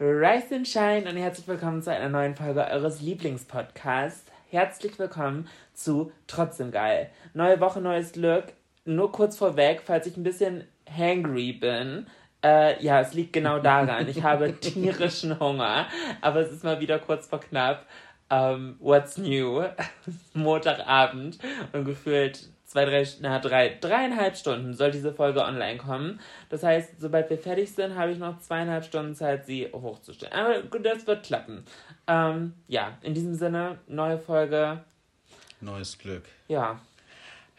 Rise 0.00 0.54
and 0.54 0.68
Shine 0.68 1.10
und 1.10 1.16
herzlich 1.16 1.48
willkommen 1.48 1.82
zu 1.82 1.90
einer 1.90 2.08
neuen 2.08 2.36
Folge 2.36 2.64
eures 2.64 3.00
Lieblingspodcasts. 3.00 4.30
Herzlich 4.48 4.96
willkommen 4.96 5.48
zu 5.74 6.12
Trotzdem 6.28 6.70
Geil. 6.70 7.10
Neue 7.34 7.58
Woche, 7.58 7.80
neues 7.80 8.12
Glück. 8.12 8.44
Nur 8.84 9.10
kurz 9.10 9.36
vorweg, 9.36 9.82
falls 9.84 10.06
ich 10.06 10.16
ein 10.16 10.22
bisschen 10.22 10.62
hangry 10.88 11.52
bin. 11.52 12.06
Äh, 12.44 12.80
ja, 12.80 13.00
es 13.00 13.12
liegt 13.12 13.32
genau 13.32 13.58
daran. 13.58 14.06
Ich 14.06 14.22
habe 14.22 14.52
tierischen 14.60 15.40
Hunger, 15.40 15.88
aber 16.20 16.42
es 16.42 16.52
ist 16.52 16.62
mal 16.62 16.78
wieder 16.78 17.00
kurz 17.00 17.26
vor 17.26 17.40
knapp. 17.40 17.84
Ähm, 18.30 18.76
what's 18.78 19.18
new? 19.18 19.64
Montagabend 20.32 21.40
und 21.72 21.84
gefühlt 21.84 22.48
zwei, 22.68 22.84
drei, 22.84 23.04
na, 23.20 23.40
drei, 23.40 23.76
dreieinhalb 23.80 24.36
Stunden 24.36 24.74
soll 24.74 24.92
diese 24.92 25.12
Folge 25.12 25.42
online 25.42 25.78
kommen. 25.78 26.20
Das 26.48 26.62
heißt, 26.62 27.00
sobald 27.00 27.28
wir 27.28 27.38
fertig 27.38 27.72
sind, 27.72 27.96
habe 27.96 28.12
ich 28.12 28.18
noch 28.18 28.38
zweieinhalb 28.38 28.84
Stunden 28.84 29.16
Zeit, 29.16 29.46
sie 29.46 29.68
hochzustellen. 29.72 30.32
Aber 30.32 30.62
gut, 30.62 30.86
das 30.86 31.04
wird 31.06 31.24
klappen. 31.24 31.64
Ähm, 32.06 32.52
ja, 32.68 32.96
in 33.02 33.14
diesem 33.14 33.34
Sinne, 33.34 33.78
neue 33.88 34.18
Folge. 34.18 34.84
Neues 35.60 35.98
Glück. 35.98 36.22
Ja, 36.46 36.78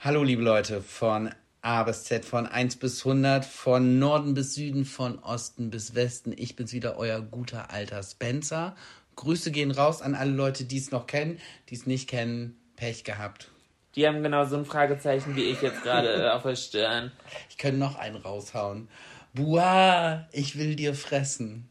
Hallo, 0.01 0.23
liebe 0.23 0.41
Leute, 0.41 0.81
von 0.81 1.29
A 1.61 1.83
bis 1.83 2.05
Z, 2.05 2.23
von 2.23 2.47
1 2.47 2.77
bis 2.77 3.05
100, 3.05 3.43
von 3.43 3.99
Norden 3.99 4.33
bis 4.33 4.55
Süden, 4.55 4.85
von 4.85 5.19
Osten 5.19 5.71
bis 5.71 5.93
Westen. 5.93 6.33
Ich 6.37 6.55
bin's 6.55 6.71
wieder, 6.71 6.95
euer 6.95 7.19
guter 7.19 7.69
alter 7.71 8.01
Spencer. 8.01 8.77
Grüße 9.17 9.51
gehen 9.51 9.71
raus 9.71 10.01
an 10.01 10.15
alle 10.15 10.31
Leute, 10.31 10.63
die 10.63 10.77
es 10.77 10.91
noch 10.91 11.05
kennen, 11.05 11.37
die 11.67 11.75
es 11.75 11.85
nicht 11.85 12.09
kennen. 12.09 12.57
Pech 12.77 13.03
gehabt. 13.03 13.51
Die 13.95 14.07
haben 14.07 14.23
genau 14.23 14.45
so 14.45 14.57
ein 14.57 14.65
Fragezeichen 14.65 15.35
wie 15.35 15.43
ich 15.43 15.61
jetzt 15.61 15.83
gerade 15.83 16.25
äh, 16.25 16.29
auf 16.29 16.43
der 16.43 16.55
Stirn. 16.55 17.11
Ich 17.49 17.57
könnte 17.57 17.77
noch 17.77 17.97
einen 17.97 18.15
raushauen. 18.17 18.89
Buah, 19.33 20.27
ich 20.31 20.57
will 20.57 20.75
dir 20.75 20.93
fressen. 20.93 21.69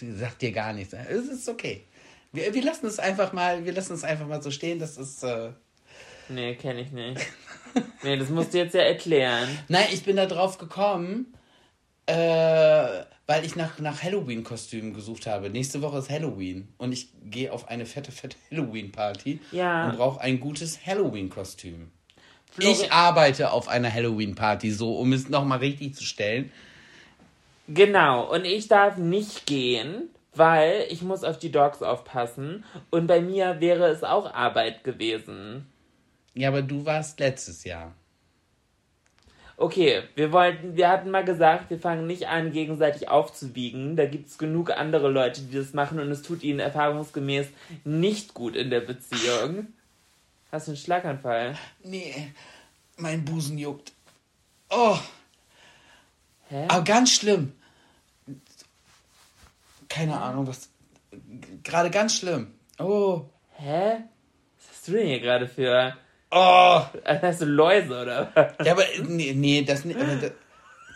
Sagt 0.00 0.42
dir 0.42 0.52
gar 0.52 0.72
nichts. 0.72 0.94
Es 0.94 1.26
ist 1.26 1.48
okay. 1.48 1.84
Wir, 2.32 2.54
wir 2.54 2.62
lassen 2.62 2.86
es 2.86 2.98
einfach 2.98 3.32
mal, 3.32 3.64
wir 3.64 3.72
lassen 3.72 3.94
es 3.94 4.04
einfach 4.04 4.26
mal 4.26 4.42
so 4.42 4.50
stehen. 4.50 4.78
Das 4.78 4.96
ist. 4.96 5.22
Äh, 5.22 5.52
Nee, 6.30 6.54
kenne 6.56 6.80
ich 6.80 6.92
nicht. 6.92 7.20
Nee, 8.02 8.16
das 8.16 8.28
musst 8.30 8.54
du 8.54 8.58
jetzt 8.58 8.74
ja 8.74 8.80
erklären. 8.80 9.46
Nein, 9.68 9.86
ich 9.92 10.02
bin 10.02 10.16
da 10.16 10.26
drauf 10.26 10.58
gekommen, 10.58 11.34
äh, 12.06 13.02
weil 13.28 13.44
ich 13.44 13.54
nach, 13.56 13.78
nach 13.78 14.02
Halloween-Kostümen 14.02 14.94
gesucht 14.94 15.26
habe. 15.26 15.50
Nächste 15.50 15.82
Woche 15.82 15.98
ist 15.98 16.08
Halloween 16.10 16.66
und 16.78 16.92
ich 16.92 17.10
gehe 17.24 17.52
auf 17.52 17.68
eine 17.68 17.84
fette, 17.86 18.10
fette 18.10 18.36
Halloween-Party 18.50 19.40
Ja. 19.52 19.88
und 19.90 19.96
brauche 19.98 20.20
ein 20.20 20.40
gutes 20.40 20.84
Halloween-Kostüm. 20.84 21.90
Ich 22.58 22.90
arbeite 22.90 23.52
auf 23.52 23.68
einer 23.68 23.92
Halloween-Party, 23.92 24.72
so 24.72 24.98
um 24.98 25.12
es 25.12 25.28
nochmal 25.28 25.58
richtig 25.58 25.94
zu 25.94 26.02
stellen. 26.04 26.50
Genau, 27.68 28.32
und 28.32 28.46
ich 28.46 28.66
darf 28.66 28.96
nicht 28.96 29.44
gehen, 29.44 30.08
weil 30.34 30.86
ich 30.88 31.02
muss 31.02 31.22
auf 31.22 31.38
die 31.38 31.52
Dogs 31.52 31.82
aufpassen. 31.82 32.64
Und 32.90 33.06
bei 33.06 33.20
mir 33.20 33.60
wäre 33.60 33.88
es 33.88 34.02
auch 34.02 34.32
Arbeit 34.32 34.82
gewesen. 34.84 35.66
Ja, 36.32 36.48
aber 36.48 36.62
du 36.62 36.86
warst 36.86 37.20
letztes 37.20 37.64
Jahr. 37.64 37.94
Okay, 39.60 40.04
wir 40.14 40.30
wollten, 40.30 40.76
wir 40.76 40.88
hatten 40.88 41.10
mal 41.10 41.24
gesagt, 41.24 41.68
wir 41.70 41.80
fangen 41.80 42.06
nicht 42.06 42.28
an, 42.28 42.52
gegenseitig 42.52 43.08
aufzuwiegen. 43.08 43.96
Da 43.96 44.06
gibt 44.06 44.28
es 44.28 44.38
genug 44.38 44.70
andere 44.70 45.10
Leute, 45.10 45.40
die 45.42 45.56
das 45.56 45.74
machen 45.74 45.98
und 45.98 46.12
es 46.12 46.22
tut 46.22 46.44
ihnen 46.44 46.60
erfahrungsgemäß 46.60 47.48
nicht 47.82 48.34
gut 48.34 48.54
in 48.54 48.70
der 48.70 48.82
Beziehung. 48.82 49.66
Hast 50.52 50.68
du 50.68 50.70
einen 50.70 50.78
Schlaganfall? 50.78 51.58
Nee, 51.82 52.32
mein 52.98 53.24
Busen 53.24 53.58
juckt. 53.58 53.90
Oh, 54.70 54.96
Hä? 56.50 56.66
aber 56.68 56.84
ganz 56.84 57.10
schlimm. 57.10 57.52
Keine 59.88 60.20
Ahnung, 60.20 60.46
was. 60.46 60.70
Gerade 61.64 61.90
ganz 61.90 62.14
schlimm. 62.16 62.54
Oh. 62.78 63.24
Hä? 63.56 64.04
Was 64.56 64.68
hast 64.70 64.86
du 64.86 64.92
denn 64.92 65.08
hier 65.08 65.20
gerade 65.20 65.48
für. 65.48 65.96
Oh. 66.30 66.82
Hast 67.04 67.40
du 67.40 67.46
Läuse 67.46 68.02
oder 68.02 68.30
was? 68.34 68.66
Ja, 68.66 68.72
aber 68.72 68.84
nee, 69.06 69.32
nee 69.34 69.62
das 69.62 69.84
nicht. 69.84 69.98
aber 69.98 70.14
Das, 70.16 70.32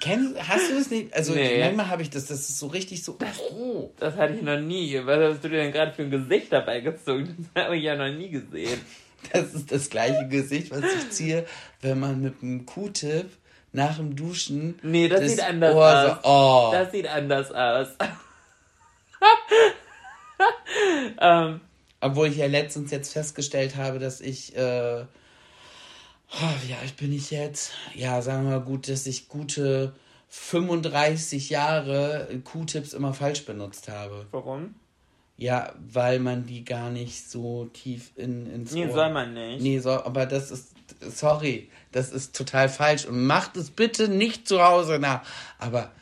kenn, 0.03 0.34
hast 0.38 0.70
du 0.70 0.75
das 0.75 0.91
nicht? 0.91 1.15
Also 1.15 1.32
Nee. 1.32 1.60
manchmal 1.65 1.88
habe 1.88 2.03
ich 2.03 2.10
das, 2.10 2.26
das 2.26 2.41
ist 2.41 2.59
so 2.59 2.66
richtig 2.66 3.03
so. 3.03 3.16
Oh. 3.53 3.91
Das 3.98 4.16
hatte 4.16 4.34
ich 4.34 4.43
noch 4.43 4.59
nie. 4.60 5.00
Was 5.04 5.34
hast 5.34 5.44
du 5.44 5.48
dir 5.48 5.62
denn 5.62 5.72
gerade 5.72 5.93
für 5.93 6.03
ein 6.03 6.10
Gesicht 6.10 6.53
dabei 6.53 6.81
gezogen? 6.81 7.48
Das 7.54 7.65
habe 7.65 7.76
ich 7.76 7.84
ja 7.84 7.97
noch 7.97 8.12
nie 8.15 8.28
gesehen. 8.31 8.81
Das 9.32 9.54
ist 9.54 9.70
das 9.70 9.88
gleiche 9.88 10.26
Gesicht, 10.28 10.70
was 10.72 10.81
ich 10.82 11.10
ziehe, 11.10 11.47
wenn 11.81 12.00
man 12.00 12.20
mit 12.20 12.43
einem 12.43 12.66
Q-Tip 12.66 13.31
nach 13.72 13.97
dem 13.97 14.16
Duschen. 14.16 14.78
Nee, 14.82 15.09
das, 15.09 15.31
sieht 15.31 15.41
anders 15.43 15.75
Ohr 15.75 16.20
so, 16.22 16.28
aus. 16.28 16.34
oh. 16.70 16.70
Das 16.72 16.91
sieht 16.93 17.06
anders 17.06 17.53
aus. 17.53 17.88
ähm, 21.20 21.60
Obwohl 22.03 22.27
ich 22.27 22.37
ja 22.37 22.47
letztens 22.47 22.91
jetzt 22.91 23.13
festgestellt 23.13 23.77
habe, 23.77 24.01
dass 24.01 24.21
ich, 24.21 24.57
äh, 24.57 25.05
oh, 26.33 26.55
wie 26.67 26.75
alt 26.75 26.97
bin 26.97 27.13
ich 27.13 27.31
jetzt? 27.31 27.71
Ja, 27.95 28.21
sagen 28.23 28.45
wir 28.45 28.59
mal 28.59 28.65
gut, 28.65 28.89
dass 28.89 29.07
ich 29.07 29.29
gute 29.29 29.95
35 30.29 31.49
Jahre 31.51 32.27
Q-Tips 32.43 32.93
immer 32.93 33.15
falsch 33.15 33.45
benutzt 33.45 33.89
habe. 33.89 34.27
warum? 34.33 34.75
Ja, 35.37 35.75
weil 35.93 36.19
man 36.19 36.45
die 36.45 36.65
gar 36.65 36.91
nicht 36.91 37.31
so 37.31 37.67
tief 37.67 38.11
in, 38.17 38.47
ins 38.53 38.73
Nee, 38.73 38.87
Ohr... 38.87 38.93
soll 38.93 39.12
man 39.12 39.33
nicht. 39.35 39.62
Nee, 39.62 39.79
so, 39.79 39.91
aber 39.91 40.27
das 40.27 40.51
ist, 40.51 40.75
sorry, 41.01 41.71
das 41.93 42.11
ist 42.11 42.35
total 42.37 42.69
falsch 42.69 43.07
und 43.07 43.27
macht 43.27 43.57
es 43.57 43.71
bitte 43.71 44.09
nicht 44.09 44.49
zu 44.49 44.62
Hause 44.62 44.99
nach. 44.99 45.23
Aber, 45.59 45.93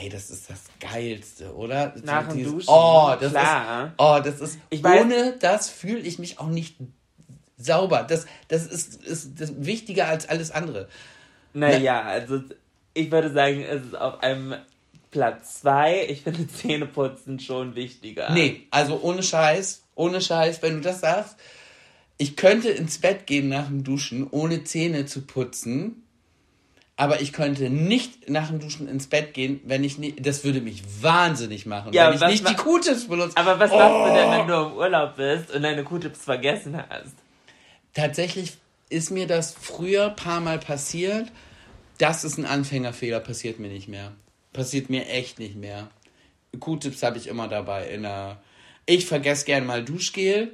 ey, 0.00 0.08
das 0.08 0.30
ist 0.30 0.48
das 0.50 0.60
Geilste, 0.80 1.54
oder? 1.54 1.94
Nach 2.04 2.28
dem 2.28 2.42
Duschen, 2.44 2.68
Oh, 2.68 3.14
das 3.20 3.30
klar. 3.32 3.86
ist, 3.86 3.92
oh, 3.98 4.20
das 4.22 4.40
ist, 4.40 4.58
Ich 4.70 4.84
ohne 4.84 5.36
das 5.38 5.68
fühle 5.68 6.00
ich 6.00 6.18
mich 6.18 6.38
auch 6.38 6.48
nicht 6.48 6.76
sauber. 7.56 8.04
Das, 8.04 8.26
das 8.48 8.66
ist, 8.66 9.02
ist 9.04 9.40
das 9.40 9.52
wichtiger 9.58 10.06
als 10.08 10.28
alles 10.28 10.50
andere. 10.50 10.88
Naja, 11.52 12.02
also 12.02 12.40
ich 12.94 13.10
würde 13.10 13.32
sagen, 13.32 13.62
es 13.62 13.84
ist 13.86 13.96
auf 13.98 14.22
einem 14.22 14.54
Platz 15.10 15.60
zwei. 15.60 16.06
Ich 16.08 16.22
finde 16.22 16.46
Zähneputzen 16.46 17.40
schon 17.40 17.74
wichtiger. 17.74 18.30
Nee, 18.32 18.66
also 18.70 19.00
ohne 19.02 19.22
Scheiß, 19.22 19.82
ohne 19.94 20.20
Scheiß, 20.20 20.62
wenn 20.62 20.74
du 20.76 20.80
das 20.82 21.00
sagst, 21.00 21.36
ich 22.18 22.36
könnte 22.36 22.68
ins 22.68 22.98
Bett 22.98 23.26
gehen 23.26 23.48
nach 23.48 23.66
dem 23.68 23.84
Duschen, 23.84 24.26
ohne 24.30 24.64
Zähne 24.64 25.06
zu 25.06 25.22
putzen, 25.22 26.02
aber 26.98 27.20
ich 27.22 27.32
könnte 27.32 27.70
nicht 27.70 28.28
nach 28.28 28.48
dem 28.48 28.58
Duschen 28.58 28.88
ins 28.88 29.06
Bett 29.06 29.32
gehen, 29.32 29.60
wenn 29.64 29.84
ich 29.84 29.98
nicht, 29.98 30.26
das 30.26 30.42
würde 30.42 30.60
mich 30.60 30.82
wahnsinnig 31.00 31.64
machen, 31.64 31.92
Ja, 31.92 32.08
wenn 32.08 32.16
ich 32.16 32.26
nicht 32.42 32.48
die 32.50 32.56
Q-Tips 32.56 33.06
benutze. 33.06 33.36
Aber 33.36 33.58
was 33.60 33.70
Oh. 33.70 33.78
machst 33.78 34.10
du 34.10 34.14
denn, 34.20 34.30
wenn 34.32 34.46
du 34.48 34.54
im 34.66 34.72
Urlaub 34.76 35.16
bist 35.16 35.52
und 35.54 35.62
deine 35.62 35.84
Q-Tips 35.84 36.24
vergessen 36.24 36.76
hast? 36.90 37.14
Tatsächlich 37.94 38.54
ist 38.90 39.10
mir 39.10 39.28
das 39.28 39.54
früher 39.54 40.06
ein 40.06 40.16
paar 40.16 40.40
Mal 40.40 40.58
passiert. 40.58 41.28
Das 41.98 42.24
ist 42.24 42.36
ein 42.36 42.46
Anfängerfehler, 42.46 43.20
passiert 43.20 43.60
mir 43.60 43.68
nicht 43.68 43.86
mehr. 43.88 44.12
Passiert 44.52 44.90
mir 44.90 45.06
echt 45.08 45.38
nicht 45.38 45.54
mehr. 45.56 45.88
Q-Tips 46.58 47.02
habe 47.04 47.18
ich 47.18 47.28
immer 47.28 47.46
dabei. 47.46 47.88
In 47.90 48.02
der 48.02 48.40
ich 48.86 49.06
vergesse 49.06 49.44
gern 49.44 49.66
mal 49.66 49.84
Duschgel 49.84 50.52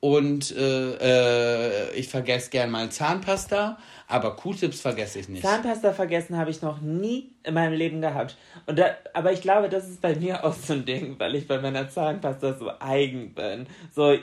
und 0.00 0.50
äh, 0.56 1.90
äh, 1.90 1.94
ich 1.96 2.08
vergesse 2.08 2.48
gern 2.50 2.70
mal 2.70 2.90
Zahnpasta, 2.90 3.78
aber 4.12 4.36
Q-Tips 4.36 4.80
vergesse 4.80 5.20
ich 5.20 5.28
nicht. 5.28 5.42
Zahnpasta 5.42 5.92
vergessen 5.92 6.36
habe 6.36 6.50
ich 6.50 6.62
noch 6.62 6.80
nie 6.80 7.30
in 7.42 7.54
meinem 7.54 7.72
Leben 7.72 8.00
gehabt. 8.00 8.36
Und 8.66 8.78
da, 8.78 8.96
aber 9.14 9.32
ich 9.32 9.40
glaube, 9.40 9.68
das 9.68 9.88
ist 9.88 10.00
bei 10.00 10.14
mir 10.14 10.44
auch 10.44 10.52
so 10.52 10.74
ein 10.74 10.84
Ding, 10.84 11.18
weil 11.18 11.34
ich 11.34 11.48
bei 11.48 11.58
meiner 11.58 11.88
Zahnpasta 11.88 12.54
so 12.54 12.70
eigen 12.78 13.34
bin. 13.34 13.66
So 13.94 14.16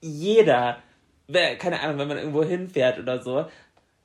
jeder, 0.00 0.78
keine 1.58 1.80
Ahnung, 1.80 1.98
wenn 1.98 2.08
man 2.08 2.18
irgendwo 2.18 2.44
hinfährt 2.44 2.98
oder 2.98 3.22
so, 3.22 3.46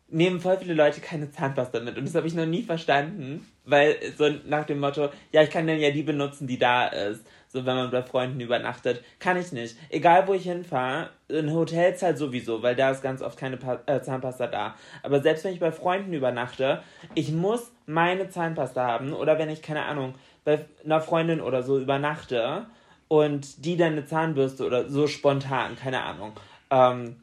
nehmen 0.08 0.40
voll 0.40 0.58
viele 0.58 0.74
Leute 0.74 1.02
keine 1.02 1.32
Zahnpasta 1.32 1.80
mit. 1.80 1.98
Und 1.98 2.06
das 2.06 2.16
habe 2.16 2.28
ich 2.28 2.34
noch 2.34 2.46
nie 2.46 2.64
verstanden, 2.64 3.46
weil 3.66 3.98
so 4.18 4.30
nach 4.46 4.66
dem 4.66 4.80
Motto, 4.80 5.10
ja, 5.32 5.44
ich 5.44 5.50
kann 5.50 5.68
dann 5.68 5.80
ja 5.80 5.92
die 5.92 6.04
benutzen, 6.04 6.48
die 6.48 6.58
da 6.58 6.88
ist. 6.88 7.24
So, 7.52 7.66
wenn 7.66 7.76
man 7.76 7.90
bei 7.90 8.04
Freunden 8.04 8.40
übernachtet. 8.40 9.04
Kann 9.18 9.36
ich 9.36 9.52
nicht. 9.52 9.76
Egal, 9.90 10.28
wo 10.28 10.36
ich 10.36 10.44
hinfahre, 10.44 11.10
in 11.30 11.52
Hotels 11.52 12.04
halt 12.04 12.20
sowieso, 12.20 12.62
weil 12.62 12.76
da 12.76 12.92
ist 12.92 13.02
ganz 13.02 13.24
oft 13.24 13.40
keine 13.40 13.58
pa 13.58 13.80
äh, 13.88 14.02
Zahnpasta 14.02 14.46
da. 14.46 14.76
Aber 15.02 15.20
selbst 15.22 15.44
wenn 15.44 15.54
ich 15.54 15.60
bei 15.60 15.72
Freunden 15.72 16.14
übernachte, 16.14 16.84
ich 17.16 17.32
muss 17.32 17.72
meine 17.88 18.30
Zahnpasta 18.30 18.86
haben. 18.86 19.14
Oder 19.14 19.40
wenn 19.40 19.50
ich, 19.50 19.64
keine 19.64 19.86
Ahnung, 19.86 20.14
bei 20.46 20.64
einer 20.86 21.02
Freundin 21.02 21.42
oder 21.42 21.64
so 21.64 21.80
übernachte 21.80 22.68
und 23.08 23.66
die 23.66 23.78
dann 23.78 23.94
eine 23.94 24.06
Zahnbürste 24.06 24.64
oder 24.64 24.88
so 24.88 25.08
spontan, 25.08 25.76
keine 25.76 26.04
Ahnung. 26.04 26.34
Ähm, 26.70 27.16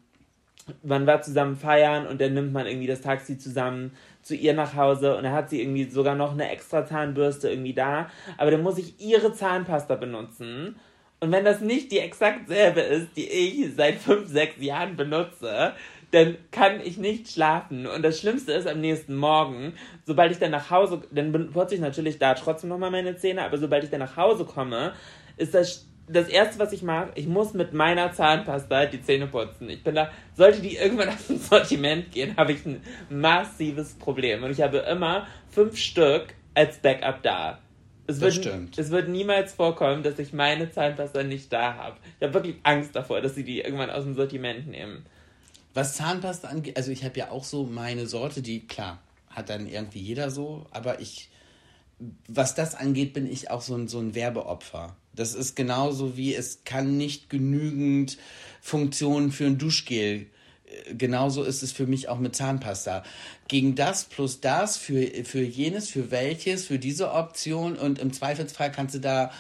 man 0.83 1.07
war 1.07 1.23
zusammen 1.23 1.55
feiern 1.55 2.09
und 2.09 2.21
dann 2.21 2.35
nimmt 2.35 2.53
man 2.53 2.67
irgendwie 2.67 2.89
das 2.89 3.01
Taxi 3.01 3.39
zusammen 3.39 3.93
zu 4.27 4.35
ihr 4.35 4.55
nach 4.55 4.75
Hause 4.75 5.17
und 5.17 5.23
dann 5.23 5.33
hat 5.33 5.51
sie 5.51 5.63
irgendwie 5.63 5.89
sogar 5.89 6.17
noch 6.17 6.33
eine 6.33 6.51
extra 6.51 6.85
Zahnbürste 6.85 7.49
irgendwie 7.49 7.75
da, 7.75 8.11
aber 8.39 8.51
dann 8.51 8.63
muss 8.63 8.77
ich 8.77 9.01
ihre 9.01 9.33
Zahnpasta 9.33 9.95
benutzen. 9.95 10.77
Und 11.21 11.33
wenn 11.33 11.45
das 11.45 11.61
nicht 11.61 11.93
die 11.93 12.01
exakt 12.01 12.49
selbe 12.49 12.81
ist, 12.81 13.17
die 13.17 13.29
ich 13.29 13.75
seit 13.75 13.95
fünf, 13.95 14.29
sechs 14.29 14.61
Jahren 14.61 14.97
benutze, 14.97 15.73
dann 16.11 16.37
kann 16.51 16.81
ich 16.81 16.99
nicht 16.99 17.31
schlafen. 17.31 17.87
Und 17.87 18.03
das 18.03 18.19
Schlimmste 18.19 18.53
ist 18.53 18.67
am 18.67 18.81
nächsten 18.81 19.15
Morgen, 19.15 19.75
sobald 20.05 20.33
ich 20.33 20.39
dann 20.39 20.51
nach 20.51 20.71
Hause, 20.71 21.03
dann 21.13 21.53
putze 21.53 21.77
ich 21.77 21.81
natürlich 21.81 22.19
da 22.19 22.35
trotzdem 22.35 22.71
nochmal 22.71 22.91
meine 22.91 23.17
Zähne, 23.17 23.45
aber 23.45 23.59
sobald 23.59 23.85
ich 23.85 23.91
dann 23.91 24.01
nach 24.01 24.17
Hause 24.17 24.45
komme, 24.45 24.93
ist 25.37 25.55
das 25.55 25.86
das 26.09 26.29
erste, 26.29 26.59
was 26.59 26.73
ich 26.73 26.83
mache, 26.83 27.11
ich 27.15 27.27
muss 27.27 27.53
mit 27.55 27.73
meiner 27.73 28.13
Zahnpasta 28.13 28.87
die 28.87 29.03
Zähne 29.03 29.27
putzen. 29.27 29.69
Ich 29.69 29.83
bin 29.83 29.95
da, 29.95 30.11
sollte 30.35 30.61
die 30.61 30.77
irgendwann 30.77 31.09
auf 31.11 31.29
ein 31.29 31.39
Sortiment 31.39 32.13
gehen, 32.13 32.37
habe 32.37 32.53
ich 32.53 32.65
ein 32.65 32.81
massives 33.11 33.95
Problem. 33.95 34.45
Und 34.45 34.51
ich 34.51 34.61
habe 34.61 34.79
immer 34.79 35.27
fünf 35.51 35.77
Stück 35.77 36.35
als 36.55 36.79
Backup 36.79 37.23
da. 37.23 37.59
Es 38.07 38.21
wird, 38.21 38.35
stimmt. 38.35 38.79
Es 38.79 38.91
wird 38.91 39.09
niemals 39.09 39.53
vorkommen, 39.55 40.05
dass 40.05 40.19
ich 40.21 40.33
meine 40.33 40.71
Zahnpasta 40.71 41.25
nicht 41.25 41.53
da 41.53 41.75
habe. 41.75 41.97
Ich 42.19 42.23
habe 42.23 42.35
wirklich 42.35 42.57
Angst 42.63 42.95
davor, 42.95 43.21
dass 43.21 43.35
sie 43.35 43.43
die 43.43 43.61
irgendwann 43.61 43.91
aus 43.91 44.05
dem 44.05 44.15
Sortiment 44.15 44.69
nehmen. 44.69 45.05
Was 45.75 45.97
Zahnpasta 45.97 46.49
angeht, 46.49 46.77
also 46.77 46.93
ich 46.93 47.05
habe 47.05 47.19
ja 47.19 47.31
auch 47.31 47.45
so 47.45 47.65
meine 47.65 48.07
Sorte, 48.07 48.43
die, 48.43 48.67
klar, 48.67 49.01
hat 49.29 49.51
dann 49.51 49.67
irgendwie 49.67 49.99
jeder 49.99 50.31
so, 50.31 50.67
aber 50.71 51.01
ich, 51.01 51.29
was 52.29 52.55
das 52.55 52.75
angeht, 52.77 53.13
bin 53.13 53.31
ich 53.31 53.51
auch 53.51 53.61
so 53.61 53.75
ein, 53.75 53.89
so 53.89 53.99
ein 53.99 54.15
Werbeopfer. 54.15 54.97
Das 55.17 55.35
ist 55.35 55.57
genauso 55.57 56.17
wie 56.17 56.35
es 56.35 56.61
kann 56.65 56.97
nicht 56.97 57.31
genügend 57.31 58.19
Funktionen 58.61 59.33
für 59.33 59.47
ein 59.47 59.59
Duschgel. 59.59 60.27
Genauso 60.93 61.43
ist 61.43 61.63
es 61.63 61.73
für 61.73 61.87
mich 61.87 62.09
auch 62.09 62.19
mit 62.19 62.37
Zahnpasta. 62.37 63.03
Gegen 63.49 63.75
das 63.75 64.05
plus 64.05 64.41
das, 64.41 64.77
für, 64.77 65.07
für 65.25 65.43
jenes, 65.43 65.89
für 65.89 66.11
welches, 66.11 66.67
für 66.67 66.79
diese 66.79 67.13
Option 67.13 67.77
und 67.77 67.99
im 67.99 68.13
Zweifelsfall 68.13 68.71
kannst 68.71 68.95
du 68.95 69.01
da, 69.01 69.33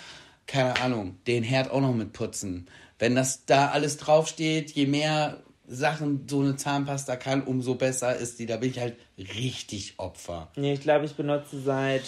keine 0.46 0.80
Ahnung, 0.80 1.18
den 1.26 1.42
Herd 1.42 1.70
auch 1.70 1.80
noch 1.80 1.94
mit 1.94 2.12
putzen. 2.12 2.68
Wenn 2.98 3.14
das 3.14 3.44
da 3.44 3.68
alles 3.68 3.98
draufsteht, 3.98 4.70
je 4.70 4.86
mehr 4.86 5.42
Sachen 5.68 6.26
so 6.28 6.40
eine 6.40 6.56
Zahnpasta 6.56 7.16
kann, 7.16 7.42
umso 7.42 7.74
besser 7.74 8.16
ist 8.16 8.38
die. 8.38 8.46
Da 8.46 8.56
bin 8.56 8.70
ich 8.70 8.78
halt 8.78 8.96
richtig 9.18 9.94
Opfer. 9.98 10.50
Nee, 10.56 10.74
ich 10.74 10.80
glaube, 10.80 11.04
ich 11.04 11.14
benutze 11.14 11.60
seit 11.60 12.04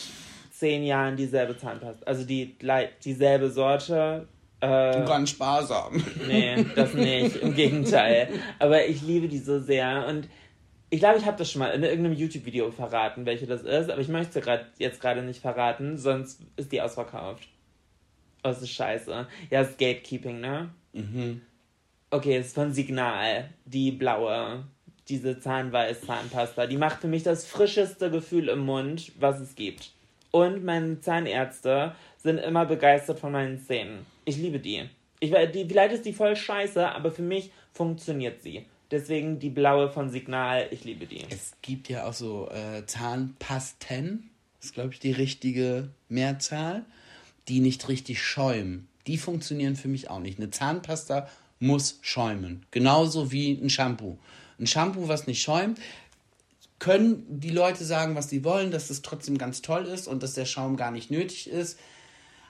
zehn 0.58 0.82
Jahren 0.84 1.16
dieselbe 1.16 1.56
Zahnpasta. 1.56 2.04
Also 2.04 2.24
die, 2.24 2.56
dieselbe 3.04 3.50
Sorte. 3.50 4.26
Äh, 4.60 4.66
Ganz 5.06 5.30
sparsam. 5.30 6.02
Nee, 6.26 6.66
das 6.74 6.94
nicht. 6.94 7.36
Im 7.36 7.54
Gegenteil. 7.54 8.28
Aber 8.58 8.84
ich 8.86 9.02
liebe 9.02 9.28
die 9.28 9.38
so 9.38 9.60
sehr. 9.60 10.06
Und 10.08 10.28
ich 10.90 10.98
glaube, 10.98 11.18
ich 11.18 11.26
habe 11.26 11.36
das 11.36 11.52
schon 11.52 11.60
mal 11.60 11.70
in 11.70 11.84
irgendeinem 11.84 12.16
YouTube-Video 12.16 12.72
verraten, 12.72 13.24
welche 13.24 13.46
das 13.46 13.62
ist. 13.62 13.88
Aber 13.88 14.00
ich 14.00 14.08
möchte 14.08 14.40
grad, 14.40 14.66
jetzt 14.78 15.00
gerade 15.00 15.22
nicht 15.22 15.40
verraten, 15.40 15.96
sonst 15.96 16.40
ist 16.56 16.72
die 16.72 16.80
ausverkauft. 16.80 17.48
Oh, 18.42 18.48
das 18.48 18.62
ist 18.62 18.70
scheiße. 18.70 19.10
Ja, 19.50 19.60
das 19.60 19.70
ist 19.70 19.78
Gatekeeping, 19.78 20.40
ne? 20.40 20.70
Mhm. 20.92 21.42
Okay, 22.10 22.36
es 22.36 22.48
ist 22.48 22.54
von 22.56 22.72
Signal. 22.72 23.50
Die 23.64 23.92
blaue. 23.92 24.64
Diese 25.08 25.38
Zahnweiß-Zahnpasta. 25.38 26.66
Die 26.66 26.76
macht 26.76 27.00
für 27.00 27.08
mich 27.08 27.22
das 27.22 27.46
frischeste 27.46 28.10
Gefühl 28.10 28.48
im 28.48 28.60
Mund, 28.60 29.12
was 29.20 29.40
es 29.40 29.54
gibt. 29.54 29.92
Und 30.30 30.64
meine 30.64 31.00
Zahnärzte 31.00 31.94
sind 32.18 32.38
immer 32.38 32.66
begeistert 32.66 33.18
von 33.18 33.32
meinen 33.32 33.58
Zähnen. 33.58 34.06
Ich 34.24 34.36
liebe 34.36 34.58
die. 34.58 34.88
Ich, 35.20 35.32
die 35.52 35.64
vielleicht 35.64 35.94
ist 35.94 36.04
die 36.04 36.12
voll 36.12 36.36
scheiße, 36.36 36.86
aber 36.88 37.10
für 37.10 37.22
mich 37.22 37.50
funktioniert 37.72 38.42
sie. 38.42 38.66
Deswegen 38.90 39.38
die 39.38 39.50
blaue 39.50 39.90
von 39.90 40.10
Signal, 40.10 40.68
ich 40.70 40.84
liebe 40.84 41.06
die. 41.06 41.22
Es 41.28 41.52
gibt 41.60 41.88
ja 41.88 42.06
auch 42.06 42.12
so 42.12 42.48
äh, 42.50 42.86
Zahnpasten, 42.86 44.30
ist 44.60 44.74
glaube 44.74 44.92
ich 44.92 45.00
die 45.00 45.12
richtige 45.12 45.90
Mehrzahl, 46.08 46.84
die 47.48 47.60
nicht 47.60 47.88
richtig 47.88 48.22
schäumen. 48.22 48.88
Die 49.06 49.18
funktionieren 49.18 49.76
für 49.76 49.88
mich 49.88 50.10
auch 50.10 50.20
nicht. 50.20 50.38
Eine 50.38 50.50
Zahnpasta 50.50 51.28
muss 51.60 51.98
schäumen. 52.02 52.64
Genauso 52.70 53.32
wie 53.32 53.52
ein 53.52 53.70
Shampoo. 53.70 54.18
Ein 54.58 54.66
Shampoo, 54.66 55.08
was 55.08 55.26
nicht 55.26 55.42
schäumt, 55.42 55.78
können 56.78 57.24
die 57.28 57.50
Leute 57.50 57.84
sagen, 57.84 58.14
was 58.14 58.28
sie 58.28 58.44
wollen, 58.44 58.70
dass 58.70 58.90
es 58.90 59.02
trotzdem 59.02 59.38
ganz 59.38 59.62
toll 59.62 59.86
ist 59.86 60.06
und 60.06 60.22
dass 60.22 60.34
der 60.34 60.44
Schaum 60.44 60.76
gar 60.76 60.90
nicht 60.90 61.10
nötig 61.10 61.48
ist. 61.50 61.78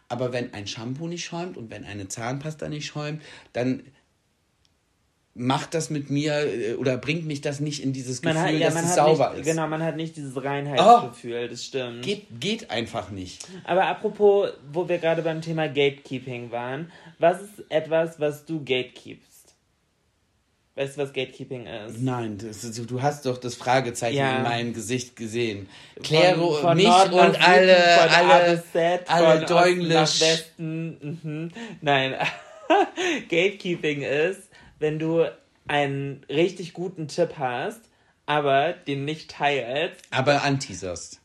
Aber 0.08 0.32
wenn 0.32 0.54
ein 0.54 0.66
Shampoo 0.66 1.06
nicht 1.06 1.25
schäumt 1.25 1.56
und 1.56 1.70
wenn 1.70 1.84
eine 1.84 2.08
Zahnpasta 2.08 2.69
nicht 2.69 2.86
schäumt, 2.86 3.22
dann 3.52 3.82
macht 5.38 5.75
das 5.75 5.88
mit 5.88 6.10
mir 6.10 6.32
äh, 6.34 6.75
oder 6.75 6.98
bringt 6.98 7.26
mich 7.26 7.40
das 7.40 7.60
nicht 7.60 7.82
in 7.82 7.92
dieses 7.92 8.20
Gefühl, 8.20 8.40
hat, 8.40 8.52
ja, 8.52 8.70
dass 8.70 8.82
es 8.82 8.94
sauber 8.96 9.30
nicht, 9.30 9.40
ist. 9.40 9.46
Genau, 9.46 9.66
man 9.69 9.82
hat 9.82 9.96
nicht 9.96 10.16
dieses 10.16 10.42
Reinheitsgefühl, 10.42 11.44
oh, 11.44 11.48
das 11.48 11.64
stimmt. 11.64 12.02
Geht, 12.02 12.26
geht 12.40 12.70
einfach 12.70 13.10
nicht. 13.10 13.46
Aber 13.64 13.86
apropos, 13.86 14.50
wo 14.72 14.88
wir 14.88 14.98
gerade 14.98 15.22
beim 15.22 15.40
Thema 15.40 15.69
Gatekeeping 15.69 16.50
waren, 16.50 16.90
was 17.19 17.40
ist 17.40 17.64
etwas, 17.69 18.19
was 18.19 18.44
du 18.44 18.58
gatekeepst? 18.58 19.27
Weißt 20.78 20.96
du, 20.96 21.02
was 21.02 21.12
Gatekeeping 21.12 21.66
ist? 21.66 22.00
Nein, 22.00 22.38
das, 22.38 22.60
du 22.86 23.02
hast 23.02 23.26
doch 23.26 23.38
das 23.38 23.56
Fragezeichen 23.56 24.16
ja. 24.16 24.36
in 24.36 24.42
meinem 24.44 24.75
Gesicht 24.75 25.16
gesehen. 25.16 25.69
Kläre 26.04 26.36
von, 26.36 26.60
von 26.60 26.76
mich 26.76 26.86
Nord 26.86 27.12
und 27.12 27.32
Süden, 27.32 27.42
alle, 27.42 28.10
alle, 28.12 28.62
alle 29.08 29.40
Deutsch. 29.44 29.88
Nach 29.88 30.20
Westen. 30.20 31.18
Mhm. 31.25 31.50
Nein, 31.80 32.14
Gatekeeping 33.28 34.02
ist, 34.02 34.50
wenn 34.78 35.00
du 35.00 35.25
einen 35.66 36.25
richtig 36.28 36.75
guten 36.75 37.08
Tipp 37.08 37.30
hast, 37.38 37.80
aber 38.26 38.73
den 38.73 39.04
nicht 39.04 39.32
teilst. 39.32 40.00
Aber 40.12 40.44
anteaserst. 40.44 41.20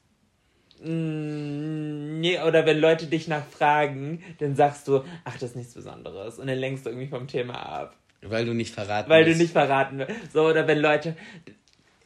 Mm, 0.81 2.21
nee, 2.21 2.39
oder 2.41 2.65
wenn 2.65 2.79
Leute 2.79 3.05
dich 3.05 3.27
nachfragen, 3.27 4.23
dann 4.39 4.55
sagst 4.55 4.87
du, 4.87 5.03
ach, 5.25 5.33
das 5.33 5.51
ist 5.51 5.55
nichts 5.55 5.75
Besonderes. 5.75 6.39
Und 6.39 6.47
dann 6.47 6.57
lenkst 6.57 6.87
du 6.87 6.89
irgendwie 6.89 7.09
vom 7.09 7.27
Thema 7.27 7.53
ab. 7.53 7.95
Weil 8.25 8.45
du 8.45 8.53
nicht 8.53 8.73
verraten 8.73 9.09
Weil 9.09 9.25
willst. 9.25 9.39
du 9.39 9.43
nicht 9.43 9.53
verraten 9.53 9.99
willst. 9.99 10.33
So, 10.33 10.47
oder 10.47 10.67
wenn 10.67 10.79
Leute. 10.79 11.15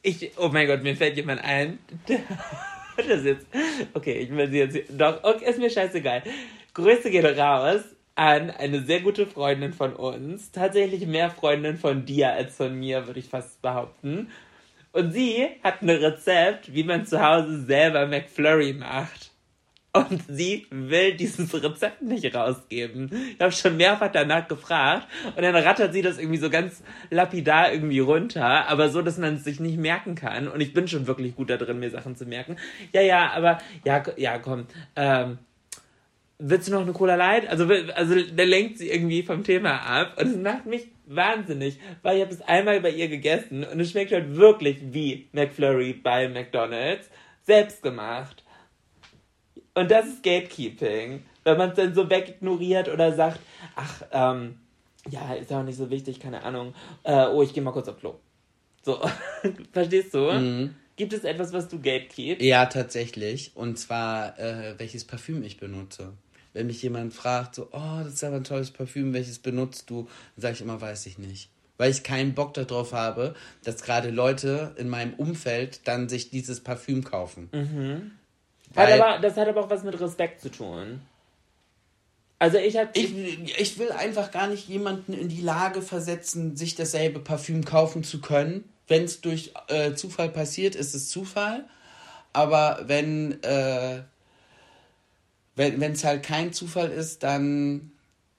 Ich, 0.02 0.32
oh 0.38 0.50
mein 0.50 0.68
Gott, 0.68 0.84
mir 0.84 0.96
fällt 0.96 1.18
jemand 1.18 1.44
ein. 1.44 1.80
das 2.98 3.24
jetzt. 3.24 3.48
Okay, 3.94 4.20
ich 4.20 4.30
will 4.32 4.50
sie 4.50 4.60
jetzt. 4.60 4.78
Doch, 4.90 5.24
okay, 5.24 5.50
ist 5.50 5.60
mir 5.60 5.70
scheißegal. 5.70 6.24
Grüße 6.74 7.10
gehen 7.10 7.26
raus 7.26 7.82
an 8.16 8.50
eine 8.50 8.84
sehr 8.84 9.02
gute 9.02 9.28
Freundin 9.28 9.74
von 9.74 9.94
uns. 9.96 10.52
Tatsächlich 10.52 11.06
mehr 11.06 11.30
Freundin 11.30 11.78
von 11.78 12.06
dir 12.06 12.32
als 12.32 12.56
von 12.56 12.78
mir, 12.78 13.06
würde 13.06 13.20
ich 13.20 13.30
fast 13.30 13.62
behaupten. 13.62 14.30
Und 14.92 15.12
sie 15.12 15.48
hat 15.64 15.84
ein 15.84 15.90
Rezept, 15.90 16.74
wie 16.74 16.84
man 16.84 17.06
zu 17.06 17.22
Hause 17.22 17.64
selber 17.66 18.08
McFlurry 18.08 18.74
macht. 18.74 19.27
Und 19.94 20.22
sie 20.28 20.68
will 20.70 21.16
dieses 21.16 21.52
Rezept 21.54 22.02
nicht 22.04 22.36
rausgeben. 22.36 23.10
Ich 23.34 23.42
habe 23.42 23.52
schon 23.52 23.78
mehrfach 23.78 24.12
danach 24.12 24.48
gefragt 24.48 25.08
und 25.36 25.42
dann 25.42 25.56
rattert 25.56 25.94
sie 25.94 26.04
das 26.04 26.20
irgendwie 26.20 26.38
so 26.38 26.50
ganz 26.50 26.84
lapidar 27.10 27.72
irgendwie 27.72 28.00
runter, 28.00 28.68
aber 28.68 28.90
so, 28.90 29.02
dass 29.02 29.18
man 29.18 29.36
es 29.36 29.44
sich 29.44 29.60
nicht 29.60 29.78
merken 29.78 30.14
kann. 30.14 30.48
Und 30.48 30.62
ich 30.62 30.74
bin 30.74 30.88
schon 30.88 31.08
wirklich 31.08 31.36
gut 31.36 31.50
da 31.50 31.58
drin, 31.58 31.80
mir 31.80 31.90
Sachen 31.90 32.16
zu 32.16 32.26
merken. 32.26 32.58
Ja, 32.94 33.02
ja, 33.02 33.32
aber 33.32 33.58
ja, 33.86 34.04
ja, 34.18 34.38
komm. 34.38 34.68
Ähm, 34.96 35.40
willst 36.38 36.68
du 36.68 36.74
noch 36.74 36.82
eine 36.82 36.94
Cola 36.94 37.16
Light? 37.16 37.48
Also, 37.48 37.68
also 37.96 38.16
da 38.36 38.44
lenkt 38.44 38.78
sie 38.78 38.90
irgendwie 38.90 39.24
vom 39.24 39.44
Thema 39.44 39.82
ab 39.82 40.18
und 40.20 40.28
es 40.28 40.38
macht 40.38 40.66
mich 40.66 40.88
wahnsinnig, 41.06 41.80
weil 42.04 42.18
ich 42.18 42.24
habe 42.24 42.34
es 42.34 42.42
einmal 42.42 42.82
bei 42.82 42.92
ihr 42.92 43.08
gegessen 43.08 43.64
und 43.64 43.80
es 43.80 43.92
schmeckt 43.92 44.12
halt 44.12 44.36
wirklich 44.36 44.78
wie 44.92 45.28
McFlurry 45.32 45.94
bei 45.94 46.28
McDonald's, 46.28 47.10
selbst 47.44 47.82
gemacht. 47.82 48.44
Und 49.78 49.92
das 49.92 50.08
ist 50.08 50.24
Gatekeeping. 50.24 51.24
Wenn 51.44 51.58
man 51.58 51.70
es 51.70 51.76
dann 51.76 51.94
so 51.94 52.10
wegignoriert 52.10 52.90
oder 52.90 53.14
sagt, 53.14 53.40
ach, 53.76 54.02
ähm, 54.12 54.56
Ja, 55.10 55.36
ist 55.36 55.52
ja 55.52 55.60
auch 55.60 55.64
nicht 55.64 55.78
so 55.78 55.90
wichtig, 55.92 56.20
keine 56.20 56.42
Ahnung. 56.44 56.74
Äh, 57.04 57.28
oh, 57.28 57.44
ich 57.44 57.54
gehe 57.54 57.62
mal 57.62 57.72
kurz 57.72 57.88
auf 57.88 58.00
Klo. 58.00 58.16
So, 58.84 59.00
verstehst 59.74 60.16
du? 60.16 60.32
Mhm. 60.32 60.76
Gibt 60.96 61.14
es 61.14 61.24
etwas, 61.24 61.54
was 61.54 61.68
du 61.68 61.80
gatekeepst? 61.80 62.44
Ja, 62.44 62.66
tatsächlich. 62.66 63.52
Und 63.54 63.78
zwar, 63.78 64.38
äh, 64.40 64.74
welches 64.80 65.06
Parfüm 65.06 65.44
ich 65.44 65.58
benutze. 65.60 66.14
Wenn 66.54 66.66
mich 66.66 66.82
jemand 66.82 67.14
fragt, 67.14 67.54
so, 67.54 67.68
oh, 67.72 68.00
das 68.04 68.16
ist 68.16 68.24
aber 68.24 68.38
ein 68.38 68.44
tolles 68.44 68.72
Parfüm, 68.72 69.14
welches 69.14 69.38
benutzt 69.38 69.92
du? 69.92 70.08
Dann 70.36 70.42
sage 70.42 70.56
ich 70.56 70.62
immer, 70.62 70.82
weiß 70.82 71.06
ich 71.06 71.20
nicht. 71.20 71.50
Weil 71.78 71.92
ich 71.92 72.02
keinen 72.02 72.34
Bock 72.34 72.56
darauf 72.56 72.94
habe, 72.94 73.36
dass 73.64 73.84
gerade 73.84 74.10
Leute 74.10 74.74
in 74.78 74.90
meinem 74.90 75.14
Umfeld 75.14 75.82
dann 75.88 76.10
sich 76.10 76.32
dieses 76.32 76.62
Parfüm 76.62 77.04
kaufen. 77.04 77.50
Hat 77.54 77.62
Weil- 78.78 79.02
aber, 79.02 79.20
das 79.20 79.36
hat 79.38 79.48
aber 79.48 79.62
auch 79.66 79.70
was 79.70 79.84
mit 79.84 80.00
Respekt 80.00 80.42
zu 80.42 80.50
tun. 80.50 81.02
Also 82.40 82.58
ich 82.60 82.78
hab, 82.78 82.96
Ich, 82.96 83.14
ich 83.60 83.80
will 83.80 83.92
einfach 83.92 84.32
gar 84.32 84.48
nicht 84.48 84.68
jemanden 84.68 85.14
in 85.14 85.28
die 85.28 85.42
Lage 85.42 85.82
versetzen, 85.82 86.56
sich 86.56 86.76
dasselbe 86.76 87.20
Parfüm 87.20 87.66
kaufen 87.66 88.04
zu 88.04 88.22
können. 88.22 88.64
Wenn 88.88 89.04
es 89.06 89.22
durch 89.22 89.54
äh, 89.70 89.94
Zufall 89.96 90.30
passiert, 90.30 90.76
ist 90.76 90.94
es 90.94 91.10
Zufall. 91.10 91.66
Aber 92.34 92.82
wenn 92.86 93.42
äh, 93.44 94.04
wenn 95.56 95.92
es 95.92 96.04
halt 96.04 96.22
kein 96.24 96.54
Zufall 96.54 96.92
ist, 96.92 97.24
dann 97.24 97.92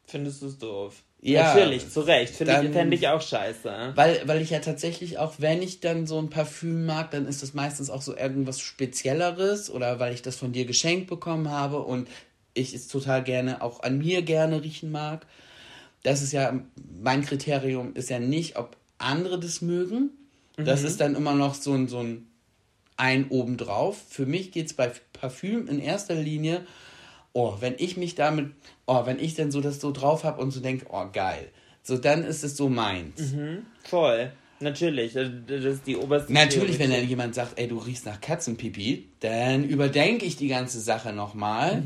findest 0.07 0.43
du 0.43 0.47
es 0.47 0.59
doof. 0.59 1.03
Ja, 1.21 1.55
Natürlich, 1.55 1.91
zu 1.91 2.01
Recht. 2.01 2.37
Finde 2.37 2.61
ich, 2.65 2.71
fände 2.71 2.95
ich 2.95 3.09
auch 3.09 3.21
scheiße. 3.21 3.93
weil 3.97 4.23
weil 4.27 4.41
ich 4.41 4.51
ja 4.51 4.61
tatsächlich 4.61 5.19
auch 5.19 5.35
wenn 5.39 5.63
ich 5.63 5.81
dann 5.81 6.07
so 6.07 6.19
ein 6.19 6.31
Parfüm 6.31 6.87
mag, 6.87 7.11
dann 7.11 7.27
ist 7.27 7.43
das 7.43 7.55
meistens 7.55 7.91
auch 7.91 8.03
so 8.03 8.17
irgendwas 8.17 8.61
Spezielleres 8.61 9.69
oder 9.69 9.99
weil 9.99 10.15
ich 10.15 10.23
das 10.23 10.37
von 10.37 10.53
dir 10.53 10.65
geschenkt 10.65 11.09
bekommen 11.09 11.51
habe 11.51 11.81
und 11.81 12.09
ich 12.55 12.73
es 12.73 12.87
total 12.87 13.25
gerne 13.25 13.63
auch 13.63 13.83
an 13.83 13.99
mir 13.99 14.23
gerne 14.23 14.63
riechen 14.63 14.93
mag. 14.93 15.27
Das 16.05 16.23
ist 16.23 16.33
ja 16.33 16.61
mein 17.03 17.25
Kriterium 17.25 17.95
ist 17.95 18.11
ja 18.11 18.21
nicht, 18.21 18.57
ob 18.57 18.77
andere 18.99 19.41
das 19.41 19.61
mögen. 19.61 20.11
Das 20.57 20.83
ist 20.83 21.01
dann 21.01 21.15
immer 21.15 21.35
noch 21.35 21.55
so 21.55 21.73
ein 21.73 21.89
so 21.89 21.99
ein 21.99 22.27
ein 22.97 23.29
obendrauf. 23.29 24.01
Für 24.09 24.27
mich 24.27 24.53
geht 24.53 24.67
es 24.67 24.75
bei 24.75 24.93
Parfüm 25.13 25.69
in 25.69 25.81
erster 25.81 26.15
Linie, 26.15 26.67
oh, 27.33 27.57
wenn 27.61 27.75
ich 27.79 27.97
mich 27.97 28.15
damit, 28.15 28.53
oh, 28.87 29.07
wenn 29.07 29.19
ich 29.19 29.35
dann 29.35 29.51
so 29.51 29.61
das 29.61 29.81
so 29.81 29.93
drauf 29.93 30.25
habe 30.25 30.41
und 30.41 30.51
so 30.51 30.61
denke, 30.61 30.87
oh, 30.91 31.07
geil. 31.13 31.49
So, 31.83 31.97
dann 31.97 32.25
ist 32.25 32.45
es 32.45 32.57
so 32.57 32.69
meins. 32.69 33.35
Voll. 33.85 34.33
Natürlich. 34.61 35.13
Das 35.13 35.29
das 35.47 35.65
ist 35.65 35.87
die 35.87 35.97
oberste 35.97 36.33
Natürlich, 36.33 36.79
wenn 36.79 36.89
Priorität. 36.89 37.03
dann 37.03 37.09
jemand 37.09 37.35
sagt, 37.35 37.59
ey, 37.59 37.69
du 37.69 37.79
riechst 37.79 38.07
nach 38.07 38.21
Katzenpipi, 38.21 39.09
dann 39.21 39.65
überdenke 39.65 40.27
ich 40.27 40.37
die 40.37 40.49
ganze 40.49 40.81
Sache 40.81 41.13
nochmal. 41.13 41.83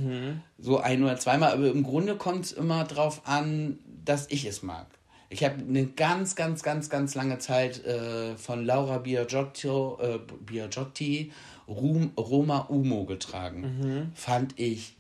So 0.58 0.78
ein 0.78 1.02
oder 1.04 1.18
zweimal. 1.18 1.52
Aber 1.52 1.70
im 1.70 1.82
Grunde 1.82 2.16
kommt 2.16 2.46
es 2.46 2.52
immer 2.52 2.84
drauf 2.84 3.22
an, 3.26 3.78
dass 4.04 4.30
ich 4.30 4.46
es 4.46 4.62
mag. 4.62 4.86
Ich 5.28 5.44
habe 5.44 5.56
eine 5.60 5.86
ganz, 5.86 6.34
ganz, 6.34 6.62
ganz, 6.62 6.90
ganz 6.90 7.14
lange 7.14 7.38
Zeit 7.38 7.84
äh, 7.84 8.36
von 8.36 8.66
Laura 8.66 8.98
Biagiotti, 8.98 9.68
äh, 9.68 10.18
Biagiotti 10.44 11.32
Rum, 11.68 12.12
Roma 12.18 12.66
Umo 12.68 13.04
getragen. 13.06 14.12
Fand 14.14 14.58
ich 14.58 14.94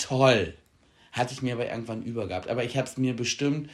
toll. 0.00 0.54
Hatte 1.12 1.32
ich 1.34 1.42
mir 1.42 1.54
aber 1.54 1.68
irgendwann 1.68 2.02
übergehabt. 2.02 2.48
Aber 2.48 2.64
ich 2.64 2.76
habe 2.76 2.86
es 2.88 2.96
mir 2.96 3.14
bestimmt 3.16 3.70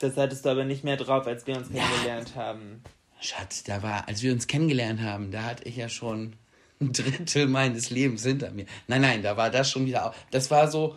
Das 0.00 0.16
hattest 0.16 0.44
du 0.44 0.50
aber 0.50 0.64
nicht 0.64 0.84
mehr 0.84 0.96
drauf, 0.96 1.26
als 1.26 1.46
wir 1.46 1.56
uns 1.56 1.68
kennengelernt 1.70 2.34
haben. 2.36 2.82
Schatz, 3.20 3.62
da 3.64 3.82
war, 3.82 4.06
als 4.08 4.22
wir 4.22 4.32
uns 4.32 4.46
kennengelernt 4.46 5.00
haben, 5.00 5.30
da 5.30 5.42
hatte 5.44 5.64
ich 5.64 5.76
ja 5.76 5.88
schon 5.88 6.34
ein 6.80 6.92
Drittel 6.92 7.46
meines 7.48 7.88
Lebens 7.90 8.22
hinter 8.24 8.50
mir. 8.50 8.66
Nein, 8.88 9.00
nein, 9.00 9.22
da 9.22 9.36
war 9.38 9.50
das 9.50 9.70
schon 9.70 9.86
wieder. 9.86 10.06
au- 10.06 10.14
Das 10.30 10.50
war 10.50 10.70
so, 10.70 10.96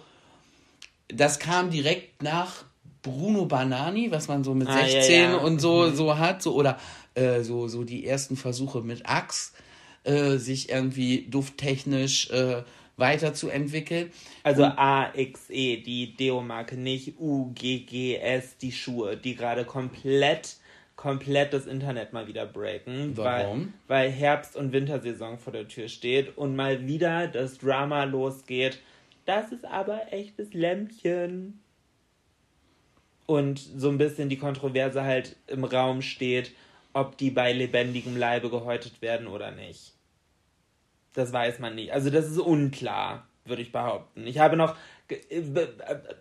das 1.08 1.40
kam 1.40 1.72
direkt 1.72 2.22
nach 2.22 2.66
Bruno 3.02 3.46
Banani, 3.46 4.12
was 4.12 4.28
man 4.28 4.44
so 4.44 4.54
mit 4.54 4.68
Ah, 4.68 4.82
ja, 4.82 4.84
16 4.88 5.32
ja. 5.32 5.38
und 5.38 5.60
so 5.60 5.90
so 5.92 6.18
hat, 6.18 6.42
so 6.44 6.54
oder 6.54 6.78
äh, 7.16 7.42
so 7.42 7.68
so 7.70 7.84
die 7.86 8.06
ersten 8.06 8.36
Versuche 8.36 8.82
mit 8.82 9.06
Axe, 9.08 9.54
äh, 10.04 10.36
sich 10.38 10.70
irgendwie 10.70 11.28
dufttechnisch 11.30 12.30
äh, 12.32 12.64
weiterzuentwickeln. 13.00 14.12
Also 14.44 14.64
AXE, 14.66 15.78
die 15.78 16.16
Deo-Marke, 16.18 16.78
nicht 16.78 17.20
UGGS, 17.20 18.58
die 18.62 18.72
Schuhe, 18.72 19.18
die 19.18 19.36
gerade 19.36 19.66
komplett, 19.66 20.58
komplett 20.96 21.54
das 21.54 21.66
Internet 21.66 22.14
mal 22.14 22.28
wieder 22.28 22.46
breaken. 22.46 23.16
Warum? 23.16 23.74
Weil, 23.88 24.06
weil 24.06 24.12
Herbst- 24.12 24.56
und 24.56 24.72
Wintersaison 24.72 25.38
vor 25.38 25.54
der 25.54 25.68
Tür 25.68 25.88
steht 25.88 26.38
und 26.38 26.56
mal 26.56 26.86
wieder 26.88 27.28
das 27.28 27.58
Drama 27.58 28.04
losgeht. 28.04 28.80
Das 29.26 29.52
ist 29.52 29.66
aber 29.66 30.12
echtes 30.12 30.54
Lämpchen. 30.54 31.60
Und 33.26 33.60
so 33.60 33.90
ein 33.90 34.00
bisschen 34.00 34.28
die 34.30 34.40
Kontroverse 34.40 35.04
halt 35.04 35.36
im 35.46 35.64
Raum 35.64 36.02
steht, 36.02 36.52
ob 36.94 37.16
die 37.18 37.30
bei 37.30 37.54
lebendigem 37.54 38.18
Leibe 38.18 38.50
gehäutet 38.50 39.04
werden 39.04 39.28
oder 39.28 39.52
nicht. 39.52 39.94
Das 41.20 41.34
weiß 41.34 41.60
man 41.60 41.76
nicht. 41.76 41.92
Also 41.92 42.10
das 42.10 42.28
ist 42.28 42.38
unklar, 42.40 43.28
würde 43.46 43.62
ich 43.62 43.72
behaupten. 43.74 44.26
Ich 44.26 44.40
habe 44.40 44.56
noch... 44.56 44.76
ge- 45.10 45.20
äh, 45.30 45.42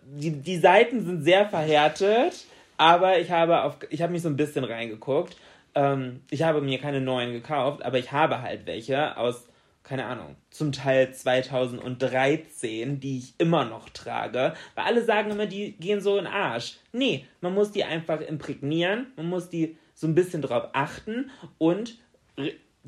Die, 0.03 0.31
die 0.31 0.57
Seiten 0.57 1.05
sind 1.05 1.23
sehr 1.23 1.47
verhärtet, 1.47 2.45
aber 2.75 3.17
ich 3.19 3.31
habe, 3.31 3.63
auf, 3.63 3.77
ich 3.89 4.01
habe 4.01 4.11
mich 4.11 4.21
so 4.21 4.27
ein 4.29 4.35
bisschen 4.35 4.65
reingeguckt. 4.65 5.37
Ähm, 5.75 6.21
ich 6.29 6.43
habe 6.43 6.59
mir 6.61 6.79
keine 6.79 6.99
neuen 6.99 7.31
gekauft, 7.31 7.83
aber 7.83 7.97
ich 7.97 8.11
habe 8.11 8.41
halt 8.41 8.65
welche 8.65 9.15
aus, 9.15 9.47
keine 9.83 10.05
Ahnung, 10.05 10.35
zum 10.49 10.71
Teil 10.73 11.13
2013, 11.13 12.99
die 12.99 13.19
ich 13.19 13.33
immer 13.37 13.63
noch 13.65 13.89
trage. 13.89 14.53
Weil 14.75 14.85
alle 14.85 15.03
sagen 15.05 15.31
immer, 15.31 15.45
die 15.45 15.73
gehen 15.73 16.01
so 16.01 16.17
in 16.17 16.25
den 16.25 16.33
Arsch. 16.33 16.77
Nee, 16.91 17.25
man 17.41 17.53
muss 17.53 17.71
die 17.71 17.83
einfach 17.85 18.19
imprägnieren, 18.21 19.07
man 19.15 19.27
muss 19.29 19.49
die 19.49 19.77
so 19.93 20.07
ein 20.07 20.15
bisschen 20.15 20.41
drauf 20.41 20.69
achten 20.73 21.29
und 21.57 21.97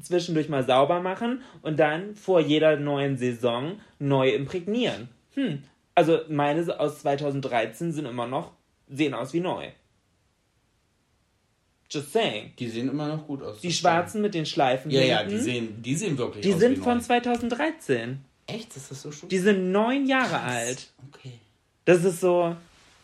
zwischendurch 0.01 0.50
mal 0.50 0.65
sauber 0.65 1.00
machen 1.00 1.41
und 1.62 1.79
dann 1.79 2.15
vor 2.15 2.39
jeder 2.39 2.77
neuen 2.77 3.17
Saison 3.17 3.79
neu 4.00 4.29
imprägnieren. 4.29 5.10
Hm, 5.36 5.63
also 5.96 6.20
meine 6.29 6.79
aus 6.79 7.00
2013 7.01 7.91
sind 7.91 8.05
immer 8.05 8.27
noch, 8.27 8.51
sehen 8.89 9.13
aus 9.13 9.34
wie 9.34 9.39
neu. 9.39 9.70
Just 11.89 12.13
saying. 12.13 12.53
Die 12.58 12.70
sehen 12.70 12.89
immer 12.89 13.08
noch 13.08 13.27
gut 13.27 13.43
aus. 13.43 13.60
Die 13.60 13.72
schwarzen 13.72 14.22
mit 14.22 14.34
den 14.34 14.46
Schleifen 14.46 14.89
Ja, 14.91 15.01
ja, 15.01 15.24
die 15.25 15.38
sehen, 15.38 15.81
die 15.81 15.96
sehen 15.96 16.17
wirklich 16.17 16.41
die 16.41 16.53
aus 16.53 16.60
sind 16.60 16.77
wie 16.77 16.81
von 16.81 16.98
neu. 16.98 17.03
2013. 17.03 18.22
Echt? 18.48 18.75
Ist 18.75 18.91
das 18.91 19.01
so 19.01 19.12
schon? 19.12 19.27
Die 19.27 19.38
sind 19.38 19.72
neun 19.72 20.08
Jahre 20.08 20.39
alt. 20.39 20.88
Okay. 21.10 21.34
Das 21.84 22.03
ist 22.05 22.22
so, 22.22 22.55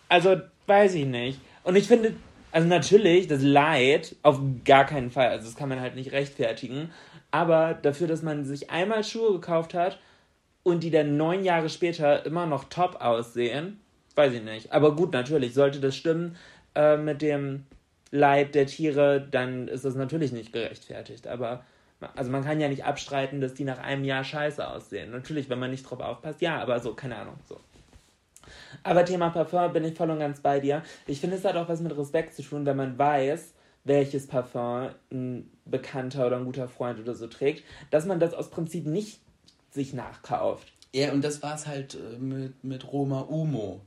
also 0.08 0.38
weiß 0.68 0.96
ich 0.96 1.06
nicht. 1.06 1.40
Und 1.64 1.76
ich 1.76 1.88
finde, 1.88 2.16
also 2.58 2.70
natürlich, 2.70 3.28
das 3.28 3.44
Leid 3.44 4.16
auf 4.24 4.42
gar 4.66 4.84
keinen 4.88 5.12
Fall, 5.12 5.28
also 5.28 5.46
das 5.46 5.56
kann 5.56 5.70
man 5.70 5.80
halt 5.80 5.94
nicht 5.94 6.12
rechtfertigen, 6.12 6.90
aber 7.30 7.76
dafür, 7.76 8.08
dass 8.08 8.24
man 8.24 8.46
sich 8.46 8.72
einmal 8.72 9.04
Schuhe 9.04 9.34
gekauft 9.34 9.76
hat 9.76 10.00
und 10.64 10.82
die 10.82 10.90
dann 10.90 11.18
neun 11.18 11.44
Jahre 11.44 11.70
später 11.70 12.26
immer 12.26 12.48
noch 12.48 12.64
top 12.64 13.00
aussehen, 13.00 13.80
weiß 14.16 14.34
ich 14.34 14.42
nicht. 14.42 14.72
Aber 14.72 14.96
gut, 14.96 15.14
natürlich, 15.14 15.54
sollte 15.54 15.80
das 15.80 15.96
stimmen 15.96 16.36
äh, 16.74 16.98
mit 16.98 17.22
dem 17.22 17.68
Leid 18.10 18.56
der 18.56 18.66
Tiere, 18.66 19.22
dann 19.30 19.68
ist 19.68 19.86
das 19.86 19.94
natürlich 19.94 20.32
nicht 20.32 20.52
gerechtfertigt. 20.52 21.28
Aber 21.28 21.64
also 22.16 22.32
man 22.32 22.44
kann 22.44 22.60
ja 22.60 22.70
nicht 22.70 22.86
abstreiten, 22.86 23.40
dass 23.40 23.54
die 23.54 23.66
nach 23.66 23.78
einem 23.78 24.04
Jahr 24.04 24.24
scheiße 24.24 24.68
aussehen. 24.68 25.12
Natürlich, 25.12 25.48
wenn 25.52 25.60
man 25.60 25.70
nicht 25.70 25.84
drauf 25.88 26.00
aufpasst, 26.00 26.42
ja, 26.42 26.60
aber 26.60 26.80
so, 26.80 26.96
keine 26.96 27.18
Ahnung, 27.18 27.36
so. 27.48 27.60
Aber 28.84 29.06
Thema 29.06 29.30
Parfum 29.30 29.74
bin 29.74 29.84
ich 29.84 29.96
voll 29.96 30.10
und 30.10 30.20
ganz 30.20 30.40
bei 30.40 30.60
dir. 30.60 30.84
Ich 31.06 31.20
finde, 31.20 31.38
es 31.38 31.46
hat 31.46 31.56
auch 31.56 31.70
was 31.70 31.82
mit 31.82 31.96
Respekt 31.98 32.36
zu 32.36 32.42
tun, 32.42 32.66
wenn 32.66 32.78
man 32.78 32.98
weiß, 32.98 33.54
welches 33.84 34.28
Parfum 34.28 34.90
ein 35.12 35.50
Bekannter 35.66 36.28
oder 36.28 36.38
ein 36.38 36.46
guter 36.46 36.68
Freund 36.68 37.00
oder 37.00 37.16
so 37.16 37.28
trägt, 37.28 37.64
dass 37.92 38.06
man 38.06 38.20
das 38.20 38.34
aus 38.34 38.50
Prinzip 38.50 38.86
nicht 38.86 39.20
sich 39.72 39.94
nachkauft. 39.94 40.72
Ja, 40.94 41.12
und 41.12 41.24
das 41.24 41.44
war 41.44 41.56
es 41.56 41.68
halt 41.68 41.96
äh, 41.96 42.18
mit, 42.18 42.64
mit 42.64 42.92
Roma 42.92 43.22
Umo. 43.22 43.82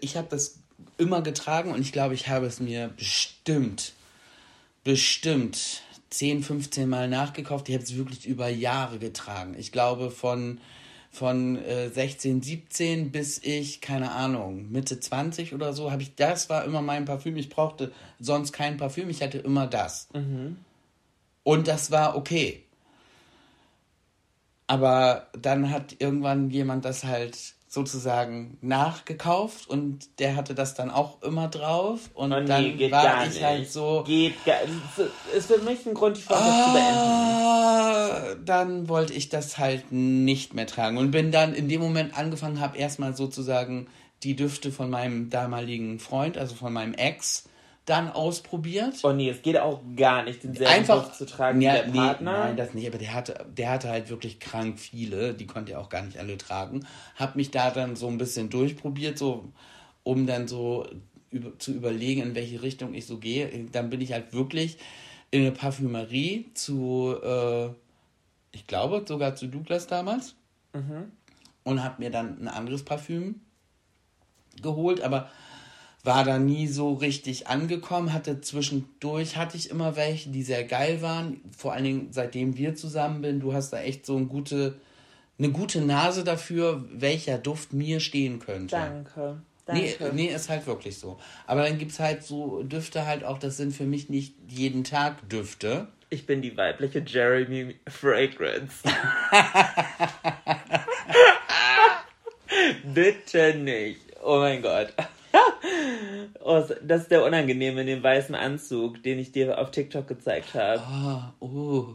Ich 0.00 0.16
habe 0.16 0.28
das 0.30 0.58
immer 0.98 1.22
getragen 1.22 1.72
und 1.72 1.80
ich 1.80 1.92
glaube, 1.92 2.14
ich 2.14 2.28
habe 2.28 2.46
es 2.46 2.60
mir 2.60 2.88
bestimmt, 2.96 3.94
bestimmt 4.84 5.82
10, 6.10 6.42
15 6.42 6.88
Mal 6.88 7.08
nachgekauft. 7.08 7.68
Ich 7.68 7.74
habe 7.74 7.84
es 7.84 7.96
wirklich 7.96 8.26
über 8.26 8.48
Jahre 8.48 8.98
getragen. 8.98 9.54
Ich 9.56 9.72
glaube, 9.72 10.10
von, 10.10 10.60
von 11.10 11.56
äh, 11.56 11.88
16, 11.90 12.40
17 12.40 13.10
bis 13.10 13.38
ich, 13.42 13.80
keine 13.80 14.12
Ahnung, 14.12 14.70
Mitte 14.70 15.00
20 15.00 15.54
oder 15.54 15.72
so, 15.72 15.90
habe 15.90 16.02
ich, 16.02 16.14
das 16.14 16.48
war 16.48 16.64
immer 16.64 16.82
mein 16.82 17.04
Parfüm. 17.04 17.36
Ich 17.36 17.48
brauchte 17.48 17.92
sonst 18.20 18.52
kein 18.52 18.76
Parfüm, 18.76 19.10
ich 19.10 19.22
hatte 19.22 19.38
immer 19.38 19.66
das. 19.66 20.08
Und 21.42 21.68
das 21.68 21.90
war 21.90 22.16
okay. 22.16 22.62
Aber 24.68 25.26
dann 25.32 25.70
hat 25.70 25.96
irgendwann 25.98 26.48
jemand 26.50 26.84
das 26.84 27.02
halt 27.02 27.54
sozusagen 27.72 28.58
nachgekauft 28.62 29.68
und 29.70 30.18
der 30.18 30.34
hatte 30.34 30.56
das 30.56 30.74
dann 30.74 30.90
auch 30.90 31.22
immer 31.22 31.46
drauf 31.46 32.10
und 32.14 32.32
Oh 32.32 32.40
nee, 32.40 32.46
dann 32.46 32.76
geht 32.76 32.90
war 32.90 33.22
ich 33.24 33.34
nicht. 33.34 33.44
halt 33.44 33.70
so 33.70 34.02
Geht 34.04 34.44
gar 34.44 34.56
Ist 35.36 35.46
für 35.46 35.58
mich 35.58 35.86
ein 35.86 35.94
Grund, 35.94 36.16
die 36.16 36.20
Freundschaft 36.22 36.64
zu 36.66 36.72
beenden. 36.72 36.98
ah, 36.98 38.34
dann 38.44 38.88
wollte 38.88 39.12
ich 39.12 39.28
das 39.28 39.56
halt 39.56 39.92
nicht 39.92 40.52
mehr 40.52 40.66
tragen 40.66 40.98
und 40.98 41.12
bin 41.12 41.30
dann 41.30 41.54
in 41.54 41.68
dem 41.68 41.80
Moment 41.80 42.18
angefangen 42.18 42.58
habe 42.58 42.76
erstmal 42.76 43.14
sozusagen 43.16 43.86
die 44.24 44.34
Düfte 44.34 44.72
von 44.72 44.90
meinem 44.90 45.30
damaligen 45.30 46.00
Freund, 46.00 46.36
also 46.38 46.56
von 46.56 46.72
meinem 46.72 46.94
Ex, 46.94 47.44
dann 47.90 48.08
ausprobiert. 48.08 49.00
Oh 49.02 49.12
nee, 49.12 49.28
es 49.28 49.42
geht 49.42 49.58
auch 49.58 49.80
gar 49.96 50.22
nicht, 50.22 50.44
den 50.44 50.54
selben 50.54 50.72
Einfach 50.72 51.04
Duft 51.04 51.16
zu 51.16 51.26
tragen 51.26 51.60
ja, 51.60 51.72
wie 51.72 51.76
der 51.76 51.86
nee, 51.88 51.98
Partner. 51.98 52.38
nein, 52.44 52.56
das 52.56 52.72
nicht, 52.72 52.86
aber 52.86 52.98
der 52.98 53.12
hatte, 53.12 53.46
der 53.56 53.70
hatte 53.70 53.88
halt 53.88 54.08
wirklich 54.10 54.38
krank 54.38 54.78
viele, 54.78 55.34
die 55.34 55.46
konnte 55.46 55.72
er 55.72 55.80
auch 55.80 55.88
gar 55.88 56.02
nicht 56.02 56.18
alle 56.18 56.38
tragen. 56.38 56.86
Hab 57.16 57.34
mich 57.34 57.50
da 57.50 57.70
dann 57.70 57.96
so 57.96 58.06
ein 58.06 58.16
bisschen 58.16 58.48
durchprobiert, 58.48 59.18
so 59.18 59.52
um 60.04 60.26
dann 60.26 60.46
so 60.46 60.86
über, 61.30 61.58
zu 61.58 61.72
überlegen, 61.72 62.22
in 62.22 62.34
welche 62.36 62.62
Richtung 62.62 62.94
ich 62.94 63.06
so 63.06 63.18
gehe. 63.18 63.48
Dann 63.72 63.90
bin 63.90 64.00
ich 64.00 64.12
halt 64.12 64.32
wirklich 64.32 64.78
in 65.32 65.42
eine 65.42 65.52
Parfümerie 65.52 66.50
zu, 66.54 67.16
äh, 67.22 67.70
ich 68.52 68.66
glaube 68.68 69.04
sogar 69.06 69.34
zu 69.34 69.48
Douglas 69.48 69.88
damals 69.88 70.36
und 71.64 71.82
habe 71.82 71.96
mir 71.98 72.10
dann 72.10 72.40
ein 72.40 72.48
anderes 72.48 72.84
Parfüm 72.84 73.40
geholt, 74.62 75.00
aber 75.00 75.28
war 76.02 76.24
da 76.24 76.38
nie 76.38 76.66
so 76.66 76.94
richtig 76.94 77.46
angekommen, 77.48 78.12
hatte 78.12 78.40
zwischendurch, 78.40 79.36
hatte 79.36 79.56
ich 79.56 79.70
immer 79.70 79.96
welche, 79.96 80.30
die 80.30 80.42
sehr 80.42 80.64
geil 80.64 81.02
waren, 81.02 81.40
vor 81.56 81.72
allen 81.72 81.84
Dingen 81.84 82.08
seitdem 82.10 82.56
wir 82.56 82.74
zusammen 82.74 83.22
sind, 83.22 83.40
du 83.40 83.52
hast 83.52 83.72
da 83.72 83.80
echt 83.80 84.06
so 84.06 84.16
eine 84.16 84.26
gute, 84.26 84.80
eine 85.38 85.50
gute 85.50 85.80
Nase 85.82 86.24
dafür, 86.24 86.84
welcher 86.92 87.38
Duft 87.38 87.72
mir 87.72 88.00
stehen 88.00 88.38
könnte. 88.38 88.76
Danke. 88.76 89.42
Nee, 89.72 89.94
Danke. 89.98 90.16
nee, 90.16 90.26
ist 90.26 90.48
halt 90.48 90.66
wirklich 90.66 90.98
so. 90.98 91.18
Aber 91.46 91.62
dann 91.62 91.78
gibt 91.78 91.92
es 91.92 92.00
halt 92.00 92.24
so 92.24 92.62
Düfte 92.62 93.06
halt 93.06 93.22
auch, 93.22 93.38
das 93.38 93.56
sind 93.56 93.72
für 93.72 93.84
mich 93.84 94.08
nicht 94.08 94.34
jeden 94.48 94.84
Tag 94.84 95.28
Düfte. 95.28 95.88
Ich 96.08 96.26
bin 96.26 96.42
die 96.42 96.56
weibliche 96.56 97.04
Jeremy 97.06 97.76
Fragrance. 97.86 98.78
Bitte 102.84 103.54
nicht. 103.54 104.00
Oh 104.22 104.38
mein 104.38 104.60
Gott. 104.62 104.92
Oh, 106.42 106.62
das 106.82 107.02
ist 107.02 107.10
der 107.10 107.24
Unangenehme 107.24 107.82
in 107.82 107.86
dem 107.86 108.02
weißen 108.02 108.34
Anzug, 108.34 109.02
den 109.02 109.18
ich 109.18 109.30
dir 109.32 109.58
auf 109.58 109.70
TikTok 109.70 110.06
gezeigt 110.08 110.54
habe. 110.54 110.80
Ah, 110.80 111.34
oh. 111.40 111.88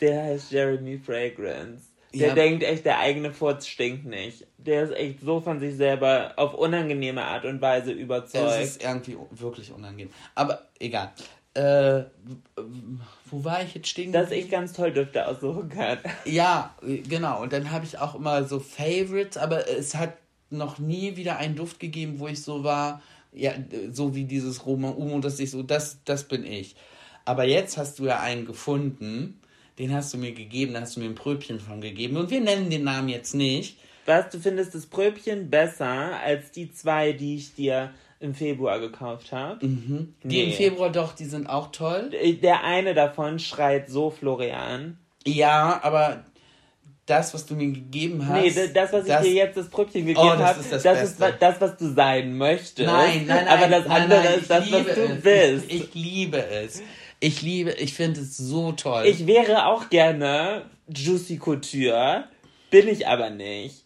Der 0.00 0.24
heißt 0.24 0.50
Jeremy 0.52 0.98
Fragrance. 0.98 1.84
Der 2.12 2.28
Ja. 2.28 2.34
denkt 2.34 2.62
echt, 2.64 2.84
der 2.84 2.98
eigene 2.98 3.32
Furz 3.32 3.66
stinkt 3.66 4.04
nicht. 4.06 4.46
Der 4.58 4.82
ist 4.84 4.92
echt 4.96 5.20
so 5.20 5.40
von 5.40 5.60
sich 5.60 5.76
selber 5.76 6.32
auf 6.36 6.54
unangenehme 6.54 7.22
Art 7.22 7.44
und 7.44 7.60
Weise 7.60 7.92
Es 7.92 7.98
überzeugt. 7.98 8.62
ist 8.62 8.82
irgendwie 8.82 9.16
wirklich 9.30 9.72
unangenehm. 9.72 10.10
Aber 10.34 10.66
egal. 10.80 11.12
Äh, 11.54 12.04
wo 13.30 13.44
war 13.44 13.62
ich 13.62 13.74
jetzt 13.74 13.88
stehen? 13.88 14.12
dass 14.12 14.30
ich 14.30 14.50
ganz 14.50 14.72
toll 14.72 14.92
Düfte 14.92 15.26
aussuchen 15.26 15.68
kann. 15.70 15.98
Ja, 16.24 16.74
genau. 16.82 17.40
Und 17.42 17.52
dann 17.52 17.70
habe 17.70 17.84
ich 17.86 17.98
auch 17.98 18.14
immer 18.14 18.44
so 18.44 18.60
Favorites, 18.60 19.36
aber 19.38 19.66
es 19.68 19.94
hat 19.94 20.14
noch 20.50 20.78
nie 20.78 21.16
wieder 21.16 21.38
einen 21.38 21.56
Duft 21.56 21.80
gegeben, 21.80 22.18
wo 22.18 22.28
ich 22.28 22.42
so 22.42 22.64
war, 22.64 23.02
ja, 23.32 23.52
so 23.90 24.14
wie 24.14 24.24
dieses 24.24 24.64
Roma 24.66 24.90
Umo, 24.90 25.18
dass 25.20 25.38
ich 25.40 25.50
so, 25.50 25.62
das, 25.62 25.98
das 26.04 26.24
bin 26.24 26.44
ich. 26.44 26.76
Aber 27.24 27.44
jetzt 27.44 27.76
hast 27.76 27.98
du 27.98 28.06
ja 28.06 28.20
einen 28.20 28.46
gefunden, 28.46 29.40
den 29.78 29.92
hast 29.92 30.14
du 30.14 30.18
mir 30.18 30.32
gegeben, 30.32 30.74
da 30.74 30.80
hast 30.82 30.96
du 30.96 31.00
mir 31.00 31.06
ein 31.06 31.14
Pröbchen 31.14 31.60
von 31.60 31.80
gegeben. 31.80 32.16
Und 32.16 32.30
wir 32.30 32.40
nennen 32.40 32.70
den 32.70 32.84
Namen 32.84 33.08
jetzt 33.08 33.34
nicht. 33.34 33.78
Was, 34.06 34.30
du 34.30 34.38
findest 34.38 34.74
das 34.74 34.86
Pröbchen 34.86 35.50
besser 35.50 36.18
als 36.20 36.52
die 36.52 36.70
zwei, 36.72 37.12
die 37.12 37.36
ich 37.36 37.54
dir 37.54 37.90
im 38.20 38.34
Februar 38.34 38.78
gekauft 38.78 39.32
habe? 39.32 39.58
Die 39.66 40.08
Nee. 40.22 40.44
im 40.44 40.52
Februar 40.52 40.90
doch, 40.90 41.12
die 41.14 41.24
sind 41.24 41.48
auch 41.48 41.72
toll. 41.72 42.10
Der 42.42 42.62
eine 42.64 42.94
davon 42.94 43.38
schreit 43.38 43.90
so 43.90 44.10
Florian. 44.10 44.98
Ja, 45.26 45.80
aber 45.82 46.24
das, 47.06 47.32
was 47.34 47.46
du 47.46 47.54
mir 47.54 47.68
gegeben 47.72 48.26
hast. 48.26 48.42
Nee, 48.56 48.68
das, 48.74 48.92
was 48.92 49.02
ich 49.04 49.08
das- 49.08 49.22
dir 49.22 49.32
jetzt 49.32 49.56
das 49.56 49.68
Pröbchen 49.68 50.04
gegeben 50.06 50.18
Oh, 50.20 50.36
das 50.36 50.40
habe, 50.40 50.60
ist 50.60 50.72
das 50.72 50.82
das 50.82 51.02
ist 51.10 51.20
das, 51.40 51.60
was 51.60 51.76
du 51.76 51.94
sein 51.94 52.36
möchtest. 52.36 52.78
Nein, 52.86 53.26
nein, 53.26 53.44
nein. 53.44 53.48
Aber 53.48 53.68
das 53.68 53.86
nein, 53.86 54.02
andere 54.02 54.24
nein, 54.24 54.34
ist 54.34 54.42
ich 54.42 54.48
das, 54.48 54.72
was 54.72 54.94
du 54.94 55.02
es. 55.02 55.22
bist. 55.22 55.64
Ich, 55.68 55.82
ich 55.82 55.94
liebe 55.94 56.44
es. 56.44 56.82
Ich 57.20 57.42
liebe, 57.42 57.70
ich 57.72 57.94
finde 57.94 58.20
es 58.20 58.36
so 58.36 58.72
toll. 58.72 59.06
Ich 59.06 59.26
wäre 59.26 59.66
auch 59.66 59.88
gerne 59.88 60.62
Juicy 60.88 61.38
Couture, 61.38 62.24
bin 62.70 62.88
ich 62.88 63.06
aber 63.06 63.30
nicht. 63.30 63.84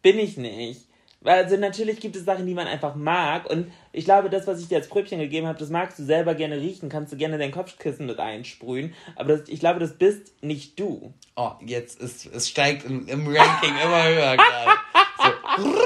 Bin 0.00 0.18
ich 0.18 0.36
nicht. 0.36 0.80
Also 1.24 1.56
natürlich 1.56 2.00
gibt 2.00 2.16
es 2.16 2.24
Sachen, 2.24 2.46
die 2.46 2.54
man 2.54 2.66
einfach 2.66 2.94
mag 2.94 3.48
und 3.48 3.70
ich 3.92 4.04
glaube, 4.04 4.28
das, 4.30 4.46
was 4.46 4.60
ich 4.60 4.68
dir 4.68 4.78
als 4.78 4.88
Pröbchen 4.88 5.20
gegeben 5.20 5.46
habe, 5.46 5.58
das 5.58 5.70
magst 5.70 5.98
du 5.98 6.04
selber 6.04 6.34
gerne 6.34 6.56
riechen, 6.56 6.88
kannst 6.88 7.12
du 7.12 7.16
gerne 7.16 7.38
dein 7.38 7.52
Kopfkissen 7.52 8.06
mit 8.06 8.18
einsprühen, 8.18 8.94
aber 9.14 9.36
das, 9.36 9.48
ich 9.48 9.60
glaube, 9.60 9.78
das 9.78 9.94
bist 9.94 10.42
nicht 10.42 10.80
du. 10.80 11.12
oh, 11.36 11.52
jetzt 11.64 12.00
ist, 12.00 12.26
es 12.26 12.48
steigt 12.48 12.84
im, 12.84 13.06
im 13.06 13.26
Ranking 13.26 13.74
immer 13.82 14.04
höher 14.04 14.36
gerade. 14.36 14.78
So. 15.18 15.78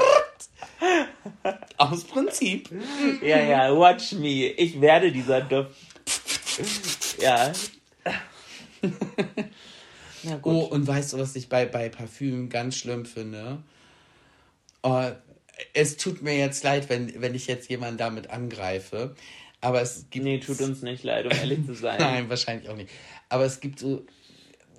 Aus 1.77 2.03
Prinzip. 2.03 2.69
Ja, 3.21 3.39
ja, 3.39 3.77
watch 3.77 4.13
me. 4.13 4.47
Ich 4.51 4.79
werde 4.81 5.11
dieser 5.11 5.41
Duft. 5.41 5.75
Ja. 7.19 7.51
Na 10.23 10.37
gut. 10.37 10.53
Oh, 10.53 10.65
und 10.65 10.87
weißt 10.87 11.13
du, 11.13 11.19
was 11.19 11.35
ich 11.35 11.49
bei, 11.49 11.65
bei 11.65 11.89
Parfüm 11.89 12.49
ganz 12.49 12.77
schlimm 12.77 13.05
finde? 13.05 13.59
Oh, 14.83 15.03
es 15.73 15.97
tut 15.97 16.21
mir 16.21 16.37
jetzt 16.37 16.63
leid, 16.63 16.89
wenn, 16.89 17.21
wenn 17.21 17.35
ich 17.35 17.47
jetzt 17.47 17.69
jemanden 17.69 17.97
damit 17.97 18.29
angreife. 18.29 19.15
Aber 19.61 19.81
es 19.81 20.05
gibt. 20.09 20.25
nee, 20.25 20.39
tut 20.39 20.61
uns 20.61 20.81
nicht 20.81 21.03
leid, 21.03 21.25
um 21.25 21.31
ehrlich 21.31 21.65
zu 21.65 21.73
sein. 21.73 21.97
Nein, 21.99 22.29
wahrscheinlich 22.29 22.69
auch 22.69 22.75
nicht. 22.75 22.91
Aber 23.29 23.45
es 23.45 23.59
gibt 23.59 23.79
so, 23.79 24.05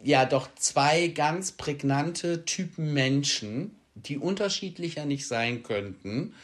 ja, 0.03 0.25
doch 0.25 0.49
zwei 0.55 1.09
ganz 1.09 1.53
prägnante 1.53 2.45
Typen 2.45 2.93
Menschen, 2.93 3.77
die 3.95 4.19
unterschiedlicher 4.19 5.05
nicht 5.05 5.27
sein 5.27 5.62
könnten. 5.62 6.35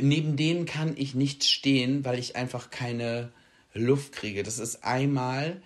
Neben 0.00 0.36
denen 0.36 0.66
kann 0.66 0.94
ich 0.96 1.14
nicht 1.14 1.44
stehen, 1.44 2.04
weil 2.04 2.18
ich 2.18 2.36
einfach 2.36 2.70
keine 2.70 3.30
Luft 3.74 4.12
kriege. 4.12 4.42
Das 4.42 4.58
ist 4.58 4.84
einmal 4.84 5.62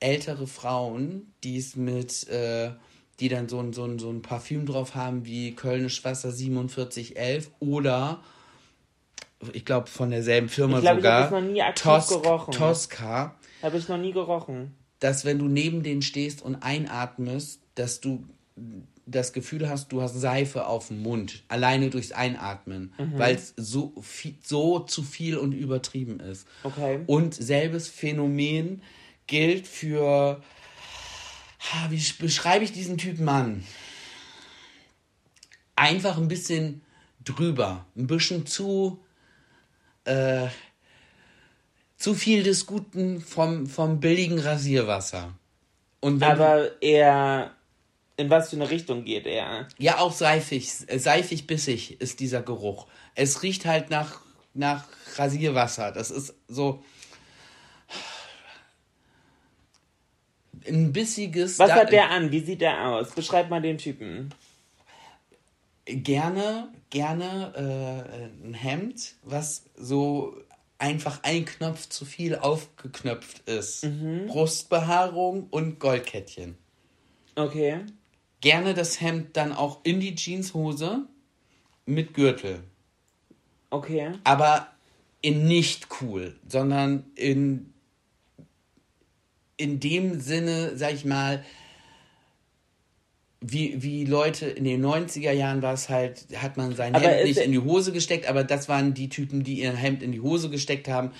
ältere 0.00 0.46
Frauen, 0.46 1.32
die 1.42 1.56
es 1.56 1.76
mit, 1.76 2.28
äh, 2.28 2.72
die 3.20 3.28
dann 3.28 3.48
so 3.48 3.58
ein, 3.60 3.72
so, 3.72 3.84
ein, 3.84 3.98
so 3.98 4.10
ein 4.10 4.22
Parfüm 4.22 4.66
drauf 4.66 4.94
haben 4.94 5.24
wie 5.24 5.54
Kölnisch 5.54 6.04
Wasser 6.04 6.32
4711 6.32 7.50
oder 7.60 8.20
ich 9.52 9.64
glaube 9.64 9.88
von 9.88 10.10
derselben 10.10 10.48
Firma 10.48 10.76
Ich 10.78 10.82
glaub, 10.82 10.96
ich 10.98 11.02
sogar 11.04 11.22
hab 11.24 11.30
das 11.30 11.42
noch 11.42 11.48
nie 11.50 11.62
aktiv 11.62 11.82
Tos 11.82 12.08
gerochen. 12.08 12.52
Tosca, 12.54 13.34
Habe 13.62 13.76
ich 13.76 13.88
noch 13.88 13.98
nie 13.98 14.12
gerochen. 14.12 14.74
dass 15.00 15.24
wenn 15.24 15.38
du 15.38 15.46
neben 15.48 15.82
denen 15.82 16.02
stehst 16.02 16.42
und 16.42 16.56
einatmest, 16.56 17.60
dass 17.74 18.00
du 18.00 18.24
das 19.06 19.34
Gefühl 19.34 19.68
hast, 19.68 19.92
du 19.92 20.00
hast 20.00 20.14
Seife 20.18 20.66
auf 20.66 20.88
dem 20.88 21.02
Mund, 21.02 21.42
alleine 21.48 21.90
durchs 21.90 22.12
Einatmen, 22.12 22.94
Mhm. 22.96 23.18
weil 23.18 23.34
es 23.34 23.52
so, 23.56 23.92
viel, 24.00 24.36
so 24.42 24.78
zu 24.78 25.02
viel 25.02 25.36
und 25.36 25.52
übertrieben 25.52 26.20
ist. 26.20 26.46
Okay. 26.62 27.00
Und 27.06 27.34
selbes 27.34 27.88
Phänomen 27.88 28.80
gilt 29.26 29.66
für, 29.66 30.40
wie 31.90 31.98
sch- 31.98 32.18
beschreibe 32.18 32.64
ich 32.64 32.72
diesen 32.72 32.98
Typen 32.98 33.24
Mann? 33.24 33.64
Einfach 35.76 36.16
ein 36.18 36.28
bisschen 36.28 36.82
drüber, 37.24 37.84
ein 37.96 38.06
bisschen 38.06 38.46
zu, 38.46 39.02
äh, 40.04 40.46
zu 41.96 42.14
viel 42.14 42.42
des 42.42 42.66
Guten 42.66 43.20
vom, 43.20 43.66
vom 43.66 43.98
billigen 44.00 44.38
Rasierwasser. 44.38 45.34
Und 46.00 46.22
Aber 46.22 46.70
er. 46.82 47.54
In 48.16 48.30
was 48.30 48.50
für 48.50 48.56
eine 48.56 48.70
Richtung 48.70 49.04
geht 49.04 49.26
er? 49.26 49.66
Ja, 49.76 49.98
auch 49.98 50.12
seifig, 50.12 50.70
seifig 50.70 51.48
bissig 51.48 52.00
ist 52.00 52.20
dieser 52.20 52.42
Geruch. 52.42 52.86
Es 53.16 53.42
riecht 53.42 53.64
halt 53.64 53.90
nach, 53.90 54.20
nach 54.52 54.84
Rasierwasser. 55.16 55.90
Das 55.90 56.12
ist 56.12 56.32
so 56.46 56.84
ein 60.66 60.92
bissiges. 60.92 61.58
Was 61.58 61.68
da- 61.68 61.76
hat 61.76 61.92
der 61.92 62.10
an? 62.10 62.30
Wie 62.30 62.40
sieht 62.40 62.60
der 62.60 62.88
aus? 62.88 63.10
Beschreib 63.12 63.50
mal 63.50 63.60
den 63.62 63.78
Typen. 63.78 64.30
Gerne, 65.86 66.68
gerne 66.88 67.52
äh, 68.42 68.46
ein 68.46 68.54
Hemd, 68.54 69.16
was 69.22 69.64
so 69.76 70.34
einfach 70.78 71.20
ein 71.22 71.44
Knopf 71.44 71.88
zu 71.90 72.06
viel 72.06 72.36
aufgeknöpft 72.36 73.46
ist. 73.48 73.86
Brustbehaarung 74.26 75.48
und 75.50 75.78
Goldkettchen. 75.78 76.56
Okay. 77.36 77.80
Gerne 78.40 78.72
das 78.72 79.00
Hemd 79.00 79.36
dann 79.36 79.52
auch 79.52 79.80
in 79.84 80.00
die 80.00 80.14
Jeanshose 80.14 81.06
mit 81.86 82.14
Gürtel. 82.14 82.62
Okay. 83.70 84.12
aber 84.22 84.68
in 85.20 85.46
nicht 85.48 85.88
cool, 86.00 86.36
sondern 86.46 87.06
in, 87.16 87.73
in 89.56 89.80
dem 89.80 90.20
Sinne, 90.20 90.72
sag 90.76 90.94
ich 90.94 91.04
mal, 91.04 91.44
wie, 93.40 93.82
wie 93.82 94.04
Leute 94.04 94.46
in 94.46 94.64
den 94.64 94.84
90er 94.84 95.32
Jahren 95.32 95.60
war 95.60 95.74
es 95.74 95.88
halt, 95.88 96.26
hat 96.36 96.56
man 96.56 96.74
sein 96.74 96.94
Aber 96.94 97.06
Hemd 97.06 97.20
ist 97.20 97.36
nicht 97.36 97.46
in 97.46 97.52
die 97.52 97.58
Hose 97.58 97.92
gesteckt, 97.92 98.26
aber 98.26 98.42
das 98.42 98.68
waren 98.68 98.94
die 98.94 99.10
Typen, 99.10 99.44
die 99.44 99.60
ihr 99.60 99.72
Hemd 99.72 100.02
in 100.02 100.12
die 100.12 100.20
Hose 100.20 100.48
gesteckt 100.48 100.88
haben. 100.88 101.12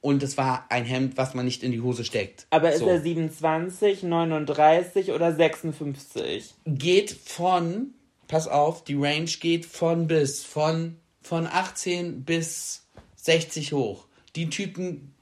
Und 0.00 0.22
es 0.22 0.36
war 0.36 0.66
ein 0.68 0.84
Hemd, 0.84 1.16
was 1.16 1.34
man 1.34 1.44
nicht 1.44 1.62
in 1.62 1.72
die 1.72 1.80
Hose 1.80 2.04
steckt. 2.04 2.46
Aber 2.50 2.72
ist 2.72 2.80
So. 2.80 2.88
er 2.88 3.00
27, 3.00 4.02
39 4.04 5.10
oder 5.10 5.32
56? 5.34 6.54
Geht 6.66 7.10
von 7.10 7.94
pass 8.32 8.48
auf, 8.48 8.82
die 8.82 8.94
Range 8.94 9.30
geht 9.40 9.66
von 9.66 10.06
bis, 10.06 10.42
von, 10.42 10.96
von 11.20 11.46
18 11.46 12.24
bis 12.24 12.86
60 13.16 13.74
hoch. 13.74 14.06
Die 14.36 14.48
Typen, 14.48 15.12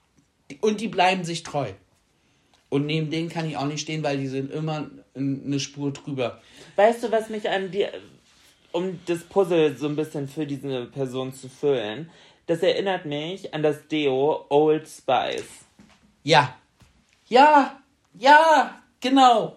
und 0.61 0.81
die 0.81 0.87
bleiben 0.87 1.25
sich 1.25 1.43
treu. 1.43 1.73
Und 2.71 2.87
neben 2.87 3.11
denen 3.11 3.29
kann 3.29 3.49
ich 3.49 3.57
auch 3.57 3.67
nicht 3.67 3.81
stehen, 3.81 4.03
weil 4.03 4.17
die 4.17 4.29
sind 4.29 4.51
immer 4.53 4.89
eine 5.15 5.61
Spur 5.61 5.93
drüber. 5.93 6.41
Weißt 6.77 7.03
du, 7.03 7.13
was 7.13 7.29
mich 7.29 7.49
an 7.51 7.71
dir, 7.71 7.93
um 8.73 9.01
das 9.07 9.25
Puzzle 9.25 9.77
so 9.77 9.89
ein 9.89 9.97
bisschen 9.97 10.29
für 10.29 10.47
diese 10.47 10.87
Person 10.87 11.35
zu 11.35 11.49
füllen, 11.49 12.11
das 12.47 12.63
erinnert 12.63 13.05
mich 13.07 13.53
an 13.53 13.63
das 13.63 13.87
Deo 13.89 14.47
Old 14.49 14.89
Spice. 14.89 15.67
Ja. 16.23 16.57
Ja. 17.29 17.81
Ja. 18.15 18.83
Genau. 19.01 19.57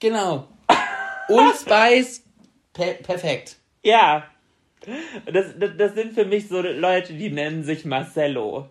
Genau. 0.00 0.48
Old 1.28 1.56
Spice. 1.56 2.24
Per 2.72 2.94
perfekt. 2.94 3.56
Ja. 3.82 4.28
Das, 5.26 5.46
das, 5.58 5.70
das 5.76 5.94
sind 5.94 6.14
für 6.14 6.24
mich 6.24 6.48
so 6.48 6.60
Leute, 6.60 7.12
die 7.14 7.30
nennen 7.30 7.62
sich 7.62 7.84
Marcello. 7.84 8.68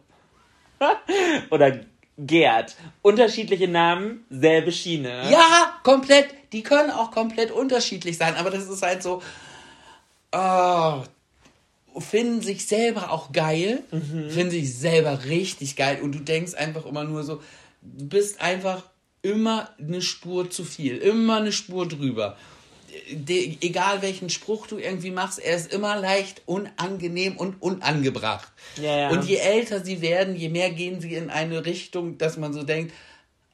Oder 1.50 1.82
Gerd. 2.18 2.76
Unterschiedliche 3.02 3.68
Namen, 3.68 4.26
selbe 4.30 4.72
Schiene. 4.72 5.30
Ja, 5.32 5.80
komplett. 5.84 6.28
Die 6.52 6.64
können 6.64 6.92
auch 6.92 7.12
komplett 7.12 7.52
unterschiedlich 7.52 8.18
sein, 8.18 8.36
aber 8.36 8.50
das 8.50 8.68
ist 8.68 8.82
halt 8.82 9.04
so. 9.04 9.22
Oh, 10.32 11.04
finden 12.00 12.42
sich 12.42 12.66
selber 12.66 13.12
auch 13.12 13.32
geil, 13.32 13.84
mhm. 13.92 14.30
finden 14.30 14.52
sich 14.52 14.76
selber 14.78 15.26
richtig 15.26 15.76
geil 15.76 16.00
und 16.02 16.14
du 16.14 16.20
denkst 16.20 16.54
einfach 16.54 16.86
immer 16.86 17.04
nur 17.04 17.24
so, 17.24 17.42
du 17.82 18.08
bist 18.08 18.42
einfach 18.42 18.84
immer 19.22 19.70
eine 19.80 20.02
Spur 20.02 20.50
zu 20.50 20.64
viel, 20.64 20.98
immer 20.98 21.38
eine 21.38 21.52
Spur 21.52 21.88
drüber. 21.88 22.38
De, 23.12 23.58
egal 23.62 24.02
welchen 24.02 24.30
Spruch 24.30 24.68
du 24.68 24.78
irgendwie 24.78 25.12
machst, 25.12 25.40
er 25.40 25.56
ist 25.56 25.74
immer 25.74 26.00
leicht 26.00 26.42
unangenehm 26.46 27.38
und 27.38 27.62
unangebracht. 27.62 28.52
Ja, 28.78 28.98
ja. 28.98 29.10
Und 29.10 29.26
je 29.26 29.38
älter 29.38 29.84
sie 29.84 30.02
werden, 30.02 30.36
je 30.36 30.50
mehr 30.50 30.72
gehen 30.72 31.02
sie 31.02 31.14
in 31.16 31.30
eine 31.30 31.66
Richtung, 31.66 32.18
dass 32.18 32.38
man 32.38 32.54
so 32.54 32.64
denkt, 32.64 32.94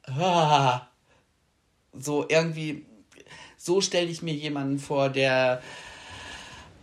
ah, 0.06 0.82
so 1.92 2.26
irgendwie, 2.28 2.84
so 3.56 3.80
stelle 3.80 4.08
ich 4.08 4.22
mir 4.22 4.34
jemanden 4.34 4.78
vor, 4.78 5.08
der 5.08 5.62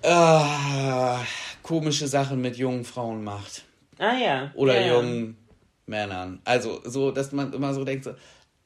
äh, 0.01 1.15
komische 1.63 2.07
Sachen 2.07 2.41
mit 2.41 2.57
jungen 2.57 2.85
Frauen 2.85 3.23
macht. 3.23 3.63
Ah 3.97 4.17
ja. 4.17 4.51
Oder 4.55 4.81
ja, 4.81 4.95
jungen 4.95 5.37
Männern. 5.85 6.41
Also 6.43 6.81
so, 6.85 7.11
dass 7.11 7.31
man 7.31 7.53
immer 7.53 7.73
so 7.73 7.83
denkt, 7.83 8.05
so, 8.05 8.13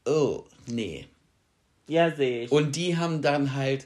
oh, 0.06 0.46
nee. 0.68 1.08
Ja, 1.88 2.12
sehe 2.12 2.44
ich. 2.44 2.52
Und 2.52 2.76
die 2.76 2.98
haben 2.98 3.22
dann 3.22 3.56
halt 3.56 3.86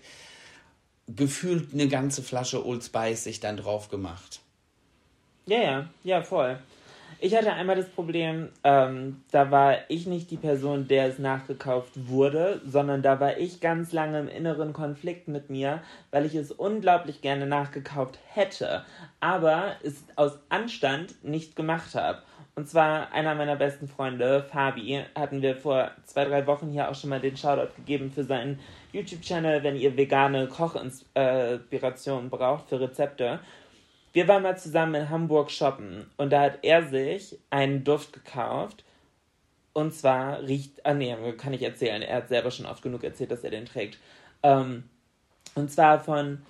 gefühlt 1.08 1.74
eine 1.74 1.88
ganze 1.88 2.24
Flasche 2.24 2.66
Old 2.66 2.84
Spice 2.84 3.24
sich 3.24 3.40
dann 3.40 3.58
drauf 3.58 3.90
gemacht. 3.90 4.40
Ja, 5.46 5.62
ja, 5.62 5.90
ja, 6.04 6.22
voll. 6.22 6.60
Ich 7.22 7.36
hatte 7.36 7.52
einmal 7.52 7.76
das 7.76 7.90
Problem, 7.90 8.48
ähm, 8.64 9.24
da 9.32 9.52
war 9.52 9.78
ich 9.90 10.08
nicht 10.08 10.32
die 10.32 10.38
Person, 10.38 10.88
der 10.88 11.08
es 11.08 11.20
nachgekauft 11.20 12.08
wurde, 12.08 12.62
sondern 12.66 13.02
da 13.02 13.20
war 13.20 13.38
ich 13.38 13.60
ganz 13.60 13.92
lange 13.92 14.20
im 14.20 14.30
inneren 14.30 14.72
Konflikt 14.72 15.28
mit 15.28 15.50
mir, 15.50 15.82
weil 16.12 16.26
ich 16.26 16.36
es 16.36 16.52
unglaublich 16.52 17.22
gerne 17.22 17.46
nachgekauft 17.46 18.20
hätte, 18.28 18.86
aber 19.20 19.76
es 19.84 19.96
aus 20.16 20.40
Anstand 20.48 21.22
nicht 21.24 21.58
gemacht 21.58 21.94
habe. 21.94 22.22
Und 22.60 22.68
zwar 22.68 23.14
einer 23.14 23.36
meiner 23.36 23.56
besten 23.56 23.88
Freunde, 23.88 24.44
Fabi, 24.44 25.02
hatten 25.16 25.42
wir 25.42 25.56
vor 25.56 25.92
zwei, 26.04 26.26
drei 26.26 26.46
Wochen 26.46 26.70
hier 26.70 26.90
auch 26.90 26.94
schon 26.94 27.10
mal 27.10 27.22
den 27.22 27.38
Shoutout 27.38 27.74
gegeben 27.78 28.12
für 28.12 28.26
seinen 28.26 28.60
YouTube-Channel, 28.92 29.64
wenn 29.64 29.78
ihr 29.78 29.96
vegane 29.96 30.46
Kochinspiration 30.50 32.30
braucht 32.30 32.68
für 32.68 32.82
Rezepte. 32.82 33.40
Wir 34.12 34.28
waren 34.28 34.44
mal 34.44 34.58
zusammen 34.58 34.96
in 34.96 35.10
Hamburg 35.10 35.52
shoppen 35.52 36.06
und 36.18 36.34
da 36.34 36.42
hat 36.42 36.60
er 36.64 36.84
sich 36.84 37.40
einen 37.50 37.86
Duft 37.86 38.12
gekauft. 38.12 38.84
Und 39.72 39.94
zwar 39.94 40.42
riecht, 40.42 40.86
ah 40.86 40.94
nee, 40.94 41.16
kann 41.38 41.54
ich 41.54 41.64
erzählen, 41.64 42.02
er 42.02 42.18
hat 42.18 42.28
selber 42.28 42.52
schon 42.52 42.66
oft 42.66 42.84
genug 42.84 43.06
erzählt, 43.06 43.32
dass 43.32 43.46
er 43.46 43.52
den 43.52 43.68
trägt. 43.68 44.00
Ähm, 44.44 44.84
und 45.56 45.72
zwar 45.72 46.02
von 46.02 46.42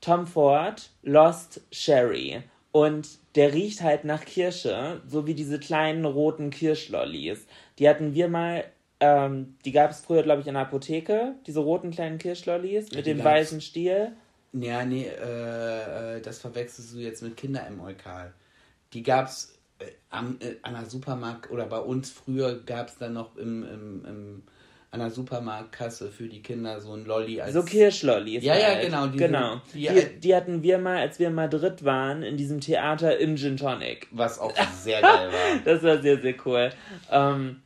Tom 0.00 0.26
Ford 0.26 0.88
Lost 1.02 1.60
Sherry. 1.70 2.44
Und 2.72 3.19
der 3.34 3.52
riecht 3.52 3.82
halt 3.82 4.04
nach 4.04 4.24
Kirsche, 4.24 5.00
so 5.06 5.26
wie 5.26 5.34
diese 5.34 5.58
kleinen 5.58 6.04
roten 6.04 6.50
Kirschlollis. 6.50 7.46
Die 7.78 7.88
hatten 7.88 8.14
wir 8.14 8.28
mal, 8.28 8.64
ähm, 8.98 9.56
die 9.64 9.72
gab 9.72 9.90
es 9.90 10.00
früher, 10.00 10.22
glaube 10.22 10.40
ich, 10.40 10.46
in 10.46 10.54
der 10.54 10.64
Apotheke, 10.64 11.34
diese 11.46 11.60
roten 11.60 11.90
kleinen 11.90 12.18
Kirschlollis 12.18 12.90
mit 12.92 13.06
dem 13.06 13.22
weißen 13.22 13.60
Stiel. 13.60 14.12
Ja, 14.52 14.84
nee, 14.84 15.06
äh, 15.06 16.16
äh, 16.16 16.20
das 16.20 16.40
verwechselst 16.40 16.94
du 16.94 16.98
jetzt 16.98 17.22
mit 17.22 17.36
Kinder 17.36 17.66
im 17.68 17.80
Eukal. 17.80 18.34
Die 18.92 19.04
gab's 19.04 19.54
äh, 19.78 19.86
am, 20.10 20.38
äh, 20.40 20.56
an 20.62 20.74
der 20.74 20.86
Supermarkt 20.86 21.50
oder 21.50 21.66
bei 21.66 21.78
uns 21.78 22.10
früher 22.10 22.60
gab 22.60 22.88
es 22.88 22.98
dann 22.98 23.12
noch 23.12 23.36
im, 23.36 23.62
im, 23.62 24.04
im, 24.04 24.42
an 24.92 25.00
der 25.00 25.10
Supermarktkasse 25.10 26.10
für 26.10 26.28
die 26.28 26.42
Kinder 26.42 26.80
so 26.80 26.94
ein 26.94 27.04
Lolli. 27.04 27.40
Als 27.40 27.54
so 27.54 27.62
Kirschlollis. 27.62 28.42
Ja, 28.42 28.54
halt. 28.54 28.62
ja, 28.62 28.80
genau. 28.80 29.06
Die 29.06 29.18
genau. 29.18 29.60
Die, 29.72 29.88
die, 29.88 30.20
die, 30.20 30.34
hatten 30.34 30.62
wir 30.62 30.78
mal, 30.78 30.98
als 30.98 31.20
wir 31.20 31.28
in 31.28 31.34
Madrid 31.34 31.84
waren, 31.84 32.22
in 32.24 32.36
diesem 32.36 32.60
Theater 32.60 33.18
im 33.18 33.36
Gin 33.36 33.56
Tonic. 33.56 34.08
Was 34.10 34.40
auch 34.40 34.52
sehr 34.82 35.00
geil 35.00 35.30
war. 35.30 35.60
das 35.64 35.82
war 35.82 36.02
sehr, 36.02 36.20
sehr 36.20 36.34
cool. 36.44 36.70
Ähm, 37.10 37.62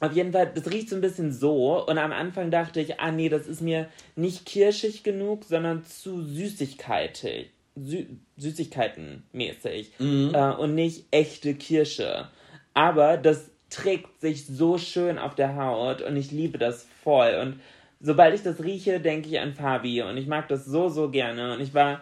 auf 0.00 0.12
jeden 0.12 0.32
Fall, 0.32 0.50
das 0.54 0.70
riecht 0.70 0.88
so 0.88 0.96
ein 0.96 1.02
bisschen 1.02 1.32
so. 1.32 1.86
Und 1.86 1.98
am 1.98 2.10
Anfang 2.10 2.50
dachte 2.50 2.80
ich, 2.80 2.98
ah 3.00 3.12
nee, 3.12 3.28
das 3.28 3.46
ist 3.46 3.60
mir 3.60 3.88
nicht 4.16 4.46
kirschig 4.46 5.02
genug, 5.02 5.44
sondern 5.44 5.84
zu 5.84 6.22
süßigkeitig. 6.22 7.50
Sü 7.76 8.06
Süßigkeitenmäßig. 8.38 9.92
Mhm. 9.98 10.32
Äh, 10.34 10.52
und 10.54 10.74
nicht 10.74 11.04
echte 11.10 11.54
Kirsche. 11.54 12.28
Aber 12.74 13.18
das 13.18 13.51
trägt 13.72 14.20
sich 14.20 14.46
so 14.46 14.78
schön 14.78 15.18
auf 15.18 15.34
der 15.34 15.56
Haut 15.56 16.02
und 16.02 16.16
ich 16.16 16.30
liebe 16.30 16.58
das 16.58 16.86
voll. 17.02 17.38
Und 17.40 17.60
sobald 18.00 18.34
ich 18.34 18.42
das 18.42 18.62
rieche, 18.62 19.00
denke 19.00 19.28
ich 19.28 19.40
an 19.40 19.54
Fabi. 19.54 20.02
Und 20.02 20.16
ich 20.16 20.26
mag 20.26 20.48
das 20.48 20.64
so, 20.64 20.88
so 20.88 21.10
gerne. 21.10 21.54
Und 21.54 21.60
ich 21.60 21.74
war 21.74 22.00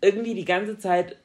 irgendwie 0.00 0.34
die 0.34 0.44
ganze 0.44 0.78
Zeit 0.78 1.16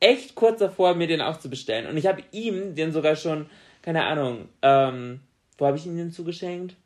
echt 0.00 0.34
kurz 0.34 0.60
davor, 0.60 0.94
mir 0.94 1.06
den 1.06 1.20
auch 1.20 1.38
zu 1.38 1.50
bestellen. 1.50 1.86
Und 1.86 1.96
ich 1.96 2.06
habe 2.06 2.22
ihm 2.32 2.74
den 2.74 2.92
sogar 2.92 3.16
schon 3.16 3.46
keine 3.82 4.04
Ahnung, 4.04 4.48
ähm, 4.62 5.20
wo 5.58 5.66
habe 5.66 5.76
ich 5.76 5.86
ihn 5.86 5.96
denn 5.96 6.12
zugeschenkt? 6.12 6.76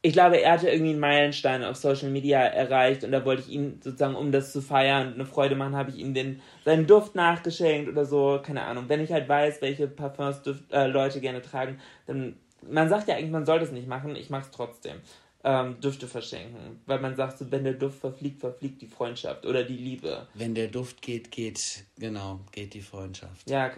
Ich 0.00 0.12
glaube, 0.12 0.40
er 0.40 0.52
hatte 0.52 0.68
irgendwie 0.68 0.92
einen 0.92 1.00
Meilenstein 1.00 1.64
auf 1.64 1.76
Social 1.76 2.10
Media 2.10 2.38
erreicht 2.38 3.02
und 3.02 3.10
da 3.10 3.24
wollte 3.24 3.42
ich 3.42 3.48
ihm 3.48 3.80
sozusagen, 3.82 4.14
um 4.14 4.30
das 4.30 4.52
zu 4.52 4.62
feiern, 4.62 5.14
eine 5.14 5.26
Freude 5.26 5.56
machen, 5.56 5.74
habe 5.74 5.90
ich 5.90 5.96
ihm 5.96 6.14
den, 6.14 6.40
seinen 6.64 6.86
Duft 6.86 7.16
nachgeschenkt 7.16 7.88
oder 7.90 8.04
so, 8.04 8.40
keine 8.42 8.62
Ahnung. 8.62 8.84
Wenn 8.88 9.00
ich 9.00 9.10
halt 9.10 9.28
weiß, 9.28 9.60
welche 9.60 9.88
Parfums 9.88 10.42
Duft, 10.42 10.72
äh, 10.72 10.86
Leute 10.86 11.20
gerne 11.20 11.42
tragen, 11.42 11.80
dann, 12.06 12.36
man 12.62 12.88
sagt 12.88 13.08
ja 13.08 13.16
eigentlich, 13.16 13.32
man 13.32 13.46
soll 13.46 13.58
das 13.58 13.72
nicht 13.72 13.88
machen, 13.88 14.14
ich 14.14 14.30
mache 14.30 14.42
es 14.42 14.50
trotzdem. 14.50 14.96
Ähm, 15.44 15.80
Düfte 15.80 16.08
verschenken, 16.08 16.80
weil 16.86 16.98
man 17.00 17.14
sagt, 17.14 17.38
so, 17.38 17.50
wenn 17.50 17.64
der 17.64 17.74
Duft 17.74 18.00
verfliegt, 18.00 18.40
verfliegt 18.40 18.82
die 18.82 18.88
Freundschaft 18.88 19.46
oder 19.46 19.62
die 19.62 19.76
Liebe. 19.76 20.26
Wenn 20.34 20.54
der 20.54 20.66
Duft 20.66 21.00
geht, 21.00 21.30
geht, 21.30 21.84
genau, 21.96 22.40
geht 22.50 22.74
die 22.74 22.82
Freundschaft. 22.82 23.48
Ja, 23.48 23.70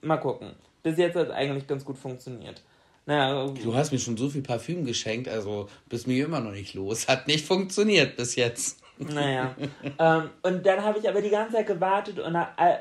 mal 0.00 0.16
gucken 0.18 0.54
bis 0.86 0.98
jetzt 0.98 1.16
hat 1.16 1.26
es 1.26 1.34
eigentlich 1.34 1.66
ganz 1.66 1.84
gut 1.84 1.98
funktioniert. 1.98 2.62
Naja, 3.06 3.46
du 3.46 3.74
hast 3.74 3.92
mir 3.92 4.00
schon 4.00 4.16
so 4.16 4.28
viel 4.28 4.42
Parfüm 4.42 4.84
geschenkt, 4.84 5.28
also 5.28 5.68
bist 5.88 6.08
mir 6.08 6.24
immer 6.24 6.40
noch 6.40 6.50
nicht 6.50 6.74
los. 6.74 7.06
Hat 7.06 7.28
nicht 7.28 7.46
funktioniert 7.46 8.16
bis 8.16 8.34
jetzt. 8.34 8.80
Naja. 8.98 9.54
ähm, 9.98 10.30
und 10.42 10.66
dann 10.66 10.82
habe 10.82 10.98
ich 10.98 11.08
aber 11.08 11.22
die 11.22 11.30
ganze 11.30 11.54
Zeit 11.54 11.68
gewartet 11.68 12.18
und 12.18 12.32
nach, 12.32 12.58
äh, 12.58 12.78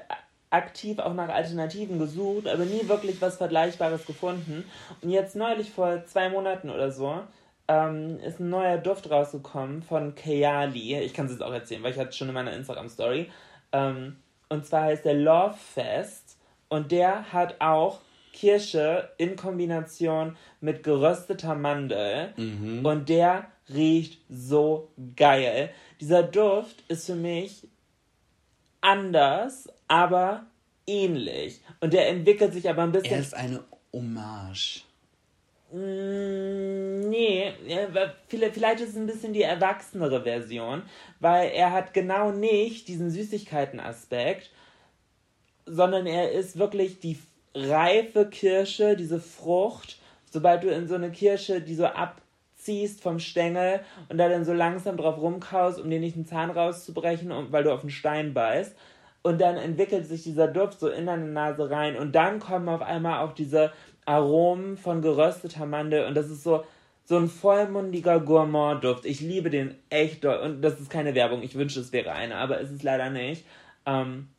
aktiv 0.50 1.00
auch 1.00 1.14
nach 1.14 1.30
Alternativen 1.30 2.00
gesucht, 2.00 2.48
aber 2.48 2.66
nie 2.66 2.88
wirklich 2.88 3.22
was 3.22 3.38
Vergleichbares 3.38 4.06
gefunden. 4.06 4.66
Und 5.02 5.10
jetzt 5.10 5.36
neulich 5.36 5.70
vor 5.70 6.06
zwei 6.06 6.30
Monaten 6.30 6.70
oder 6.70 6.92
so 6.92 7.22
ähm, 7.68 8.20
ist 8.20 8.40
ein 8.40 8.50
neuer 8.50 8.78
Duft 8.78 9.10
rausgekommen 9.10 9.84
von 9.84 10.16
Kayali. 10.16 10.98
Ich 11.00 11.14
kann 11.14 11.26
es 11.26 11.34
jetzt 11.34 11.44
auch 11.44 11.54
erzählen, 11.54 11.84
weil 11.84 11.92
ich 11.92 12.00
hatte 12.00 12.10
es 12.10 12.18
schon 12.18 12.30
in 12.30 12.34
meiner 12.34 12.54
Instagram-Story. 12.54 13.30
Ähm, 13.72 14.18
und 14.50 14.66
zwar 14.66 14.84
heißt 14.84 15.06
der 15.06 15.16
Love 15.16 15.56
Fest 15.74 16.38
und 16.70 16.92
der 16.92 17.32
hat 17.34 17.56
auch 17.60 18.00
Kirsche 18.36 19.10
in 19.18 19.36
Kombination 19.36 20.36
mit 20.62 20.84
gerösteter 20.84 21.56
Mandel. 21.56 22.34
Mhm. 22.38 22.86
Und 22.86 23.10
der 23.10 23.48
riecht 23.74 24.22
so 24.30 24.92
geil. 25.16 25.72
Dieser 26.02 26.22
Duft 26.22 26.84
ist 26.90 27.08
für 27.08 27.16
mich 27.16 27.68
anders, 28.82 29.70
aber 29.88 30.46
ähnlich. 30.86 31.62
Und 31.80 31.94
der 31.94 32.10
entwickelt 32.10 32.54
sich 32.54 32.70
aber 32.70 32.84
ein 32.84 32.92
bisschen. 32.92 33.14
Er 33.14 33.20
ist 33.20 33.34
eine 33.34 33.64
Hommage. 33.94 34.84
Mm, 35.72 37.10
nee, 37.10 37.54
vielleicht 38.28 38.82
ist 38.82 38.92
es 38.92 38.98
ein 38.98 39.08
bisschen 39.08 39.34
die 39.34 39.42
erwachsenere 39.42 40.24
Version, 40.24 40.84
weil 41.20 41.50
er 41.50 41.72
hat 41.72 41.94
genau 41.94 42.32
nicht 42.32 42.88
diesen 42.88 43.10
Süßigkeiten-Aspekt, 43.10 44.52
sondern 45.66 46.06
er 46.06 46.32
ist 46.32 46.60
wirklich 46.60 47.00
die 47.00 47.18
reife 47.56 48.28
Kirsche, 48.30 48.96
diese 48.96 49.20
Frucht. 49.20 49.98
Sobald 50.30 50.64
du 50.64 50.70
in 50.70 50.88
so 50.88 50.96
eine 50.96 51.12
Kirsche, 51.12 51.62
die 51.62 51.76
so 51.76 51.86
ab 51.86 52.22
abziehst 52.66 53.02
vom 53.02 53.20
Stängel 53.20 53.82
und 54.10 54.18
da 54.18 54.28
dann 54.28 54.44
so 54.44 54.54
langsam 54.54 54.98
drauf 54.98 55.18
rumkaust, 55.18 55.80
um 55.80 55.90
dir 55.90 56.00
nicht 56.00 56.16
einen 56.16 56.26
Zahn 56.26 56.50
rauszubrechen, 56.50 57.32
und, 57.32 57.52
weil 57.52 57.64
du 57.64 57.72
auf 57.72 57.82
einen 57.82 57.92
Stein 57.92 58.34
beißt. 58.34 58.76
Und 59.22 59.40
dann 59.40 59.58
entwickelt 59.58 60.08
sich 60.08 60.24
dieser 60.24 60.48
Duft 60.48 60.80
so 60.80 60.88
in 60.90 61.06
deine 61.06 61.26
Nase 61.26 61.70
rein 61.70 61.96
und 61.96 62.14
dann 62.14 62.40
kommen 62.40 62.70
auf 62.70 62.82
einmal 62.82 63.26
auch 63.26 63.34
diese 63.34 63.72
Aromen 64.06 64.78
von 64.78 65.02
gerösteter 65.02 65.66
Mandel 65.66 66.06
und 66.06 66.16
das 66.16 66.30
ist 66.30 66.44
so, 66.44 66.64
so 67.06 67.18
ein 67.18 67.28
vollmundiger 67.28 68.20
Gourmand-Duft. 68.20 69.06
Ich 69.06 69.22
liebe 69.22 69.50
den 69.50 69.76
echt 69.90 70.24
doll. 70.24 70.38
Und 70.38 70.62
das 70.62 70.80
ist 70.80 70.92
keine 70.92 71.16
Werbung. 71.16 71.42
Ich 71.42 71.56
wünsche, 71.56 71.80
es 71.80 71.92
wäre 71.92 72.12
eine, 72.12 72.36
aber 72.36 72.62
es 72.62 72.72
ist 72.72 72.84
leider 72.84 73.10
nicht. 73.10 73.46
Ähm, 73.88 74.30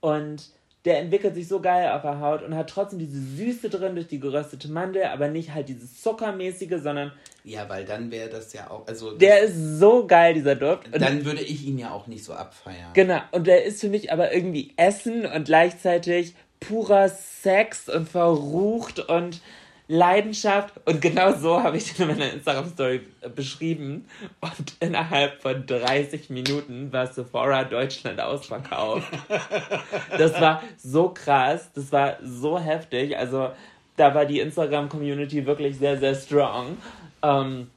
und 0.00 0.50
der 0.84 0.98
entwickelt 0.98 1.34
sich 1.34 1.48
so 1.48 1.60
geil 1.60 1.90
auf 1.92 2.02
der 2.02 2.20
Haut 2.20 2.42
und 2.42 2.54
hat 2.54 2.68
trotzdem 2.68 2.98
diese 2.98 3.18
Süße 3.18 3.70
drin 3.70 3.94
durch 3.94 4.06
die 4.06 4.20
geröstete 4.20 4.68
Mandel, 4.68 5.04
aber 5.04 5.28
nicht 5.28 5.54
halt 5.54 5.68
dieses 5.68 6.02
Zuckermäßige, 6.02 6.82
sondern. 6.82 7.12
Ja, 7.42 7.68
weil 7.68 7.84
dann 7.84 8.10
wäre 8.10 8.28
das 8.28 8.52
ja 8.52 8.70
auch. 8.70 8.86
Also 8.86 9.16
der 9.16 9.40
ist 9.40 9.78
so 9.78 10.06
geil, 10.06 10.34
dieser 10.34 10.56
Duft. 10.56 10.92
Und 10.92 11.00
dann 11.00 11.24
würde 11.24 11.42
ich 11.42 11.66
ihn 11.66 11.78
ja 11.78 11.90
auch 11.90 12.06
nicht 12.06 12.24
so 12.24 12.34
abfeiern. 12.34 12.92
Genau. 12.92 13.20
Und 13.32 13.46
der 13.46 13.64
ist 13.64 13.80
für 13.80 13.88
mich 13.88 14.12
aber 14.12 14.34
irgendwie 14.34 14.74
Essen 14.76 15.24
und 15.24 15.44
gleichzeitig 15.44 16.34
purer 16.60 17.08
Sex 17.08 17.88
und 17.88 18.08
verrucht 18.08 18.98
und 18.98 19.40
Leidenschaft. 19.86 20.74
Und 20.86 21.00
genau 21.00 21.32
so 21.34 21.62
habe 21.62 21.76
ich 21.76 21.92
den 21.94 22.08
in 22.08 22.16
meiner 22.16 22.32
Instagram-Story 22.32 23.02
beschrieben. 23.34 24.06
Und 24.40 24.76
innerhalb 24.80 25.42
von 25.42 25.66
30 25.66 26.30
Minuten 26.30 26.92
war 26.92 27.06
Sephora 27.06 27.64
Deutschland 27.64 28.20
ausverkauft. 28.20 29.08
Das 30.18 30.40
war 30.40 30.62
so 30.76 31.10
krass. 31.10 31.70
Das 31.74 31.92
war 31.92 32.16
so 32.22 32.58
heftig. 32.58 33.16
Also 33.16 33.50
da 33.96 34.14
war 34.14 34.24
die 34.24 34.40
Instagram-Community 34.40 35.46
wirklich 35.46 35.76
sehr, 35.78 35.98
sehr 35.98 36.14
strong. 36.14 36.78
Ähm, 37.22 37.70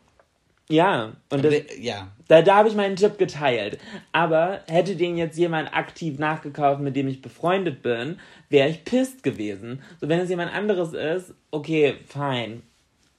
ja, 0.69 1.13
und 1.29 1.45
das, 1.45 1.53
ja. 1.79 2.09
da, 2.27 2.41
da 2.41 2.57
habe 2.57 2.67
ich 2.67 2.75
meinen 2.75 2.97
Tipp 2.97 3.17
geteilt. 3.17 3.79
Aber 4.11 4.61
hätte 4.67 4.95
den 4.97 5.17
jetzt 5.17 5.37
jemand 5.37 5.73
aktiv 5.73 6.19
nachgekauft, 6.19 6.81
mit 6.81 6.95
dem 6.95 7.07
ich 7.07 7.21
befreundet 7.21 7.81
bin, 7.81 8.19
wäre 8.49 8.67
ich 8.67 8.83
pisst 8.83 9.23
gewesen. 9.23 9.81
So, 10.01 10.09
wenn 10.09 10.19
es 10.19 10.29
jemand 10.29 10.53
anderes 10.53 10.93
ist, 10.93 11.33
okay, 11.51 11.95
fein. 12.05 12.63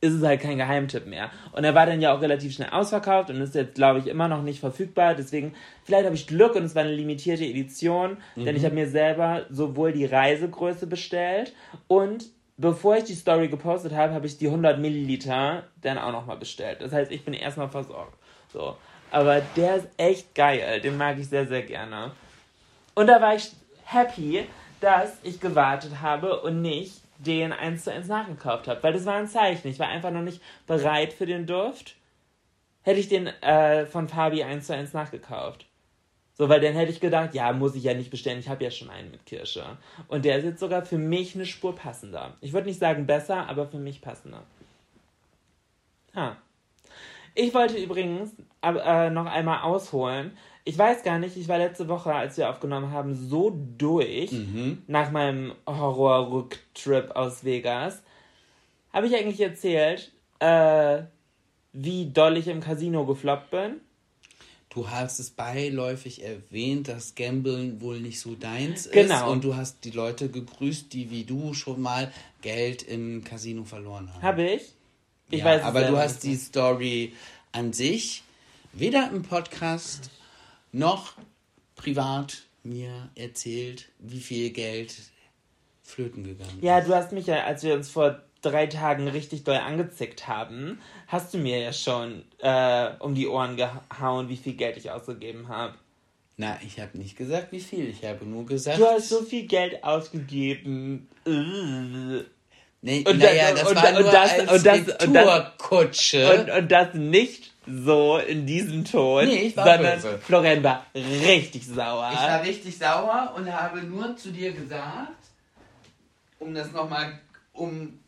Ist 0.00 0.12
es 0.12 0.22
halt 0.22 0.40
kein 0.40 0.58
Geheimtipp 0.58 1.06
mehr. 1.06 1.30
Und 1.50 1.64
er 1.64 1.74
war 1.74 1.84
dann 1.84 2.00
ja 2.00 2.14
auch 2.14 2.20
relativ 2.20 2.54
schnell 2.54 2.68
ausverkauft 2.70 3.30
und 3.30 3.40
ist 3.40 3.56
jetzt, 3.56 3.74
glaube 3.74 3.98
ich, 3.98 4.06
immer 4.06 4.28
noch 4.28 4.42
nicht 4.42 4.61
verfügbar. 4.61 5.16
Deswegen, 5.16 5.54
vielleicht 5.82 6.04
habe 6.04 6.14
ich 6.14 6.28
Glück 6.28 6.54
und 6.54 6.62
es 6.62 6.76
war 6.76 6.82
eine 6.82 6.94
limitierte 6.94 7.44
Edition, 7.44 8.18
mhm. 8.37 8.44
denn 8.44 8.54
ich 8.54 8.64
habe 8.64 8.76
mir 8.76 8.88
selber 8.88 9.46
sowohl 9.50 9.90
die 9.92 10.04
Reisegröße 10.04 10.87
bestellt 10.87 11.52
und 11.88 12.26
bevor 12.58 12.96
ich 12.96 13.04
die 13.04 13.14
Story 13.14 13.48
gepostet 13.48 13.94
habe, 13.94 14.12
habe 14.12 14.26
ich 14.26 14.36
die 14.36 14.48
100 14.48 14.78
Milliliter 14.78 15.64
dann 15.80 15.96
auch 15.96 16.12
nochmal 16.12 16.36
bestellt. 16.36 16.82
Das 16.82 16.92
heißt, 16.92 17.10
ich 17.10 17.24
bin 17.24 17.32
erstmal 17.32 17.70
versorgt. 17.70 18.18
So. 18.52 18.76
Aber 19.10 19.40
der 19.56 19.76
ist 19.76 19.88
echt 19.96 20.34
geil. 20.34 20.80
Den 20.80 20.98
mag 20.98 21.18
ich 21.18 21.28
sehr, 21.28 21.46
sehr 21.46 21.62
gerne. 21.62 22.12
Und 22.94 23.06
da 23.06 23.20
war 23.22 23.34
ich 23.34 23.52
happy, 23.84 24.44
dass 24.80 25.16
ich 25.22 25.40
gewartet 25.40 26.02
habe 26.02 26.40
und 26.40 26.60
nicht 26.60 27.00
den 27.18 27.52
1 27.52 27.84
zu 27.84 27.92
1 27.92 28.08
nachgekauft 28.08 28.68
habe. 28.68 28.82
Weil 28.82 28.92
das 28.92 29.06
war 29.06 29.14
ein 29.14 29.28
Zeichen. 29.28 29.68
Ich 29.68 29.78
war 29.78 29.88
einfach 29.88 30.10
noch 30.10 30.22
nicht 30.22 30.42
bereit 30.66 31.12
für 31.12 31.26
den 31.26 31.46
Duft. 31.46 31.94
Hätte 32.82 33.00
ich 33.00 33.08
den 33.08 33.26
äh, 33.26 33.86
von 33.86 34.08
Fabi 34.08 34.42
1 34.42 34.66
zu 34.66 34.74
1 34.74 34.92
nachgekauft. 34.92 35.67
So, 36.38 36.48
weil 36.48 36.61
dann 36.61 36.74
hätte 36.74 36.92
ich 36.92 37.01
gedacht, 37.01 37.35
ja, 37.35 37.53
muss 37.53 37.74
ich 37.74 37.83
ja 37.83 37.94
nicht 37.94 38.11
bestellen, 38.11 38.38
ich 38.38 38.48
habe 38.48 38.62
ja 38.62 38.70
schon 38.70 38.90
einen 38.90 39.11
mit 39.11 39.27
Kirsche. 39.27 39.64
Und 40.07 40.24
der 40.24 40.38
ist 40.38 40.44
jetzt 40.44 40.61
sogar 40.61 40.85
für 40.85 40.96
mich 40.96 41.35
eine 41.35 41.44
Spur 41.44 41.74
passender. 41.74 42.35
Ich 42.40 42.53
würde 42.53 42.68
nicht 42.68 42.79
sagen 42.79 43.07
besser, 43.07 43.48
aber 43.48 43.66
für 43.66 43.79
mich 43.79 44.01
passender. 44.01 44.44
Ha. 46.14 46.37
Ich 47.35 47.53
wollte 47.55 47.77
übrigens 47.77 48.31
äh, 48.62 49.11
noch 49.11 49.27
einmal 49.27 49.62
ausholen. 49.62 50.37
Ich 50.64 50.79
weiß 50.79 51.03
gar 51.03 51.18
nicht, 51.18 51.37
ich 51.37 51.48
war 51.48 51.59
letzte 51.59 51.88
Woche, 51.88 52.14
als 52.14 52.37
wir 52.37 52.48
aufgenommen 52.51 52.92
haben, 52.92 53.14
so 53.14 53.59
durch 53.77 54.31
mhm. 54.31 54.83
nach 54.87 55.11
meinem 55.11 55.55
Horror-Rücktrip 55.66 57.16
aus 57.16 57.44
Vegas. 57.44 58.03
Habe 58.92 59.09
ich 59.09 59.16
eigentlich 59.16 59.40
erzählt, 59.40 60.12
äh, 60.38 61.03
wie 61.72 62.11
doll 62.11 62.37
ich 62.37 62.46
im 62.46 62.61
Casino 62.61 63.07
gefloppt 63.07 63.51
bin? 63.51 63.81
Du 64.70 64.90
hast 64.90 65.18
es 65.18 65.31
beiläufig 65.31 66.22
erwähnt, 66.22 66.88
dass 66.88 67.14
Gambeln 67.14 67.81
wohl 67.81 68.00
nicht 68.00 68.20
so 68.20 68.35
deins 68.35 68.90
genau. 68.90 69.26
ist. 69.26 69.33
Und 69.33 69.44
du 69.44 69.57
hast 69.57 69.85
die 69.85 69.90
Leute 69.90 70.28
gegrüßt, 70.28 70.92
die 70.92 71.11
wie 71.11 71.24
du 71.24 71.54
schon 71.54 71.81
mal 71.81 72.12
Geld 72.42 72.83
im 72.83 73.24
Casino 73.24 73.64
verloren 73.64 74.12
haben. 74.12 74.22
Habe 74.22 74.42
ich? 74.42 74.72
Ich 75.31 75.40
ja, 75.40 75.44
weiß 75.44 75.62
Aber 75.62 75.83
du 75.83 75.96
hast 75.96 76.22
die 76.24 76.37
Story 76.37 77.12
an 77.52 77.72
sich 77.72 78.22
weder 78.72 79.11
im 79.11 79.22
Podcast 79.22 80.11
noch 80.72 81.14
privat 81.76 82.42
mir 82.62 83.11
erzählt, 83.14 83.88
wie 83.98 84.20
viel 84.20 84.50
Geld 84.50 84.94
flöten 85.83 86.24
gegangen 86.24 86.59
ist. 86.59 86.62
Ja, 86.62 86.81
du 86.81 86.94
hast 86.94 87.12
mich 87.12 87.26
ja, 87.26 87.44
als 87.44 87.62
wir 87.62 87.74
uns 87.74 87.90
vor 87.90 88.22
drei 88.50 88.66
Tagen 88.66 89.08
richtig 89.08 89.44
doll 89.44 89.56
angezickt 89.56 90.28
haben, 90.28 90.80
hast 91.06 91.34
du 91.34 91.38
mir 91.38 91.58
ja 91.58 91.72
schon 91.72 92.24
äh, 92.38 92.90
um 92.98 93.14
die 93.14 93.26
Ohren 93.26 93.56
gehauen, 93.56 94.28
wie 94.28 94.37
viel 94.37 94.54
Geld 94.54 94.76
ich 94.76 94.90
ausgegeben 94.90 95.48
habe. 95.48 95.74
Na, 96.37 96.56
ich 96.64 96.78
habe 96.78 96.96
nicht 96.96 97.16
gesagt, 97.16 97.50
wie 97.50 97.61
viel. 97.61 97.88
Ich 97.88 98.04
habe 98.04 98.24
nur 98.24 98.46
gesagt. 98.46 98.78
Du 98.78 98.87
hast 98.87 99.08
so 99.08 99.22
viel 99.22 99.46
Geld 99.46 99.82
ausgegeben. 99.82 101.08
Nee, 102.80 103.04
und 103.04 103.18
naja, 103.18 103.50
das, 103.50 103.64
das 103.64 103.74
war 103.74 103.88
und, 103.88 104.02
nur 104.02 104.12
das, 104.12 104.30
als 104.30 104.52
und 104.52 104.66
das, 104.66 104.78
und 105.04 105.14
das, 105.14 106.38
und, 106.38 106.50
und 106.50 106.68
das 106.70 106.94
nicht 106.94 107.52
so 107.66 108.18
in 108.18 108.46
diesem 108.46 108.84
Ton, 108.84 109.26
nee, 109.26 109.48
ich 109.48 109.56
war 109.56 109.64
sondern 109.64 110.00
böse. 110.00 110.18
Florian 110.18 110.62
war 110.62 110.87
richtig 110.94 111.66
sauer. 111.66 112.11
Ich 112.12 112.18
war 112.18 112.42
richtig 112.42 112.78
sauer 112.78 113.34
und 113.37 113.52
habe 113.52 113.82
nur 113.82 114.16
zu 114.16 114.30
dir 114.30 114.52
gesagt, 114.52 115.18
um 116.38 116.54
das 116.54 116.70
nochmal, 116.72 117.18
um 117.52 117.98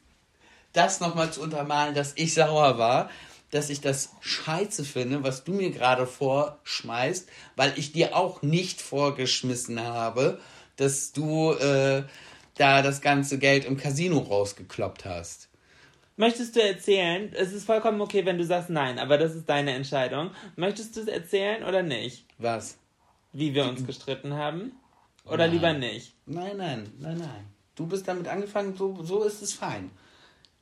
das 0.72 1.00
nochmal 1.00 1.32
zu 1.32 1.40
untermalen, 1.40 1.94
dass 1.94 2.12
ich 2.16 2.34
sauer 2.34 2.78
war, 2.78 3.10
dass 3.50 3.70
ich 3.70 3.80
das 3.80 4.10
scheiße 4.20 4.84
finde, 4.84 5.22
was 5.22 5.44
du 5.44 5.52
mir 5.52 5.70
gerade 5.70 6.06
vorschmeißt, 6.06 7.28
weil 7.56 7.72
ich 7.76 7.92
dir 7.92 8.16
auch 8.16 8.42
nicht 8.42 8.80
vorgeschmissen 8.80 9.80
habe, 9.80 10.40
dass 10.76 11.12
du 11.12 11.52
äh, 11.52 12.04
da 12.56 12.82
das 12.82 13.00
ganze 13.00 13.38
Geld 13.38 13.64
im 13.64 13.76
Casino 13.76 14.18
rausgekloppt 14.18 15.04
hast. 15.04 15.48
Möchtest 16.16 16.54
du 16.54 16.62
erzählen? 16.62 17.32
Es 17.34 17.52
ist 17.52 17.64
vollkommen 17.64 18.00
okay, 18.02 18.26
wenn 18.26 18.36
du 18.36 18.44
sagst 18.44 18.68
nein, 18.68 18.98
aber 18.98 19.16
das 19.16 19.34
ist 19.34 19.48
deine 19.48 19.72
Entscheidung. 19.72 20.30
Möchtest 20.56 20.94
du 20.96 21.00
es 21.00 21.08
erzählen 21.08 21.64
oder 21.64 21.82
nicht? 21.82 22.26
Was? 22.38 22.76
Wie 23.32 23.54
wir 23.54 23.64
uns 23.64 23.86
gestritten 23.86 24.34
haben? 24.34 24.72
Oder 25.24 25.46
nein. 25.46 25.52
lieber 25.52 25.72
nicht? 25.72 26.14
Nein, 26.26 26.58
nein, 26.58 26.92
nein, 26.98 27.18
nein. 27.18 27.46
Du 27.74 27.86
bist 27.86 28.06
damit 28.06 28.28
angefangen, 28.28 28.76
so, 28.76 29.02
so 29.02 29.22
ist 29.24 29.40
es 29.40 29.54
fein. 29.54 29.90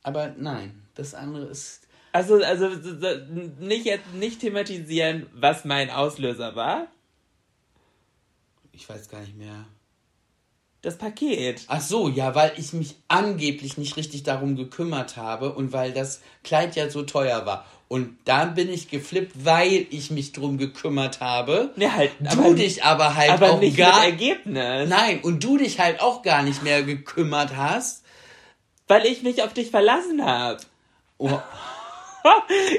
Aber 0.03 0.33
nein, 0.37 0.81
das 0.95 1.13
andere 1.13 1.45
ist. 1.45 1.87
Also, 2.11 2.35
also 2.43 2.69
nicht 3.59 3.85
jetzt 3.85 4.13
nicht 4.13 4.39
thematisieren, 4.39 5.27
was 5.33 5.65
mein 5.65 5.89
Auslöser 5.89 6.55
war. 6.55 6.87
Ich 8.71 8.87
weiß 8.87 9.09
gar 9.09 9.21
nicht 9.21 9.37
mehr. 9.37 9.65
Das 10.81 10.97
Paket. 10.97 11.63
Ach 11.67 11.81
so, 11.81 12.07
ja, 12.07 12.35
weil 12.35 12.53
ich 12.55 12.71
mich 12.71 12.95
angeblich 13.09 13.77
nicht 13.77 13.97
richtig 13.97 14.23
darum 14.23 14.55
gekümmert 14.55 15.17
habe 15.17 15.51
und 15.53 15.73
weil 15.73 15.91
das 15.91 16.21
Kleid 16.43 16.77
ja 16.77 16.89
so 16.89 17.03
teuer 17.03 17.45
war. 17.45 17.65
Und 17.89 18.17
dann 18.23 18.53
bin 18.53 18.69
ich 18.69 18.87
geflippt, 18.87 19.33
weil 19.43 19.87
ich 19.89 20.09
mich 20.09 20.31
drum 20.31 20.57
gekümmert 20.57 21.19
habe. 21.19 21.73
Ja, 21.75 21.95
halt, 21.95 22.11
du 22.19 22.29
aber, 22.29 22.53
dich 22.53 22.83
aber 22.85 23.15
halt 23.15 23.31
aber 23.31 23.51
auch 23.51 23.59
nicht 23.59 23.75
gar 23.75 23.99
mit 23.99 24.11
Ergebnis. 24.11 24.87
Nein, 24.87 25.19
und 25.21 25.43
du 25.43 25.57
dich 25.57 25.79
halt 25.79 25.99
auch 25.99 26.21
gar 26.21 26.43
nicht 26.43 26.63
mehr 26.63 26.83
gekümmert 26.83 27.57
hast. 27.57 28.05
Weil 28.89 29.05
ich 29.05 29.23
mich 29.23 29.41
auf 29.41 29.53
dich 29.53 29.71
verlassen 29.71 30.25
habe. 30.25 30.59
Oh. 31.17 31.29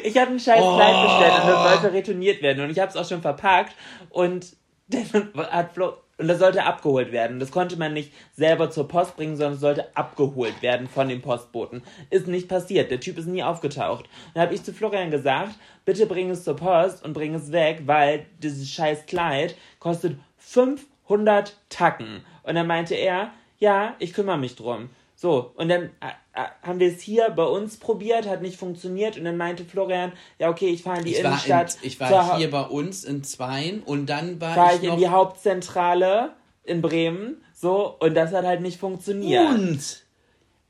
ich 0.04 0.18
habe 0.18 0.32
ein 0.32 0.40
scheiß 0.40 0.58
Kleid 0.58 0.94
oh. 0.94 1.02
bestellt 1.02 1.42
und 1.42 1.48
das 1.48 1.70
sollte 1.70 1.92
retourniert 1.94 2.42
werden. 2.42 2.62
Und 2.62 2.70
ich 2.70 2.78
habe 2.78 2.90
es 2.90 2.96
auch 2.96 3.08
schon 3.08 3.22
verpackt. 3.22 3.74
Und 4.10 4.54
dann 4.88 5.32
hat 5.50 5.72
Flo 5.72 5.94
und 6.20 6.28
das 6.28 6.38
sollte 6.38 6.64
abgeholt 6.64 7.12
werden. 7.12 7.40
Das 7.40 7.50
konnte 7.50 7.76
man 7.78 7.94
nicht 7.94 8.12
selber 8.34 8.70
zur 8.70 8.86
Post 8.86 9.16
bringen, 9.16 9.36
sondern 9.36 9.54
es 9.54 9.60
sollte 9.60 9.96
abgeholt 9.96 10.60
werden 10.60 10.86
von 10.86 11.08
dem 11.08 11.22
Postboten. 11.22 11.82
Ist 12.10 12.26
nicht 12.26 12.46
passiert. 12.46 12.90
Der 12.90 13.00
Typ 13.00 13.16
ist 13.16 13.26
nie 13.26 13.42
aufgetaucht. 13.42 14.04
Dann 14.34 14.42
habe 14.42 14.54
ich 14.54 14.62
zu 14.62 14.74
Florian 14.74 15.10
gesagt, 15.10 15.54
bitte 15.86 16.04
bring 16.04 16.28
es 16.28 16.44
zur 16.44 16.56
Post 16.56 17.02
und 17.02 17.14
bring 17.14 17.34
es 17.34 17.52
weg, 17.52 17.84
weil 17.86 18.26
dieses 18.42 18.68
scheiß 18.68 19.06
Kleid 19.06 19.56
kostet 19.78 20.18
500 20.36 21.56
Tacken. 21.70 22.22
Und 22.42 22.54
dann 22.54 22.66
meinte 22.66 22.96
er, 22.96 23.32
ja, 23.58 23.94
ich 23.98 24.12
kümmere 24.12 24.38
mich 24.38 24.56
drum. 24.56 24.90
So, 25.22 25.52
und 25.56 25.68
dann 25.68 25.82
äh, 26.00 26.06
äh, 26.32 26.46
haben 26.62 26.80
wir 26.80 26.88
es 26.90 27.02
hier 27.02 27.28
bei 27.28 27.44
uns 27.44 27.76
probiert, 27.76 28.26
hat 28.26 28.40
nicht 28.40 28.56
funktioniert 28.56 29.18
und 29.18 29.26
dann 29.26 29.36
meinte 29.36 29.66
Florian, 29.66 30.12
ja 30.38 30.48
okay, 30.48 30.68
ich 30.68 30.82
fahre 30.82 31.00
in 31.00 31.04
die 31.04 31.10
ich 31.12 31.18
Innenstadt. 31.18 31.76
In, 31.82 31.88
ich 31.88 32.00
war 32.00 32.38
hier 32.38 32.50
bei 32.50 32.62
uns 32.62 33.04
in 33.04 33.22
Zweien 33.22 33.82
und 33.82 34.06
dann 34.06 34.40
war, 34.40 34.56
war 34.56 34.74
ich, 34.74 34.82
ich 34.82 34.88
in 34.88 34.96
die 34.96 35.08
Hauptzentrale 35.08 36.30
in 36.64 36.80
Bremen, 36.80 37.44
so, 37.52 37.94
und 38.00 38.14
das 38.14 38.32
hat 38.32 38.46
halt 38.46 38.62
nicht 38.62 38.80
funktioniert. 38.80 39.46
Und 39.46 40.04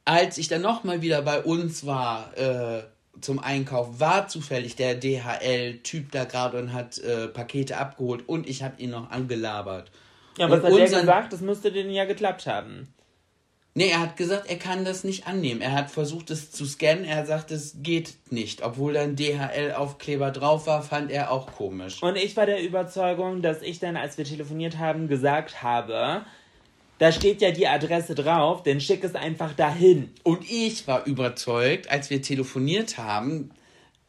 als 0.05 0.37
ich 0.37 0.49
dann 0.49 0.63
nochmal 0.63 1.01
wieder 1.01 1.23
bei 1.23 1.41
uns 1.45 1.87
war, 1.87 2.37
äh, 2.37 2.83
zum 3.21 3.39
Einkauf, 3.39 4.01
war 4.01 4.27
zufällig 4.27 4.75
der 4.75 4.97
DHL-Typ 4.97 6.11
da 6.11 6.25
gerade 6.25 6.59
und 6.59 6.73
hat 6.73 6.99
äh, 6.99 7.29
Pakete 7.29 7.77
abgeholt 7.77 8.29
und 8.29 8.49
ich 8.49 8.65
habe 8.65 8.83
ihn 8.83 8.91
noch 8.91 9.13
angelabert. 9.13 9.93
Ja, 10.39 10.51
was 10.51 10.59
Und 10.59 10.65
hat 10.65 10.73
der 10.73 10.83
unseren- 10.83 11.01
gesagt? 11.03 11.33
Das 11.33 11.41
müsste 11.41 11.71
denen 11.71 11.91
ja 11.91 12.05
geklappt 12.05 12.49
haben. 12.49 12.93
Nee, 13.75 13.89
er 13.91 14.01
hat 14.01 14.17
gesagt, 14.17 14.49
er 14.51 14.57
kann 14.59 14.85
das 14.85 15.05
nicht 15.05 15.27
annehmen. 15.29 15.61
Er 15.61 15.73
hat 15.73 15.91
versucht, 15.93 16.31
es 16.31 16.51
zu 16.51 16.67
scannen. 16.67 17.05
Er 17.05 17.25
sagt, 17.25 17.53
es 17.53 17.77
geht 17.83 18.15
nicht. 18.31 18.63
Obwohl 18.63 18.95
da 18.95 19.03
ein 19.03 19.15
DHL-Aufkleber 19.17 20.31
drauf 20.33 20.67
war, 20.67 20.83
fand 20.83 21.11
er 21.11 21.31
auch 21.31 21.53
komisch. 21.53 22.03
Und 22.03 22.17
ich 22.17 22.37
war 22.37 22.47
der 22.47 22.63
Überzeugung, 22.63 23.43
dass 23.43 23.63
ich 23.63 23.79
dann, 23.79 23.97
als 23.97 24.19
wir 24.19 24.25
telefoniert 24.25 24.79
haben, 24.79 25.07
gesagt 25.07 25.63
habe, 25.63 26.23
da 26.99 27.13
steht 27.13 27.41
ja 27.41 27.51
die 27.53 27.69
Adresse 27.69 28.15
drauf, 28.15 28.63
dann 28.65 28.81
schick 28.81 29.05
es 29.05 29.15
einfach 29.15 29.55
dahin. 29.55 30.11
Und 30.25 30.51
ich 30.51 30.87
war 30.89 31.07
überzeugt, 31.07 31.91
als 31.91 32.11
wir 32.11 32.21
telefoniert 32.23 32.99
haben, 32.99 33.51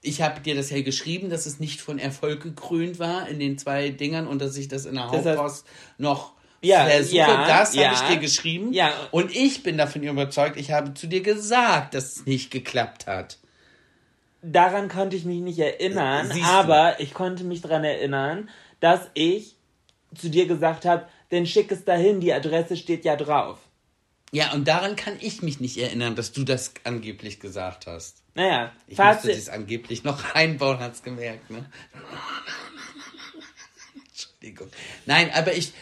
ich 0.02 0.24
habe 0.24 0.42
dir 0.42 0.56
das 0.56 0.72
ja 0.72 0.82
geschrieben, 0.82 1.30
dass 1.30 1.46
es 1.46 1.60
nicht 1.60 1.80
von 1.80 2.00
Erfolg 2.00 2.42
gekrönt 2.42 2.98
war 2.98 3.30
in 3.30 3.40
den 3.40 3.60
zwei 3.60 3.90
Dingern 3.90 4.26
und 4.26 4.42
dass 4.42 4.58
ich 4.58 4.68
das 4.68 4.86
in 4.88 4.96
der 4.96 5.08
Das 5.12 5.24
heißt- 5.26 5.38
Hauptpost 5.38 5.66
noch 6.00 6.34
Ja, 6.64 6.86
versuche. 6.86 7.16
ja, 7.18 7.48
das 7.48 7.76
ja. 7.76 7.86
habe 7.86 7.96
ich 7.96 8.16
dir 8.16 8.20
geschrieben. 8.22 8.74
Ja. 8.74 8.92
Und 9.12 9.36
ich 9.36 9.64
bin 9.64 9.78
davon 9.78 10.04
überzeugt, 10.04 10.58
ich 10.58 10.72
habe 10.72 10.94
zu 10.94 11.08
dir 11.08 11.22
gesagt, 11.22 11.94
dass 11.96 12.18
es 12.18 12.26
nicht 12.26 12.52
geklappt 12.52 13.08
hat. 13.08 13.38
Daran 14.44 14.90
konnte 14.90 15.16
ich 15.16 15.26
mich 15.26 15.40
nicht 15.42 15.60
erinnern, 15.60 16.28
Siehst 16.32 16.46
du. 16.46 16.52
aber 16.52 17.00
ich 17.00 17.14
konnte 17.14 17.44
mich 17.44 17.62
daran 17.62 17.84
erinnern, 17.84 18.50
dass 18.80 19.02
ich 19.14 19.56
zu 20.16 20.30
dir 20.30 20.48
gesagt 20.48 20.86
habe, 20.86 21.08
dann 21.30 21.46
schick 21.46 21.72
es 21.72 21.86
dahin, 21.86 22.20
die 22.20 22.34
Adresse 22.34 22.76
steht 22.76 23.06
ja 23.06 23.16
drauf. 23.16 23.60
Ja, 24.34 24.54
und 24.54 24.68
daran 24.68 24.96
kann 24.96 25.16
ich 25.20 25.42
mich 25.42 25.60
nicht 25.60 25.78
erinnern, 25.78 26.16
dass 26.16 26.32
du 26.32 26.44
das 26.44 26.74
angeblich 26.86 27.40
gesagt 27.40 27.86
hast. 27.88 28.24
Naja, 28.34 28.72
Ich 28.88 28.98
musste 28.98 29.14
Fazit. 29.28 29.38
das 29.38 29.50
angeblich 29.50 30.04
noch 30.04 30.24
einbauen, 30.36 30.80
hat's 30.80 31.04
gemerkt, 31.04 31.50
ne? 31.50 31.66
Entschuldigung. 34.10 34.70
Nein, 35.06 35.32
aber 35.34 35.54
ich, 35.54 35.74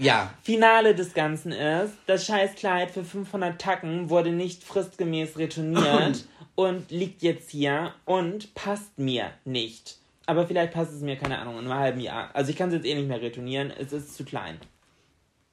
ja, 0.00 0.32
Finale 0.42 0.94
des 0.94 1.12
Ganzen 1.12 1.52
ist, 1.52 1.92
das 2.06 2.24
Scheißkleid 2.24 2.90
für 2.90 3.04
500 3.04 3.60
Tacken 3.60 4.08
wurde 4.08 4.32
nicht 4.32 4.64
fristgemäß 4.64 5.36
retourniert 5.36 6.24
und 6.54 6.90
liegt 6.90 7.22
jetzt 7.22 7.50
hier 7.50 7.94
und 8.06 8.54
passt 8.54 8.98
mir 8.98 9.30
nicht. 9.44 9.98
Aber 10.24 10.46
vielleicht 10.46 10.72
passt 10.72 10.92
es 10.92 11.02
mir, 11.02 11.16
keine 11.16 11.38
Ahnung, 11.38 11.58
in 11.58 11.66
einem 11.66 11.74
halben 11.74 12.00
Jahr. 12.00 12.30
Also 12.34 12.50
ich 12.50 12.56
kann 12.56 12.68
es 12.68 12.76
jetzt 12.76 12.86
eh 12.86 12.94
nicht 12.94 13.08
mehr 13.08 13.20
retournieren, 13.20 13.70
es 13.70 13.92
ist 13.92 14.14
zu 14.14 14.24
klein. 14.24 14.58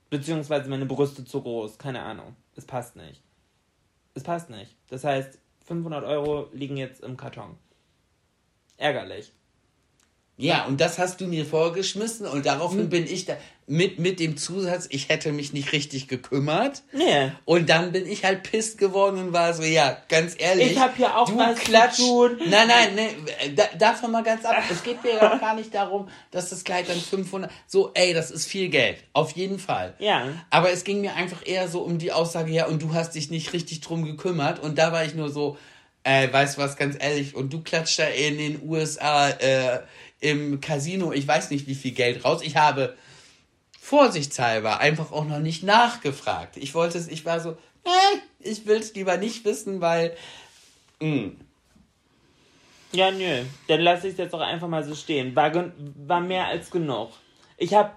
Beziehungsweise 0.10 0.70
meine 0.70 0.86
Brüste 0.86 1.26
zu 1.26 1.42
groß, 1.42 1.78
keine 1.78 2.02
Ahnung. 2.02 2.36
Es 2.56 2.66
passt 2.66 2.96
nicht. 2.96 3.22
Es 4.14 4.24
passt 4.24 4.50
nicht. 4.50 4.76
Das 4.90 5.04
heißt, 5.04 5.38
500 5.66 6.06
Euro 6.06 6.48
liegen 6.54 6.78
jetzt 6.78 7.04
im 7.04 7.18
Karton. 7.18 7.58
Ärgerlich. 8.78 9.34
Ja, 10.40 10.66
und 10.66 10.80
das 10.80 11.00
hast 11.00 11.20
du 11.20 11.26
mir 11.28 11.46
vorgeschmissen 11.46 12.28
und 12.28 12.46
daraufhin 12.46 12.82
Hm. 12.82 12.90
bin 12.90 13.06
ich 13.08 13.26
da 13.26 13.36
mit, 13.70 14.00
mit 14.00 14.20
dem 14.22 14.38
Zusatz, 14.38 14.88
ich 14.90 15.10
hätte 15.10 15.34
mich 15.34 15.52
nicht 15.52 15.74
richtig 15.74 16.08
gekümmert. 16.08 16.84
Nee. 16.94 17.32
Und 17.44 17.70
dann 17.70 17.92
bin 17.92 18.06
ich 18.06 18.24
halt 18.24 18.44
pisst 18.44 18.78
geworden 18.78 19.18
und 19.18 19.34
war 19.34 19.54
so, 19.54 19.64
ja, 19.64 19.98
ganz 20.08 20.36
ehrlich. 20.38 20.72
Ich 20.72 20.80
hab 20.80 20.96
hier 20.96 21.18
auch 21.18 21.28
du 21.28 21.38
was 21.38 21.60
klatsch, 21.60 21.98
tun. 21.98 22.38
Nein, 22.48 22.68
nein, 22.70 22.96
nee, 22.96 23.10
da, 23.56 23.64
davon 23.78 24.12
mal 24.12 24.24
ganz 24.24 24.46
ab. 24.46 24.56
Es 24.72 24.84
geht 24.84 25.04
mir 25.04 25.16
ja 25.16 25.34
auch 25.36 25.42
gar 25.42 25.54
nicht 25.56 25.74
darum, 25.74 26.08
dass 26.32 26.50
das 26.52 26.64
Kleid 26.64 26.88
dann 26.88 26.98
500, 27.00 27.52
so, 27.66 27.92
ey, 27.94 28.14
das 28.14 28.32
ist 28.32 28.46
viel 28.48 28.70
Geld. 28.70 29.04
Auf 29.12 29.32
jeden 29.32 29.60
Fall. 29.60 29.96
Ja. 30.00 30.28
Aber 30.50 30.72
es 30.72 30.86
ging 30.86 31.02
mir 31.02 31.16
einfach 31.16 31.46
eher 31.46 31.68
so 31.68 31.82
um 31.82 31.98
die 31.98 32.14
Aussage, 32.14 32.52
ja, 32.54 32.68
und 32.68 32.82
du 32.82 32.94
hast 32.94 33.16
dich 33.16 33.30
nicht 33.32 33.52
richtig 33.52 33.82
drum 33.82 34.06
gekümmert. 34.06 34.60
Und 34.60 34.78
da 34.78 34.94
war 34.94 35.04
ich 35.04 35.14
nur 35.14 35.30
so, 35.30 35.58
äh, 36.04 36.32
weißt 36.32 36.58
du 36.58 36.62
was, 36.62 36.78
ganz 36.78 36.96
ehrlich, 36.98 37.36
und 37.36 37.52
du 37.52 37.62
klatscht 37.64 38.00
da 38.00 38.06
in 38.06 38.38
den 38.38 38.62
USA 38.66 39.30
äh, 39.30 39.80
im 40.20 40.62
Casino, 40.62 41.12
ich 41.12 41.28
weiß 41.28 41.52
nicht 41.52 41.68
wie 41.68 41.76
viel 41.76 41.92
Geld 41.92 42.26
raus. 42.26 42.42
Ich 42.44 42.56
habe 42.58 42.96
vorsichtshalber 43.80 44.80
einfach 44.80 45.12
auch 45.12 45.26
noch 45.26 45.40
nicht 45.40 45.64
nachgefragt. 45.64 46.58
Ich 46.58 46.74
wollte 46.76 46.98
es, 46.98 47.08
ich 47.08 47.26
war 47.26 47.40
so, 47.40 47.52
äh, 47.84 48.18
ich 48.40 48.66
will 48.66 48.78
es 48.78 48.94
lieber 48.94 49.18
nicht 49.18 49.46
wissen, 49.46 49.80
weil, 49.80 50.16
mh, 51.00 51.32
Ja, 52.92 53.12
nö. 53.12 53.44
Dann 53.68 53.82
lasse 53.82 54.08
ich 54.08 54.14
es 54.14 54.18
jetzt 54.18 54.34
auch 54.34 54.42
einfach 54.42 54.68
mal 54.68 54.84
so 54.84 54.96
stehen. 54.96 55.36
War, 55.36 55.72
war 56.06 56.20
mehr 56.20 56.48
als 56.48 56.72
genug. 56.72 57.12
Ich 57.58 57.74
habe, 57.74 57.92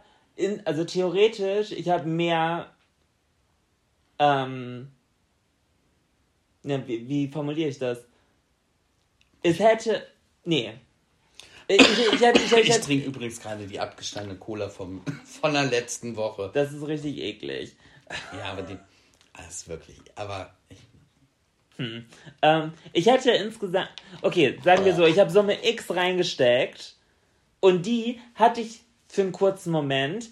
also 0.64 0.84
theoretisch, 0.84 1.72
ich 1.72 1.88
habe 1.88 2.08
mehr, 2.08 2.70
ähm, 4.18 4.90
ne, 6.62 6.82
wie, 6.86 7.08
wie 7.08 7.28
formuliere 7.28 7.68
ich 7.70 7.78
das? 7.78 7.98
Es 9.42 9.58
hätte, 9.58 10.06
nee. 10.44 10.72
Ich, 11.70 11.80
ich, 11.80 12.12
ich, 12.14 12.20
hätte, 12.20 12.40
ich, 12.40 12.50
hätte, 12.50 12.68
ich 12.68 12.80
trinke 12.80 13.06
übrigens 13.06 13.40
gerade 13.40 13.64
die 13.64 13.78
abgestandene 13.78 14.36
Cola 14.36 14.68
vom, 14.68 15.02
von 15.40 15.52
der 15.52 15.66
letzten 15.66 16.16
Woche. 16.16 16.50
das 16.52 16.72
ist 16.72 16.84
richtig 16.84 17.18
eklig. 17.18 17.76
Ja, 18.36 18.50
aber 18.50 18.62
die, 18.62 18.76
das 19.36 19.48
ist 19.48 19.68
wirklich, 19.68 19.96
aber 20.16 20.52
ich, 20.68 20.78
Ähm, 22.42 22.72
ich 22.92 23.06
hätte 23.06 23.30
insgesamt, 23.30 23.88
okay, 24.20 24.58
sagen 24.64 24.84
wir 24.84 24.96
so, 24.96 25.04
ich 25.04 25.20
habe 25.20 25.30
Summe 25.30 25.64
X 25.64 25.94
reingesteckt 25.94 26.96
und 27.60 27.86
die 27.86 28.20
hatte 28.34 28.62
ich 28.62 28.80
für 29.06 29.22
einen 29.22 29.32
kurzen 29.32 29.70
Moment 29.70 30.30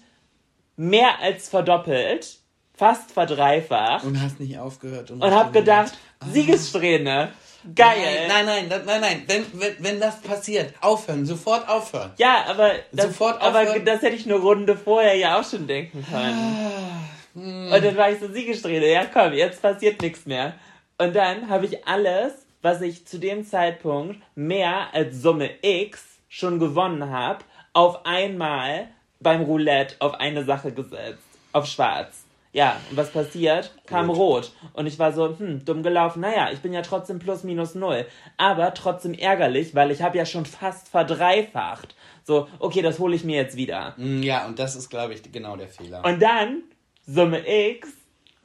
mehr 0.75 1.19
als 1.21 1.47
verdoppelt, 1.47 2.39
fast 2.73 3.11
verdreifacht 3.11 4.03
und 4.03 4.21
hast 4.21 4.41
nicht 4.41 4.59
aufgehört. 4.59 5.09
und 5.11 5.23
habe 5.23 5.51
gedacht, 5.53 5.97
Siegessträhne, 6.33 7.31
geil. 7.75 8.27
Nein, 8.27 8.45
nein, 8.45 8.67
nein, 8.69 8.81
nein, 8.85 9.01
nein. 9.01 9.23
Wenn, 9.27 9.45
wenn, 9.59 9.75
wenn 9.79 9.99
das 9.99 10.21
passiert, 10.21 10.73
aufhören, 10.81 11.25
sofort 11.25 11.67
aufhören. 11.67 12.11
Ja, 12.17 12.45
aber 12.47 12.71
das, 12.91 13.07
Sofort 13.07 13.41
aber 13.41 13.61
aufhören. 13.61 13.85
das 13.85 14.01
hätte 14.01 14.15
ich 14.15 14.25
eine 14.25 14.35
Runde 14.35 14.77
vorher 14.77 15.15
ja 15.15 15.39
auch 15.39 15.49
schon 15.49 15.67
denken 15.67 16.05
können. 16.09 17.71
Und 17.71 17.85
dann 17.85 17.95
war 17.95 18.11
ich 18.11 18.19
so 18.19 18.27
Siegessträhne, 18.27 18.91
ja 18.91 19.05
komm, 19.05 19.33
jetzt 19.33 19.61
passiert 19.61 20.01
nichts 20.01 20.25
mehr. 20.25 20.53
Und 20.97 21.15
dann 21.15 21.49
habe 21.49 21.65
ich 21.65 21.87
alles, 21.87 22.33
was 22.61 22.81
ich 22.81 23.05
zu 23.05 23.19
dem 23.19 23.45
Zeitpunkt 23.45 24.21
mehr 24.35 24.93
als 24.93 25.21
Summe 25.21 25.49
X 25.61 26.03
schon 26.27 26.59
gewonnen 26.59 27.09
habe, 27.09 27.43
auf 27.73 28.05
einmal 28.05 28.87
beim 29.19 29.43
Roulette 29.43 29.95
auf 29.99 30.15
eine 30.15 30.43
Sache 30.43 30.71
gesetzt. 30.71 31.23
Auf 31.51 31.65
schwarz. 31.65 32.25
Ja, 32.51 32.77
und 32.89 32.97
was 32.97 33.11
passiert? 33.11 33.71
Kam 33.85 34.09
rot. 34.09 34.51
Und 34.73 34.87
ich 34.87 34.97
war 34.97 35.13
so, 35.13 35.37
hm, 35.37 35.63
dumm 35.65 35.83
gelaufen. 35.83 36.21
Naja, 36.21 36.49
ich 36.51 36.59
bin 36.59 36.73
ja 36.73 36.81
trotzdem 36.81 37.19
plus 37.19 37.43
minus 37.43 37.75
null. 37.75 38.07
Aber 38.37 38.73
trotzdem 38.73 39.13
ärgerlich, 39.13 39.75
weil 39.75 39.91
ich 39.91 40.01
habe 40.01 40.17
ja 40.17 40.25
schon 40.25 40.45
fast 40.47 40.87
verdreifacht. 40.89 41.95
So, 42.23 42.47
okay, 42.57 42.81
das 42.81 42.97
hole 42.97 43.15
ich 43.15 43.23
mir 43.23 43.35
jetzt 43.35 43.55
wieder. 43.55 43.93
Mm, 43.97 44.23
Ja, 44.23 44.47
und 44.47 44.57
das 44.57 44.75
ist, 44.75 44.89
glaube 44.89 45.13
ich, 45.13 45.31
genau 45.31 45.57
der 45.57 45.67
Fehler. 45.67 46.03
Und 46.03 46.19
dann 46.21 46.63
Summe 47.05 47.41
X 47.47 47.89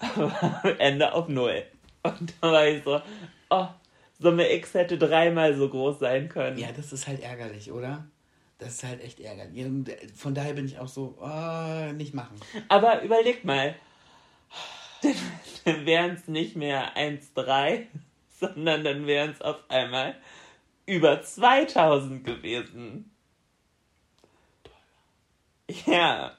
Ende 0.78 1.12
auf 1.14 1.28
Null. 1.28 1.62
Und 2.02 2.34
da 2.40 2.52
war 2.52 2.66
ich 2.66 2.82
so, 2.84 3.00
oh, 3.50 3.66
Summe 4.18 4.52
X 4.52 4.74
hätte 4.74 4.98
dreimal 4.98 5.54
so 5.54 5.68
groß 5.68 5.98
sein 5.98 6.28
können. 6.28 6.58
ja, 6.58 6.68
das 6.76 6.92
ist 6.92 7.06
halt 7.06 7.22
ärgerlich, 7.22 7.72
oder? 7.72 8.04
Das 8.58 8.74
ist 8.74 8.84
halt 8.84 9.02
echt 9.02 9.18
ärgerlich. 9.20 9.64
Und 9.64 9.90
Von 10.14 10.34
daher 10.34 10.52
bin 10.54 10.66
ich 10.66 10.78
auch 10.78 10.88
so, 10.88 11.16
oh, 11.20 11.92
nicht 11.94 12.14
machen. 12.14 12.36
Aber 12.68 13.02
überleg 13.02 13.44
mal, 13.44 13.74
dann, 15.02 15.14
dann 15.64 15.86
wären 15.86 16.10
es 16.12 16.28
nicht 16.28 16.56
mehr 16.56 16.96
1,3, 16.96 17.86
sondern 18.40 18.84
dann 18.84 19.06
wären 19.06 19.30
es 19.30 19.40
auf 19.40 19.58
einmal 19.68 20.16
über 20.86 21.22
2000 21.22 22.24
gewesen. 22.24 23.10
Ja, 25.86 26.36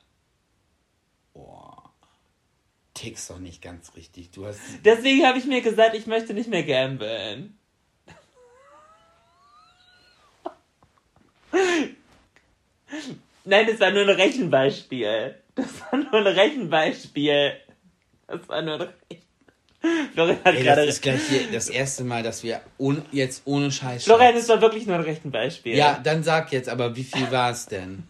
Tickst 2.96 3.30
doch 3.30 3.40
nicht 3.40 3.62
ganz 3.62 3.94
richtig. 3.96 4.32
Du 4.32 4.48
hast. 4.48 4.60
deswegen 4.84 5.28
habe 5.28 5.38
ich 5.38 5.46
mir 5.46 5.62
gesagt, 5.62 5.96
ich 5.96 6.08
möchte 6.08 6.34
nicht 6.34 6.50
mehr 6.50 6.64
gamblen. 6.64 7.60
Nein, 13.44 13.68
das 13.68 13.80
war 13.82 13.92
nur 13.92 14.04
ein 14.04 14.10
Rechenbeispiel. 14.10 15.36
Das 15.56 15.82
war 15.82 16.00
nur 16.00 16.14
ein 16.14 16.28
Rechenbeispiel. 16.28 17.58
Das 18.28 18.48
war 18.50 18.62
nur 18.62 18.76
ein 18.76 18.82
Rechenbeispiel. 18.82 19.22
Florian 20.14 20.40
hat 20.44 20.56
Ey, 20.56 20.64
gerade. 20.64 20.86
das 20.86 20.96
ist 20.96 21.02
gleich 21.04 21.22
hier 21.30 21.52
das 21.52 21.70
erste 21.70 22.04
Mal, 22.04 22.24
dass 22.24 22.42
wir 22.44 22.62
ohne, 22.80 23.04
jetzt 23.12 23.44
ohne 23.46 23.72
Scheiß. 23.72 24.06
Florian, 24.06 24.36
es 24.36 24.50
war 24.50 24.60
wirklich 24.62 24.88
nur 24.88 24.96
ein 24.96 25.04
Rechenbeispiel. 25.04 25.76
Ja, 25.76 26.00
dann 26.04 26.24
sag 26.24 26.52
jetzt, 26.52 26.70
aber 26.70 26.96
wie 26.96 27.04
viel 27.04 27.30
war 27.32 27.52
es 27.52 27.68
denn? 27.68 28.04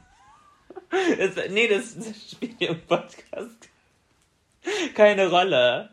Es, 1.18 1.32
nee, 1.50 1.68
das, 1.68 1.96
das 1.98 2.32
spielt 2.32 2.62
im 2.62 2.80
Podcast 2.82 3.70
keine 4.94 5.28
Rolle. 5.30 5.90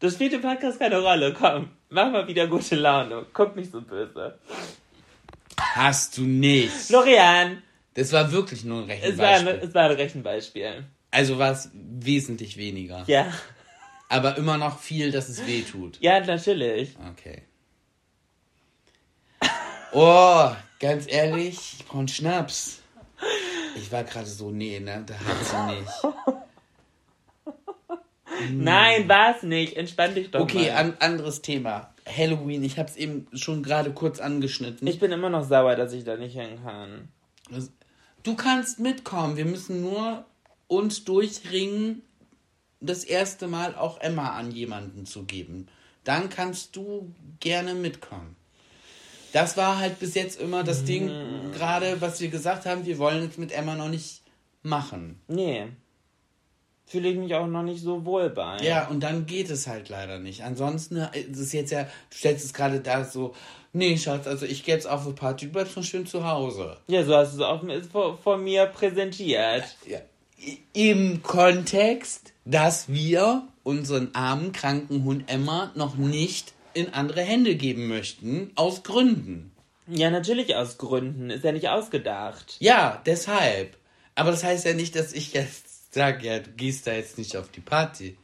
Das 0.00 0.14
spielt 0.14 0.32
im 0.34 0.42
Podcast 0.42 0.78
keine 0.78 1.00
Rolle. 1.00 1.32
Komm, 1.32 1.70
mach 1.88 2.10
mal 2.10 2.26
wieder 2.28 2.46
gute 2.46 2.74
Laune. 2.76 3.24
Guck 3.32 3.56
nicht 3.56 3.72
so 3.72 3.80
böse. 3.80 4.38
Hast 5.58 6.18
du 6.18 6.22
nicht. 6.22 6.72
Florian, 6.72 7.62
Das 7.94 8.12
war 8.12 8.30
wirklich 8.32 8.64
nur 8.64 8.82
ein 8.82 8.90
es 8.90 9.16
war, 9.18 9.28
ein, 9.28 9.46
Rechenbeispiel. 9.46 9.68
es 9.68 9.74
war 9.74 9.84
ein 9.84 9.96
Rechenbeispiel. 9.96 10.84
Also 11.10 11.38
war 11.38 11.52
es 11.52 11.70
wesentlich 11.74 12.56
weniger. 12.56 13.04
Ja, 13.06 13.32
Aber 14.08 14.36
immer 14.36 14.58
noch 14.58 14.78
viel, 14.78 15.10
dass 15.10 15.28
es 15.28 15.46
weh 15.46 15.62
tut. 15.62 15.98
ja, 16.00 16.20
natürlich. 16.20 16.94
Okay. 17.12 17.42
Oh, 19.92 20.50
ganz 20.78 21.06
ehrlich, 21.08 21.74
ich 21.80 21.84
brauche 21.86 21.98
einen 21.98 22.08
Schnaps. 22.08 22.80
Ich 23.76 23.90
war 23.90 24.04
gerade 24.04 24.26
so, 24.26 24.50
nee, 24.50 24.78
ne, 24.78 25.04
da 25.04 25.14
hat 25.14 25.44
sie 25.44 25.74
nicht. 25.80 25.90
Nein, 28.52 29.08
war's 29.08 29.42
nicht. 29.42 29.76
Entspann 29.76 30.14
dich 30.14 30.30
doch 30.30 30.40
Okay, 30.40 30.70
mal. 30.70 30.76
an, 30.76 30.96
anderes 31.00 31.42
Thema. 31.42 31.92
Halloween, 32.08 32.62
ich 32.64 32.78
habe 32.78 32.88
es 32.88 32.96
eben 32.96 33.26
schon 33.34 33.62
gerade 33.62 33.92
kurz 33.92 34.18
angeschnitten. 34.20 34.86
ich 34.88 34.98
bin 34.98 35.12
immer 35.12 35.28
noch 35.28 35.46
sauer, 35.46 35.76
dass 35.76 35.92
ich 35.92 36.04
da 36.04 36.16
nicht 36.16 36.34
hin 36.34 36.58
kann. 36.64 37.08
Du 38.22 38.36
kannst 38.36 38.78
mitkommen. 38.78 39.36
Wir 39.36 39.44
müssen 39.44 39.82
nur 39.82 40.24
uns 40.70 41.04
durchringen, 41.04 42.02
das 42.80 43.02
erste 43.04 43.48
Mal 43.48 43.74
auch 43.74 44.00
Emma 44.00 44.30
an 44.30 44.52
jemanden 44.52 45.04
zu 45.04 45.24
geben. 45.24 45.66
Dann 46.04 46.30
kannst 46.30 46.76
du 46.76 47.12
gerne 47.40 47.74
mitkommen. 47.74 48.36
Das 49.32 49.56
war 49.56 49.78
halt 49.78 49.98
bis 49.98 50.14
jetzt 50.14 50.40
immer 50.40 50.64
das 50.64 50.84
Ding, 50.84 51.08
gerade 51.52 52.00
was 52.00 52.20
wir 52.20 52.28
gesagt 52.28 52.66
haben, 52.66 52.86
wir 52.86 52.98
wollen 52.98 53.28
es 53.28 53.36
mit 53.36 53.52
Emma 53.52 53.74
noch 53.74 53.88
nicht 53.88 54.22
machen. 54.62 55.20
Nee. 55.28 55.66
Fühle 56.86 57.08
ich 57.10 57.16
mich 57.16 57.34
auch 57.34 57.46
noch 57.46 57.62
nicht 57.62 57.82
so 57.82 58.04
wohl 58.04 58.30
bei. 58.30 58.58
Ja, 58.62 58.88
und 58.88 59.00
dann 59.00 59.26
geht 59.26 59.50
es 59.50 59.68
halt 59.68 59.88
leider 59.88 60.18
nicht. 60.18 60.42
Ansonsten 60.42 60.96
äh, 60.96 61.20
ist 61.20 61.38
es 61.38 61.52
jetzt 61.52 61.70
ja, 61.70 61.84
du 61.84 62.16
stellst 62.16 62.44
es 62.44 62.52
gerade 62.52 62.80
da 62.80 63.04
so, 63.04 63.34
nee, 63.72 63.96
Schatz, 63.96 64.26
also 64.26 64.46
ich 64.46 64.64
gehe 64.64 64.74
jetzt 64.74 64.88
auf 64.88 65.04
eine 65.04 65.14
Party, 65.14 65.46
du 65.46 65.52
bleibst 65.52 65.74
schon 65.74 65.84
schön 65.84 66.06
zu 66.06 66.26
Hause. 66.26 66.78
Ja, 66.88 67.04
so 67.04 67.14
hast 67.14 67.34
du 67.34 67.36
es 67.38 67.44
auch 67.44 67.62
vor, 67.92 68.18
vor 68.18 68.36
mir 68.38 68.66
präsentiert. 68.66 69.76
Ja. 69.86 70.00
Im 70.72 71.22
Kontext, 71.22 72.32
dass 72.44 72.88
wir 72.88 73.48
unseren 73.62 74.14
armen, 74.14 74.52
kranken 74.52 75.04
Hund 75.04 75.30
Emma 75.30 75.72
noch 75.74 75.96
nicht 75.96 76.54
in 76.72 76.92
andere 76.94 77.22
Hände 77.22 77.56
geben 77.56 77.88
möchten, 77.88 78.50
aus 78.54 78.82
Gründen. 78.82 79.52
Ja, 79.86 80.10
natürlich 80.10 80.54
aus 80.54 80.78
Gründen. 80.78 81.30
Ist 81.30 81.44
ja 81.44 81.52
nicht 81.52 81.68
ausgedacht. 81.68 82.56
Ja, 82.60 83.02
deshalb. 83.06 83.76
Aber 84.14 84.30
das 84.30 84.44
heißt 84.44 84.64
ja 84.64 84.74
nicht, 84.74 84.94
dass 84.94 85.12
ich 85.12 85.32
jetzt 85.32 85.92
sage, 85.92 86.26
ja, 86.26 86.38
du 86.38 86.50
gehst 86.50 86.86
da 86.86 86.92
jetzt 86.92 87.18
nicht 87.18 87.36
auf 87.36 87.50
die 87.50 87.60
Party. 87.60 88.16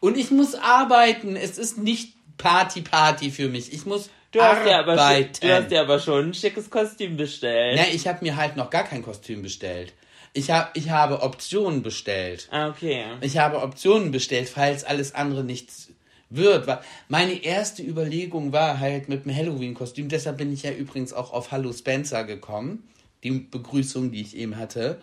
Und 0.00 0.16
ich 0.16 0.30
muss 0.30 0.54
arbeiten. 0.54 1.36
Es 1.36 1.58
ist 1.58 1.78
nicht 1.78 2.14
Party, 2.36 2.82
Party 2.82 3.30
für 3.30 3.48
mich. 3.48 3.72
Ich 3.72 3.86
muss 3.86 4.10
Du 4.32 4.40
hast, 4.40 4.66
ja 4.66 4.78
aber 4.78 4.94
du 4.94 5.48
hast 5.48 5.70
ja 5.72 5.80
aber 5.80 5.98
schon 5.98 6.28
ein 6.28 6.34
schickes 6.34 6.70
Kostüm 6.70 7.16
bestellt. 7.16 7.78
Ja, 7.78 7.84
ich 7.92 8.06
habe 8.06 8.18
mir 8.22 8.36
halt 8.36 8.56
noch 8.56 8.70
gar 8.70 8.84
kein 8.84 9.02
Kostüm 9.02 9.42
bestellt. 9.42 9.92
Ich, 10.32 10.50
hab, 10.50 10.76
ich 10.76 10.90
habe 10.90 11.22
Optionen 11.22 11.82
bestellt. 11.82 12.48
Ah, 12.52 12.68
okay. 12.68 13.04
Ich 13.20 13.38
habe 13.38 13.60
Optionen 13.60 14.12
bestellt, 14.12 14.48
falls 14.48 14.84
alles 14.84 15.14
andere 15.14 15.42
nichts 15.42 15.88
wird. 16.28 16.68
Meine 17.08 17.42
erste 17.42 17.82
Überlegung 17.82 18.52
war 18.52 18.78
halt 18.78 19.08
mit 19.08 19.24
dem 19.24 19.34
Halloween-Kostüm. 19.34 20.08
Deshalb 20.08 20.36
bin 20.36 20.52
ich 20.52 20.62
ja 20.62 20.70
übrigens 20.70 21.12
auch 21.12 21.32
auf 21.32 21.50
Hallo 21.50 21.72
Spencer 21.72 22.22
gekommen. 22.22 22.88
Die 23.24 23.32
Begrüßung, 23.32 24.12
die 24.12 24.20
ich 24.20 24.36
eben 24.36 24.56
hatte. 24.56 25.00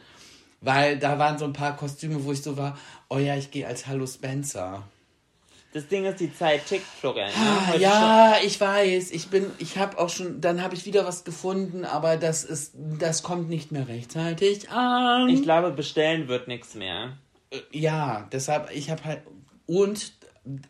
Weil 0.62 0.98
da 0.98 1.20
waren 1.20 1.38
so 1.38 1.44
ein 1.44 1.54
paar 1.54 1.76
Kostüme, 1.76 2.24
wo 2.24 2.32
ich 2.32 2.42
so 2.42 2.56
war, 2.56 2.80
oh 3.10 3.18
ja, 3.18 3.36
ich 3.36 3.52
gehe 3.52 3.68
als 3.68 3.88
Hallo 3.88 4.08
Spencer. 4.08 4.88
Das 5.78 5.88
Ding 5.90 6.06
ist, 6.06 6.20
die 6.20 6.34
Zeit 6.34 6.66
tickt, 6.66 6.86
Florian. 7.00 7.28
ne? 7.30 7.34
Ah, 7.36 7.76
ja, 7.78 8.36
ich 8.44 8.60
weiß. 8.60 9.12
Ich 9.12 9.28
bin, 9.28 9.52
ich 9.60 9.78
habe 9.78 10.00
auch 10.00 10.10
schon, 10.10 10.42
dann 10.42 10.64
habe 10.64 10.74
ich 10.74 10.86
wieder 10.86 11.06
was 11.06 11.24
gefunden, 11.24 11.86
aber 11.86 12.18
das 12.18 12.44
ist, 12.44 12.72
das 12.76 13.22
kommt 13.22 13.48
nicht 13.50 13.72
mehr 13.72 13.88
rechtzeitig 13.88 14.70
an. 14.72 15.28
schon- 15.28 15.36
Ich 15.38 15.44
glaube, 15.44 15.70
bestellen 15.72 16.28
wird 16.28 16.48
nichts 16.48 16.74
mehr. 16.74 17.18
Ja, 17.72 18.28
deshalb, 18.32 18.72
ich 18.74 18.90
habe 18.90 19.04
halt. 19.04 19.22
Und 19.68 20.14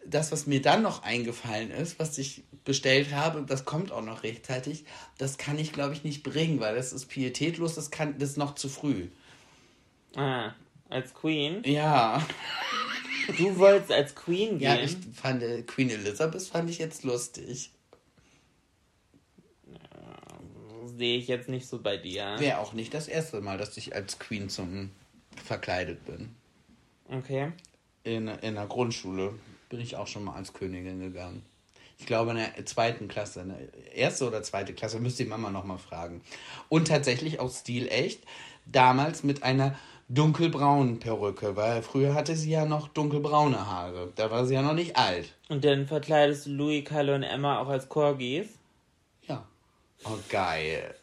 das, 0.06 0.32
was 0.34 0.46
mir 0.46 0.62
dann 0.62 0.82
noch 0.82 1.04
eingefallen 1.04 1.72
ist, 1.72 2.00
was 2.00 2.18
ich 2.18 2.44
bestellt 2.66 3.14
habe, 3.14 3.44
das 3.48 3.64
kommt 3.64 3.92
auch 3.94 4.02
noch 4.02 4.24
rechtzeitig, 4.24 4.84
das 5.18 5.38
kann 5.38 5.58
ich, 5.58 5.72
glaube 5.72 5.94
ich, 5.94 6.04
nicht 6.04 6.22
bringen, 6.24 6.60
weil 6.60 6.76
das 6.76 6.92
ist 6.92 7.06
pietätlos, 7.06 7.76
das, 7.76 7.92
kann, 7.92 8.18
das 8.20 8.32
ist 8.32 8.38
noch 8.38 8.56
zu 8.56 8.68
früh. 8.68 9.08
Ah, 10.18 10.52
als 10.90 11.14
Queen. 11.14 11.62
Ja. 11.66 12.22
Du 13.38 13.58
wolltest 13.58 13.92
als 13.92 14.16
Queen 14.16 14.60
Ja, 14.60 14.76
gehen. 14.76 14.86
ich 14.86 15.18
fand 15.20 15.44
äh, 15.44 15.62
Queen 15.64 15.90
Elizabeth 15.90 16.42
fand 16.44 16.70
ich 16.70 16.78
jetzt 16.78 17.04
lustig. 17.04 17.72
Sehe 20.98 21.18
ich 21.18 21.28
jetzt 21.28 21.50
nicht 21.50 21.68
so 21.68 21.80
bei 21.80 21.98
dir. 21.98 22.36
Wäre 22.40 22.60
auch 22.60 22.74
nicht 22.74 22.94
das 22.94 23.08
erste 23.08 23.42
Mal, 23.42 23.58
dass 23.58 23.78
ich 23.78 23.94
als 23.94 24.20
Queen 24.20 24.50
zum 24.50 24.92
verkleidet 25.46 26.04
bin. 26.06 26.30
Okay. 27.10 27.52
In, 28.04 28.28
in 28.28 28.56
der 28.56 28.66
Grundschule 28.66 29.34
bin 29.70 29.80
ich 29.80 29.96
auch 29.96 30.08
schon 30.08 30.24
mal 30.24 30.36
als 30.36 30.54
Königin 30.54 31.00
gegangen. 31.00 31.44
Ich 32.00 32.06
glaube 32.06 32.32
in 32.32 32.38
der 32.38 32.66
zweiten 32.66 33.08
Klasse, 33.08 33.42
in 33.42 33.50
der 33.50 33.96
erste 33.96 34.28
oder 34.28 34.44
zweite 34.44 34.74
Klasse, 34.74 35.00
müsste 35.00 35.24
die 35.24 35.30
Mama 35.30 35.50
nochmal 35.52 35.78
fragen. 35.80 36.22
Und 36.70 36.88
tatsächlich 36.88 37.40
auch 37.40 37.52
stilecht, 37.54 38.24
damals 38.66 39.24
mit 39.24 39.44
einer 39.44 39.78
dunkelbraunen 40.10 41.00
Perücke, 41.00 41.56
weil 41.56 41.82
früher 41.82 42.14
hatte 42.14 42.36
sie 42.36 42.52
ja 42.52 42.66
noch 42.66 42.88
dunkelbraune 42.88 43.68
Haare. 43.68 44.12
Da 44.16 44.32
war 44.32 44.46
sie 44.46 44.54
ja 44.54 44.62
noch 44.62 44.74
nicht 44.74 44.96
alt. 44.96 45.34
Und 45.50 45.66
dann 45.66 45.86
verkleidest 45.88 46.46
du 46.46 46.52
Louis, 46.52 46.86
Kalle 46.86 47.16
und 47.16 47.24
Emma 47.24 47.60
auch 47.60 47.68
als 47.68 47.90
Corgis. 47.90 48.48
Ja. 49.28 49.46
Oh, 50.06 50.18
geil. 50.30 50.96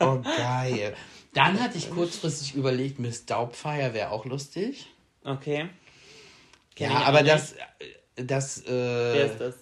Oh, 0.00 0.20
geil. 0.20 0.94
Dann 1.32 1.60
hatte 1.60 1.78
ich 1.78 1.90
kurzfristig 1.90 2.54
überlegt, 2.54 2.98
Miss 2.98 3.26
Daubfire 3.26 3.94
wäre 3.94 4.10
auch 4.10 4.24
lustig. 4.24 4.86
Okay. 5.24 5.68
Kenn 6.76 6.90
Ja, 6.90 7.02
aber 7.04 7.22
das, 7.22 7.54
das, 8.16 8.62
äh, 8.66 8.68
Wer 8.68 9.26
ist 9.26 9.40
das? 9.40 9.54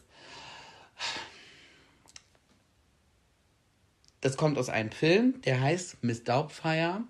das 4.20 4.36
kommt 4.36 4.58
aus 4.58 4.68
einem 4.68 4.90
Film, 4.90 5.40
der 5.42 5.60
heißt 5.60 6.02
Miss 6.02 6.24
Daubfire. 6.24 7.02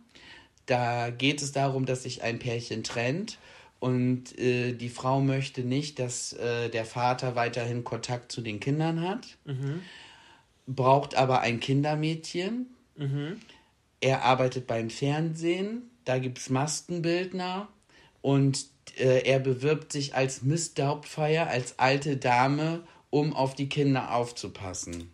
Da 0.67 1.11
geht 1.11 1.43
es 1.43 1.53
darum, 1.53 1.87
dass 1.87 2.05
sich 2.05 2.23
ein 2.23 2.39
Pärchen 2.39 2.85
trennt 2.85 3.39
und 3.81 4.39
äh, 4.39 4.73
die 4.75 4.89
Frau 4.89 5.21
möchte 5.21 5.63
nicht, 5.63 5.99
dass 5.99 6.33
äh, 6.35 6.69
der 6.69 6.85
Vater 6.85 7.35
weiterhin 7.35 7.83
Kontakt 7.83 8.31
zu 8.31 8.41
den 8.41 8.61
Kindern 8.61 9.01
hat, 9.03 9.27
braucht 10.67 11.17
aber 11.17 11.41
ein 11.41 11.59
Kindermädchen. 11.59 12.67
Er 14.01 14.23
arbeitet 14.25 14.67
beim 14.67 14.89
Fernsehen, 14.91 15.91
da 16.05 16.19
gibt 16.19 16.39
es 16.39 16.49
Maskenbildner 16.51 17.69
und 18.21 18.67
äh, 18.99 19.23
er 19.25 19.41
bewirbt 19.41 19.91
sich 19.93 20.15
als 20.15 20.43
Miss 20.43 20.75
Daubfire, 20.75 21.47
als 21.49 21.79
alte 21.79 22.17
Dame, 22.17 22.83
um 23.11 23.33
auf 23.35 23.55
die 23.55 23.69
Kinder 23.69 24.15
aufzupassen 24.15 25.11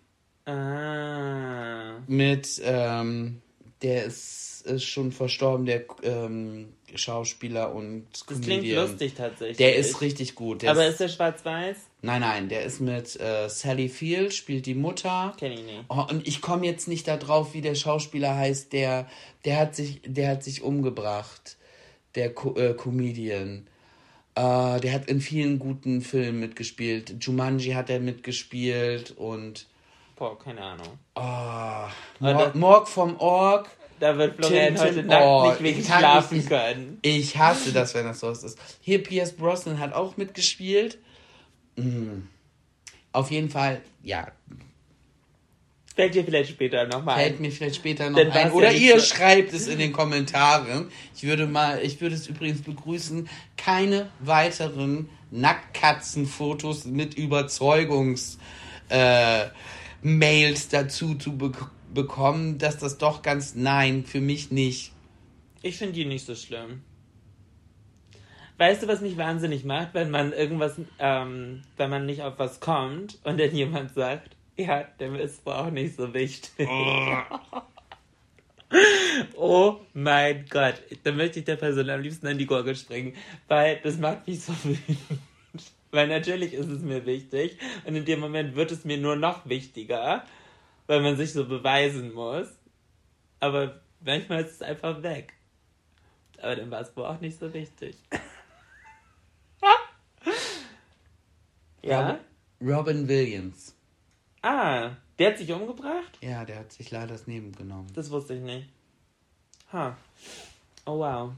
Ah. 0.47 1.99
mit, 2.07 2.61
ähm, 2.65 3.43
der 3.83 4.05
ist, 4.05 4.63
ist 4.67 4.85
schon 4.85 5.13
verstorben, 5.13 5.67
der 5.67 5.85
ähm, 6.03 6.69
Schauspieler 6.95 7.75
und 7.75 8.07
Das 8.13 8.27
klingt 8.27 8.45
Comedian. 8.45 8.89
lustig 8.89 9.15
tatsächlich. 9.15 9.57
Der 9.59 9.77
ist 9.77 10.01
richtig 10.01 10.35
gut. 10.35 10.63
Der 10.63 10.71
Aber 10.73 10.85
ist, 10.87 10.93
ist 10.93 11.01
der 11.01 11.09
schwarz-weiß? 11.09 11.77
nein, 12.03 12.21
nein, 12.21 12.49
der 12.49 12.63
ist 12.65 12.81
mit 12.81 13.19
äh, 13.21 13.49
Sally 13.49 13.89
Field, 13.89 14.33
spielt 14.35 14.67
die 14.67 14.75
Mutter. 14.75 15.35
Kenn 15.39 15.53
ich 15.53 15.63
nicht. 15.65 15.85
Oh, 15.89 16.05
und 16.11 16.27
ich 16.27 16.41
komme 16.41 16.67
jetzt 16.67 16.89
nicht 16.89 17.07
darauf, 17.09 17.55
wie 17.55 17.61
der 17.61 17.75
Schauspieler 17.75 18.37
heißt, 18.37 18.73
der, 18.73 19.07
der 19.45 19.59
hat 19.59 19.75
sich, 19.77 20.01
der 20.05 20.29
hat 20.31 20.43
sich 20.45 20.63
umgebracht, 20.63 21.57
der 22.15 22.33
Co 22.35 22.57
äh, 22.57 22.75
Comedian. 22.75 23.67
Äh, 24.35 24.81
der 24.81 24.93
hat 24.93 25.09
in 25.09 25.21
vielen 25.21 25.59
guten 25.59 26.01
Filmen 26.01 26.41
mitgespielt. 26.41 27.17
Jumanji 27.21 27.73
hat 27.73 27.91
er 27.91 28.01
mitgespielt 28.01 29.11
und 29.13 29.67
Boah, 30.19 30.39
keine 30.39 30.61
Ahnung. 30.63 30.99
oh, 31.15 31.21
Aber 31.21 32.53
Morg, 32.55 32.89
vom 32.89 33.17
Org. 33.19 33.69
Da 34.01 34.17
wird 34.17 34.37
Florian 34.37 34.75
Tim, 34.75 34.77
Tim, 34.77 34.85
heute 34.85 35.03
Nacht 35.05 35.23
oh, 35.25 35.47
nicht 35.49 35.61
wirklich 35.63 35.79
ich 35.79 35.87
schlafen 35.95 36.37
nicht- 36.39 36.49
können. 36.49 36.99
Ich 37.03 37.37
hasse 37.37 37.73
das, 37.73 37.95
wenn 37.95 38.05
das 38.05 38.21
so 38.21 38.31
ist. 38.31 38.59
Hier, 38.81 39.03
Pierce 39.03 39.33
Brosnan 39.37 39.79
hat 39.81 39.93
auch 39.93 40.17
mitgespielt. 40.17 40.99
Mm. 41.77 42.23
Auf 43.13 43.31
jeden 43.31 43.51
Fall, 43.51 43.81
ja, 44.03 44.29
Fällt 45.97 46.15
dir 46.15 46.25
vielleicht 46.25 46.51
später 46.51 46.87
nochmal 46.87 47.17
fällt 47.19 47.41
ein. 47.41 47.43
mir 47.43 47.51
vielleicht 47.51 47.75
später 47.75 48.09
noch 48.09 48.19
Dann 48.21 48.31
ein. 48.31 48.53
Oder 48.53 48.71
ja 48.71 48.79
ihr 48.79 49.01
so- 49.01 49.07
schreibt 49.17 49.53
es 49.53 49.67
in 49.67 49.81
den 49.81 49.93
Kommentaren. 49.93 50.93
Ich 51.17 51.25
würde 51.25 51.47
mal, 51.49 51.81
ich 51.83 52.01
würde 52.01 52.15
es 52.15 52.29
übrigens 52.29 52.63
begrüßen, 52.63 53.29
keine 53.57 54.09
weiteren 54.21 55.09
Nacktkatzenfotos 55.33 56.85
mit 56.85 57.15
Überzeugungs 57.15 58.39
äh, 58.91 59.47
Mails 60.03 60.69
dazu 60.69 61.15
zu 61.15 61.37
be 61.37 61.53
bekommen, 61.93 62.59
dass 62.59 62.77
das 62.77 62.99
doch 62.99 63.23
ganz 63.23 63.55
nein, 63.55 64.05
für 64.05 64.21
mich 64.21 64.51
nicht. 64.51 64.93
Ich 65.63 65.79
finde 65.79 65.95
die 65.95 66.05
nicht 66.05 66.27
so 66.27 66.35
schlimm. 66.35 66.83
Weißt 68.59 68.83
du, 68.83 68.89
was 68.89 69.01
mich 69.01 69.17
wahnsinnig 69.17 69.65
macht, 69.65 69.95
wenn 69.95 70.11
man 70.11 70.33
irgendwas, 70.33 70.75
ähm, 70.99 71.63
wenn 71.77 71.91
man 71.91 72.07
nicht 72.07 72.23
auf 72.23 72.35
was 72.39 72.61
kommt 72.61 73.19
und 73.25 73.41
dann 73.41 73.55
jemand 73.55 73.95
sagt, 73.95 74.37
ja, 74.57 74.83
der 74.99 75.15
ist 75.21 75.47
auch 75.47 75.71
nicht 75.71 75.97
so 75.97 76.13
wichtig. 76.13 76.69
oh 79.37 79.77
mein 79.95 80.45
Gott. 80.51 80.83
Da 81.05 81.13
möchte 81.13 81.39
ich 81.39 81.45
der 81.45 81.57
Person 81.57 81.89
am 81.89 82.01
liebsten 82.01 82.27
an 82.27 82.39
die 82.39 82.47
Gurgel 82.47 82.75
springen, 82.75 83.15
weil 83.47 83.79
das 83.83 83.99
macht 83.99 84.27
mich 84.27 84.43
so 84.43 84.53
wütend. 84.65 84.99
Weil 85.91 86.09
natürlich 86.09 86.53
ist 86.53 86.69
es 86.69 86.83
mir 86.83 87.07
wichtig 87.07 87.57
und 87.85 87.97
in 87.97 88.05
dem 88.05 88.21
Moment 88.21 88.57
wird 88.57 88.73
es 88.73 88.85
mir 88.85 88.99
nur 88.99 89.17
noch 89.17 89.49
wichtiger, 89.49 90.27
weil 90.87 91.01
man 91.01 91.17
sich 91.17 91.33
so 91.33 91.47
beweisen 91.47 92.13
muss. 92.13 92.49
Aber 93.41 93.81
manchmal 94.01 94.43
ist 94.43 94.53
es 94.53 94.63
einfach 94.63 95.03
weg. 95.03 95.33
Aber 96.41 96.57
dann 96.57 96.71
war 96.71 96.83
es 96.83 96.97
wohl 96.97 97.07
auch 97.07 97.21
nicht 97.21 97.39
so 97.39 97.53
wichtig. 97.53 97.97
ja? 101.83 102.21
Robin 102.61 103.09
Williams. 103.09 103.75
Ah, 104.43 104.91
der 105.19 105.31
hat 105.31 105.39
sich 105.39 105.51
umgebracht? 105.51 106.19
Ja, 106.21 106.45
der 106.45 106.61
hat 106.61 106.73
sich 106.73 106.91
leider 106.91 107.09
das 107.09 107.27
Leben 107.27 107.53
genommen. 107.53 107.89
Das 107.95 108.11
wusste 108.11 108.35
ich 108.35 108.41
nicht. 108.41 108.69
Ha. 109.73 109.97
Oh 110.87 110.99
wow. 110.99 111.33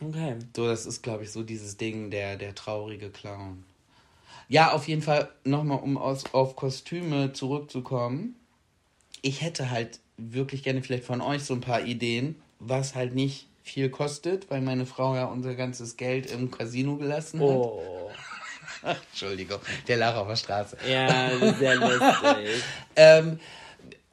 Okay. 0.00 0.36
So, 0.56 0.66
das 0.66 0.86
ist, 0.86 1.02
glaube 1.02 1.24
ich, 1.24 1.30
so 1.30 1.42
dieses 1.42 1.76
Ding, 1.76 2.10
der, 2.10 2.36
der 2.36 2.54
traurige 2.54 3.10
Clown. 3.10 3.64
Ja, 4.48 4.72
auf 4.72 4.88
jeden 4.88 5.02
Fall, 5.02 5.28
nochmal, 5.44 5.78
um 5.78 5.96
aus, 5.96 6.24
auf 6.32 6.56
Kostüme 6.56 7.32
zurückzukommen. 7.32 8.34
Ich 9.22 9.42
hätte 9.42 9.70
halt 9.70 10.00
wirklich 10.16 10.62
gerne 10.62 10.82
vielleicht 10.82 11.04
von 11.04 11.20
euch 11.20 11.44
so 11.44 11.54
ein 11.54 11.60
paar 11.60 11.82
Ideen, 11.82 12.40
was 12.58 12.94
halt 12.94 13.14
nicht 13.14 13.46
viel 13.62 13.90
kostet, 13.90 14.50
weil 14.50 14.60
meine 14.60 14.86
Frau 14.86 15.14
ja 15.14 15.26
unser 15.26 15.54
ganzes 15.54 15.96
Geld 15.96 16.30
im 16.30 16.50
Casino 16.50 16.96
gelassen 16.96 17.40
hat. 17.40 17.48
Oh. 17.48 18.10
Entschuldigung, 19.10 19.60
der 19.86 19.98
Lach 19.98 20.16
auf 20.16 20.28
der 20.28 20.36
Straße. 20.36 20.76
Ja, 20.88 21.30
sehr 21.58 21.74
lustig. 21.76 22.62
Ähm, 22.96 23.38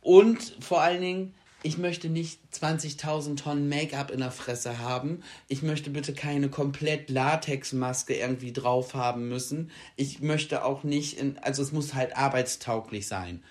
und 0.02 0.56
vor 0.60 0.82
allen 0.82 1.02
Dingen, 1.02 1.34
ich 1.64 1.78
möchte 1.78 2.10
nicht 2.10 2.40
20.000 2.54 3.38
Tonnen 3.38 3.68
Make-up 3.68 4.12
in 4.12 4.20
der 4.20 4.32
Fresse 4.32 4.80
haben. 4.80 5.24
Ich 5.48 5.64
möchte 5.64 5.90
bitte 5.90 6.14
keine 6.14 6.50
komplett 6.50 7.10
Latexmaske 7.10 8.14
irgendwie 8.16 8.54
drauf 8.54 8.94
haben 8.94 9.28
müssen. 9.28 9.72
Ich 9.96 10.22
möchte 10.22 10.64
auch 10.64 10.84
nicht, 10.84 11.18
in, 11.20 11.38
also 11.40 11.62
es 11.64 11.72
muss 11.72 11.94
halt 11.94 12.16
arbeitstauglich 12.16 13.08
sein. 13.08 13.44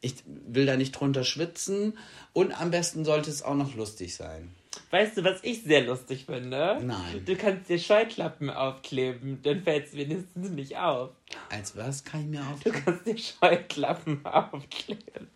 Ich 0.00 0.14
will 0.26 0.66
da 0.66 0.76
nicht 0.76 0.92
drunter 0.92 1.22
schwitzen 1.22 1.96
und 2.32 2.52
am 2.60 2.72
besten 2.72 3.04
sollte 3.04 3.30
es 3.30 3.42
auch 3.42 3.54
noch 3.54 3.76
lustig 3.76 4.16
sein. 4.16 4.52
Weißt 4.90 5.16
du, 5.16 5.24
was 5.24 5.38
ich 5.42 5.62
sehr 5.62 5.82
lustig 5.82 6.24
finde? 6.26 6.78
Nein. 6.82 7.24
Du 7.24 7.36
kannst 7.36 7.68
dir 7.70 7.78
Scheuklappen 7.78 8.50
aufkleben, 8.50 9.38
dann 9.42 9.62
fällt 9.62 9.86
es 9.86 9.92
wenigstens 9.94 10.50
nicht 10.50 10.76
auf. 10.76 11.10
Als 11.50 11.76
was 11.76 12.04
kann 12.04 12.22
ich 12.22 12.26
mir 12.26 12.44
Du 12.64 12.70
auf? 12.70 12.84
kannst 12.84 13.06
dir 13.06 13.16
Scheuklappen 13.16 14.24
aufkleben. 14.26 15.28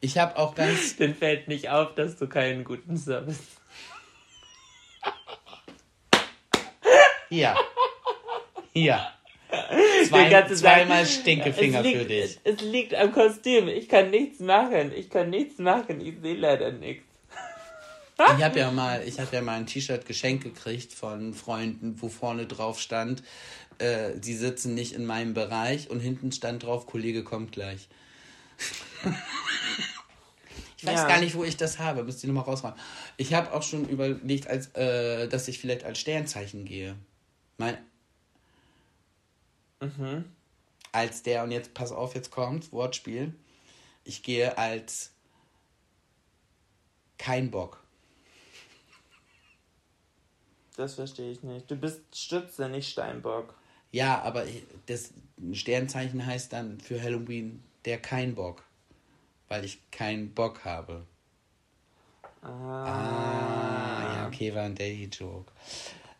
Ich 0.00 0.18
habe 0.18 0.36
auch 0.36 0.54
ganz 0.54 0.96
Dann 0.98 1.14
fällt 1.14 1.48
nicht 1.48 1.70
auf, 1.70 1.94
dass 1.94 2.16
du 2.16 2.28
keinen 2.28 2.64
guten 2.64 2.96
Service 2.96 3.38
hier. 7.28 7.54
Den 8.74 10.06
Zwei, 10.08 10.42
zweimal 10.42 11.06
Stinkefinger 11.06 11.78
es 11.78 11.84
liegt, 11.84 11.98
für 11.98 12.04
dich. 12.04 12.40
Es 12.44 12.60
liegt 12.60 12.94
am 12.94 13.12
Kostüm. 13.12 13.68
Ich 13.68 13.88
kann 13.88 14.10
nichts 14.10 14.40
machen. 14.40 14.92
Ich 14.94 15.10
kann 15.10 15.30
nichts 15.30 15.58
machen. 15.58 16.00
Ich 16.00 16.20
sehe 16.20 16.34
leider 16.34 16.72
nichts. 16.72 17.04
Ich 18.18 18.44
habe 18.44 18.58
ja 18.58 18.70
mal, 18.70 19.02
ich 19.06 19.20
habe 19.20 19.34
ja 19.34 19.42
mal 19.42 19.58
ein 19.58 19.66
T-Shirt 19.66 20.06
geschenkt 20.06 20.44
gekriegt 20.44 20.92
von 20.92 21.34
Freunden, 21.34 22.00
wo 22.00 22.08
vorne 22.08 22.46
drauf 22.46 22.80
stand, 22.80 23.22
äh, 23.78 24.12
sie 24.22 24.34
sitzen 24.34 24.74
nicht 24.74 24.94
in 24.94 25.04
meinem 25.04 25.34
Bereich 25.34 25.90
und 25.90 26.00
hinten 26.00 26.32
stand 26.32 26.62
drauf, 26.62 26.86
Kollege 26.86 27.24
kommt 27.24 27.52
gleich. 27.52 27.88
ich 30.78 30.86
weiß 30.86 31.00
Ja. 31.00 31.08
gar 31.08 31.20
nicht, 31.20 31.34
wo 31.34 31.44
ich 31.44 31.56
das 31.56 31.78
habe. 31.78 32.04
Müsst 32.04 32.22
ihr 32.24 32.28
nochmal 32.28 32.44
rausfahren. 32.44 32.78
Ich 33.16 33.34
habe 33.34 33.52
auch 33.52 33.62
schon 33.62 33.88
überlegt, 33.88 34.46
als, 34.48 34.68
äh, 34.74 35.28
dass 35.28 35.48
ich 35.48 35.58
vielleicht 35.58 35.84
als 35.84 35.98
Sternzeichen 35.98 36.64
gehe. 36.64 36.96
Mein, 37.58 37.78
Als 40.92 41.22
der, 41.22 41.44
und 41.44 41.50
jetzt 41.50 41.74
pass 41.74 41.92
auf, 41.92 42.14
jetzt 42.14 42.30
kommt, 42.30 42.72
Wortspiel. 42.72 43.34
Ich 44.04 44.22
gehe 44.22 44.56
als 44.56 45.10
kein 47.18 47.50
Bock. 47.50 47.82
Das 50.76 50.94
verstehe 50.94 51.30
ich 51.30 51.42
nicht. 51.42 51.70
Du 51.70 51.76
bist 51.76 52.00
Stütze, 52.14 52.68
nicht 52.68 52.90
Steinbock. 52.90 53.54
Ja, 53.92 54.20
aber 54.22 54.44
ich- 54.46 54.64
das 54.86 55.12
Sternzeichen 55.52 56.24
heißt 56.24 56.52
dann 56.52 56.80
für 56.80 57.02
Halloween 57.02 57.62
der 57.86 57.98
kein 57.98 58.34
Bock. 58.34 58.62
Weil 59.48 59.64
ich 59.64 59.78
keinen 59.90 60.34
Bock 60.34 60.64
habe. 60.64 61.06
Ah, 62.42 64.14
ja, 64.16 64.26
okay, 64.26 64.54
war 64.54 64.64
ein 64.64 64.74
Daily-Joke. 64.74 65.50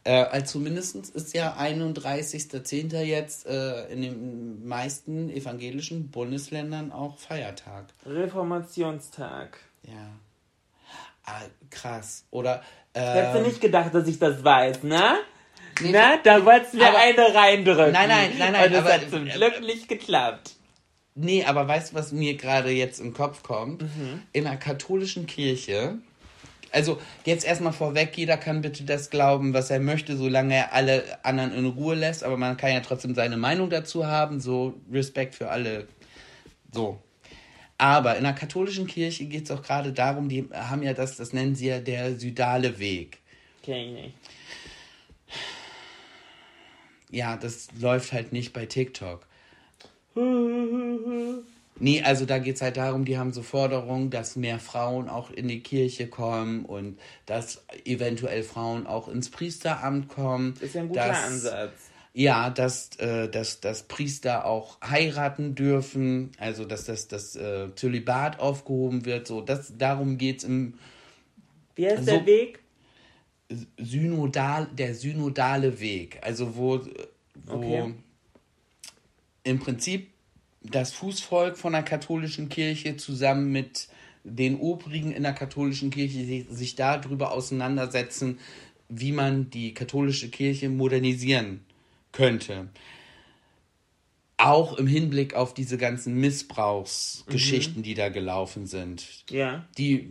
Äh, 0.05 0.23
also 0.25 0.47
zumindest 0.59 0.95
ist 0.97 1.35
ja 1.35 1.57
31.10. 1.59 3.01
jetzt 3.03 3.47
äh, 3.47 3.87
in 3.89 4.03
den 4.03 4.67
meisten 4.67 5.29
evangelischen 5.31 6.11
Bundesländern 6.11 6.93
auch 6.93 7.19
Feiertag. 7.19 7.87
Reformationstag. 8.07 9.59
Ja. 9.83 10.11
Ah, 11.25 11.43
krass. 11.71 12.25
Oder. 12.31 12.63
Hättest 12.95 13.35
du 13.35 13.39
ähm, 13.39 13.45
nicht 13.47 13.61
gedacht, 13.61 13.93
dass 13.95 14.07
ich 14.07 14.19
das 14.19 14.43
weiß, 14.45 14.85
ne? 14.85 15.17
Nee, 15.81 15.91
Na, 15.93 16.17
da 16.23 16.45
wolltest 16.45 16.73
du 16.75 16.79
mir 16.79 16.89
aber- 16.89 16.99
eine 16.99 17.35
reindrücken. 17.35 17.93
Nein, 17.93 18.09
nein, 18.09 18.33
nein, 18.39 18.53
nein, 18.53 18.65
Und 18.67 18.73
das 18.73 18.85
aber- 18.85 18.93
hat 18.95 19.11
zum 19.11 19.25
Glück 19.27 19.61
nicht 19.61 19.89
geklappt. 19.89 20.56
Nee, 21.19 21.45
aber 21.45 21.67
weißt 21.67 21.93
du, 21.93 21.97
was 21.97 22.13
mir 22.13 22.37
gerade 22.37 22.71
jetzt 22.71 23.01
im 23.01 23.15
Kopf 23.15 23.43
kommt? 23.43 23.83
In 24.33 24.45
der 24.45 24.57
katholischen 24.57 25.27
Kirche, 25.27 25.99
also 26.73 27.01
jetzt 27.25 27.47
erstmal 27.47 27.73
vorweg, 27.73 28.13
jeder 28.17 28.37
kann 28.37 28.61
bitte 28.61 28.85
das 28.85 29.09
glauben, 29.09 29.55
was 29.55 29.71
er 29.71 29.81
möchte, 29.81 30.15
solange 30.15 30.55
er 30.55 30.75
alle 30.75 31.25
anderen 31.25 31.55
in 31.55 31.65
Ruhe 31.65 31.95
lässt, 31.95 32.23
aber 32.23 32.37
man 32.37 32.59
kann 32.59 32.71
ja 32.71 32.81
trotzdem 32.81 33.15
seine 33.15 33.39
Meinung 33.39 33.71
dazu 33.71 34.07
haben, 34.07 34.41
so 34.41 34.75
Respekt 34.93 35.35
für 35.35 35.49
alle. 35.49 35.89
So. 36.71 37.01
Aber 37.79 38.17
in 38.19 38.25
der 38.25 38.35
katholischen 38.35 38.87
Kirche 38.87 39.25
geht 39.25 39.45
es 39.45 39.51
auch 39.51 39.63
gerade 39.63 39.93
darum, 39.93 40.29
die 40.29 40.47
haben 40.53 40.83
ja 40.83 40.93
das, 40.93 41.17
das 41.17 41.33
nennen 41.33 41.55
sie 41.55 41.69
ja 41.69 41.79
der 41.79 42.17
Südale 42.17 42.79
Weg. 42.79 43.21
Kenn 43.63 43.77
ich 43.77 44.03
nicht. 44.03 44.15
Ja, 47.11 47.37
das 47.39 47.69
läuft 47.79 48.13
halt 48.13 48.33
nicht 48.33 48.53
bei 48.53 48.67
TikTok. 48.67 49.26
Nee, 51.79 52.03
also 52.03 52.25
da 52.25 52.39
geht 52.39 52.57
es 52.57 52.63
halt 52.63 52.79
darum, 52.79 53.05
die 53.05 53.19
haben 53.19 53.33
so 53.33 53.43
Forderungen, 53.43 54.09
dass 54.11 54.35
mehr 54.35 54.59
Frauen 54.59 55.09
auch 55.11 55.31
in 55.31 55.47
die 55.49 55.61
Kirche 55.61 56.09
kommen 56.09 56.65
und 56.65 56.99
dass 57.27 57.63
eventuell 57.85 58.43
Frauen 58.43 58.87
auch 58.87 59.09
ins 59.09 59.29
Priesteramt 59.29 60.09
kommen. 60.09 60.55
Ist 60.61 60.75
ja 60.75 60.81
ein 60.81 60.89
guter 60.89 61.07
dass, 61.09 61.25
Ansatz. 61.25 61.73
Ja, 62.15 62.49
dass, 62.49 62.97
äh, 62.99 63.29
dass, 63.29 63.61
dass 63.61 63.83
Priester 63.83 64.47
auch 64.47 64.81
heiraten 64.81 65.55
dürfen, 65.55 66.33
also 66.39 66.65
dass 66.65 66.87
das, 66.87 67.09
das 67.09 67.37
äh, 67.37 67.69
Zölibat 67.75 68.41
aufgehoben 68.41 69.05
wird. 69.05 69.27
So, 69.27 69.43
das, 69.43 69.75
darum 69.77 70.17
geht 70.17 70.39
es 70.39 70.45
im 70.45 70.79
Wie 71.75 71.87
heißt 71.87 72.07
So- 72.07 72.13
der 72.13 72.27
Weg? 72.27 72.61
Synodal, 73.79 74.67
der 74.77 74.95
synodale 74.95 75.79
Weg, 75.79 76.19
also 76.23 76.57
wo, 76.57 76.81
wo 77.45 77.57
Okay. 77.59 77.95
Im 79.47 79.61
Prinzip 79.61 80.09
das 80.63 80.93
Fußvolk 80.93 81.57
von 81.57 81.73
der 81.73 81.85
katholischen 81.85 82.49
Kirche 82.49 82.97
zusammen 82.97 83.53
mit 83.53 83.89
den 84.25 84.59
Obrigen 84.59 85.13
in 85.13 85.23
der 85.23 85.35
katholischen 85.35 85.91
Kirche 85.91 86.45
sich, 86.51 86.75
darüber 86.75 87.31
auseinandersetzen, 87.31 88.41
wie 88.89 89.13
man 89.13 89.51
die 89.51 89.73
katholische 89.73 90.29
Kirche 90.31 90.69
modernisieren 90.69 91.65
könnte. 92.11 92.69
Auch 94.37 94.77
im 94.79 94.89
Hinblick 94.89 95.35
auf 95.35 95.55
diese 95.55 95.79
ganzen 95.79 96.15
Missbrauchsgeschichten, 96.17 97.85
die 97.85 97.95
da 97.95 98.09
gelaufen 98.09 98.67
sind 98.67 99.25
Ja. 99.31 99.65
die, 99.79 100.11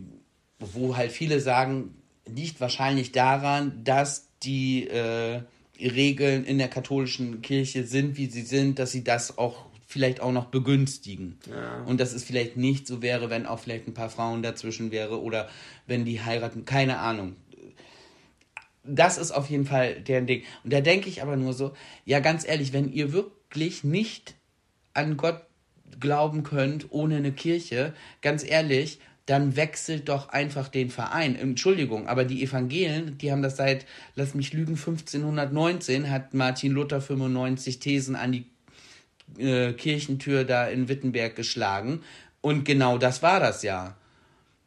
wo 0.58 0.96
halt 0.96 1.12
viele 1.12 1.40
sagen, 1.40 1.94
liegt 2.26 2.60
wahrscheinlich 2.60 3.12
daran, 3.12 3.84
dass 3.84 4.28
die 4.42 4.88
äh, 4.88 5.42
Regeln 5.80 6.44
in 6.44 6.58
der 6.58 6.68
katholischen 6.68 7.42
Kirche 7.42 7.84
sind, 7.84 8.16
wie 8.16 8.26
sie 8.26 8.42
sind, 8.42 8.78
dass 8.78 8.92
sie 8.92 9.04
das 9.04 9.38
auch 9.38 9.66
vielleicht 9.86 10.20
auch 10.20 10.32
noch 10.32 10.46
begünstigen. 10.46 11.38
Und 11.86 12.00
dass 12.00 12.12
es 12.12 12.24
vielleicht 12.24 12.56
nicht 12.56 12.86
so 12.86 13.02
wäre, 13.02 13.30
wenn 13.30 13.46
auch 13.46 13.60
vielleicht 13.60 13.86
ein 13.86 13.94
paar 13.94 14.10
Frauen 14.10 14.42
dazwischen 14.42 14.90
wäre 14.90 15.22
oder 15.22 15.48
wenn 15.86 16.04
die 16.04 16.20
heiraten, 16.20 16.64
keine 16.64 16.98
Ahnung. 16.98 17.36
Das 18.82 19.18
ist 19.18 19.32
auf 19.32 19.48
jeden 19.48 19.66
Fall 19.66 20.00
deren 20.00 20.26
Ding. 20.26 20.42
Und 20.64 20.72
da 20.72 20.80
denke 20.80 21.08
ich 21.08 21.22
aber 21.22 21.36
nur 21.36 21.52
so, 21.52 21.72
ja 22.04 22.20
ganz 22.20 22.46
ehrlich, 22.46 22.72
wenn 22.72 22.92
ihr 22.92 23.12
wirklich 23.12 23.84
nicht 23.84 24.34
an 24.92 25.16
Gott 25.16 25.42
glauben 26.00 26.42
könnt 26.42 26.86
ohne 26.90 27.16
eine 27.16 27.32
Kirche, 27.32 27.94
ganz 28.22 28.44
ehrlich, 28.44 29.00
dann 29.26 29.56
wechselt 29.56 30.08
doch 30.08 30.28
einfach 30.28 30.68
den 30.68 30.88
Verein. 30.88 31.34
Entschuldigung, 31.36 32.06
aber 32.06 32.24
die 32.24 32.42
Evangelien, 32.42 33.18
die 33.18 33.32
haben 33.32 33.42
das 33.42 33.56
seit, 33.56 33.84
lass 34.14 34.34
mich 34.34 34.52
lügen, 34.52 34.74
1519 34.74 36.10
hat 36.10 36.32
Martin 36.32 36.72
Luther 36.72 37.00
95 37.00 37.80
Thesen 37.80 38.14
an 38.14 38.32
die 38.32 38.46
äh, 39.38 39.72
Kirchentür 39.72 40.44
da 40.44 40.68
in 40.68 40.88
Wittenberg 40.88 41.34
geschlagen. 41.34 42.02
Und 42.40 42.64
genau 42.64 42.98
das 42.98 43.22
war 43.22 43.40
das 43.40 43.64
ja. 43.64 43.96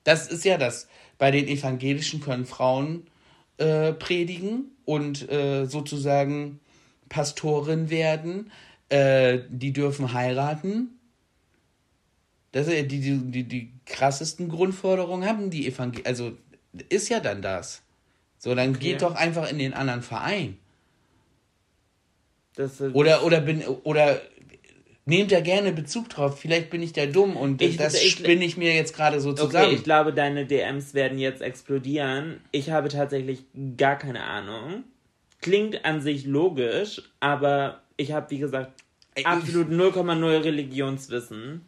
Das 0.04 0.28
ist 0.28 0.44
ja 0.44 0.58
das. 0.58 0.90
Bei 1.18 1.32
den 1.32 1.48
Evangelischen 1.48 2.20
können 2.20 2.46
Frauen 2.46 3.08
äh, 3.58 3.94
predigen 3.94 4.72
und 4.84 5.30
äh, 5.32 5.66
sozusagen 5.66 6.60
Pastorin 7.08 7.90
werden, 7.90 8.52
äh, 8.90 9.40
die 9.50 9.72
dürfen 9.72 10.14
heiraten. 10.14 10.99
Das 12.52 12.68
ist 12.68 12.74
ja 12.74 12.82
die, 12.84 13.00
die, 13.00 13.18
die, 13.32 13.44
die 13.44 13.72
krassesten 13.86 14.50
Grundforderungen 14.50 15.28
haben 15.28 15.50
die 15.50 15.68
Evangel 15.68 16.02
Also 16.06 16.32
ist 16.90 17.10
ja 17.10 17.20
dann 17.20 17.42
das. 17.42 17.82
So, 18.38 18.56
dann 18.56 18.72
Okay. 18.72 18.80
geht 18.80 19.02
doch 19.02 19.16
einfach 19.16 19.50
in 19.52 19.60
den 19.60 19.74
anderen 19.74 20.02
Verein. 20.02 20.58
Das, 22.56 22.82
Oder, 22.82 23.24
oder 23.24 23.40
bin, 23.42 23.64
oder 23.84 24.22
nehmt 25.06 25.32
da 25.32 25.40
gerne 25.40 25.72
Bezug 25.72 26.10
drauf. 26.10 26.40
Vielleicht 26.40 26.70
bin 26.70 26.82
ich 26.82 26.92
da 26.94 27.06
dumm 27.06 27.38
und 27.38 27.62
Ich- 27.62 27.78
das 27.78 27.94
ich- 28.02 28.12
spinne 28.12 28.44
ich 28.44 28.58
mir 28.58 28.74
jetzt 28.76 28.96
gerade 28.96 29.22
so 29.22 29.30
Okay, 29.32 29.40
zusammen. 29.42 29.74
ich 29.74 29.84
glaube, 29.84 30.14
deine 30.14 30.46
DMs 30.46 30.94
werden 30.94 31.20
jetzt 31.20 31.42
explodieren. 31.42 32.42
Ich 32.52 32.70
habe 32.72 32.90
tatsächlich 32.90 33.44
gar 33.78 33.98
keine 33.98 34.24
Ahnung. 34.24 34.84
Klingt 35.42 35.86
an 35.86 36.02
sich 36.02 36.26
logisch, 36.26 37.02
aber 37.22 37.82
ich 37.96 38.12
habe, 38.12 38.30
wie 38.32 38.40
gesagt, 38.40 38.72
absolut 39.24 39.70
0,0 39.70 40.44
Religionswissen. 40.44 41.62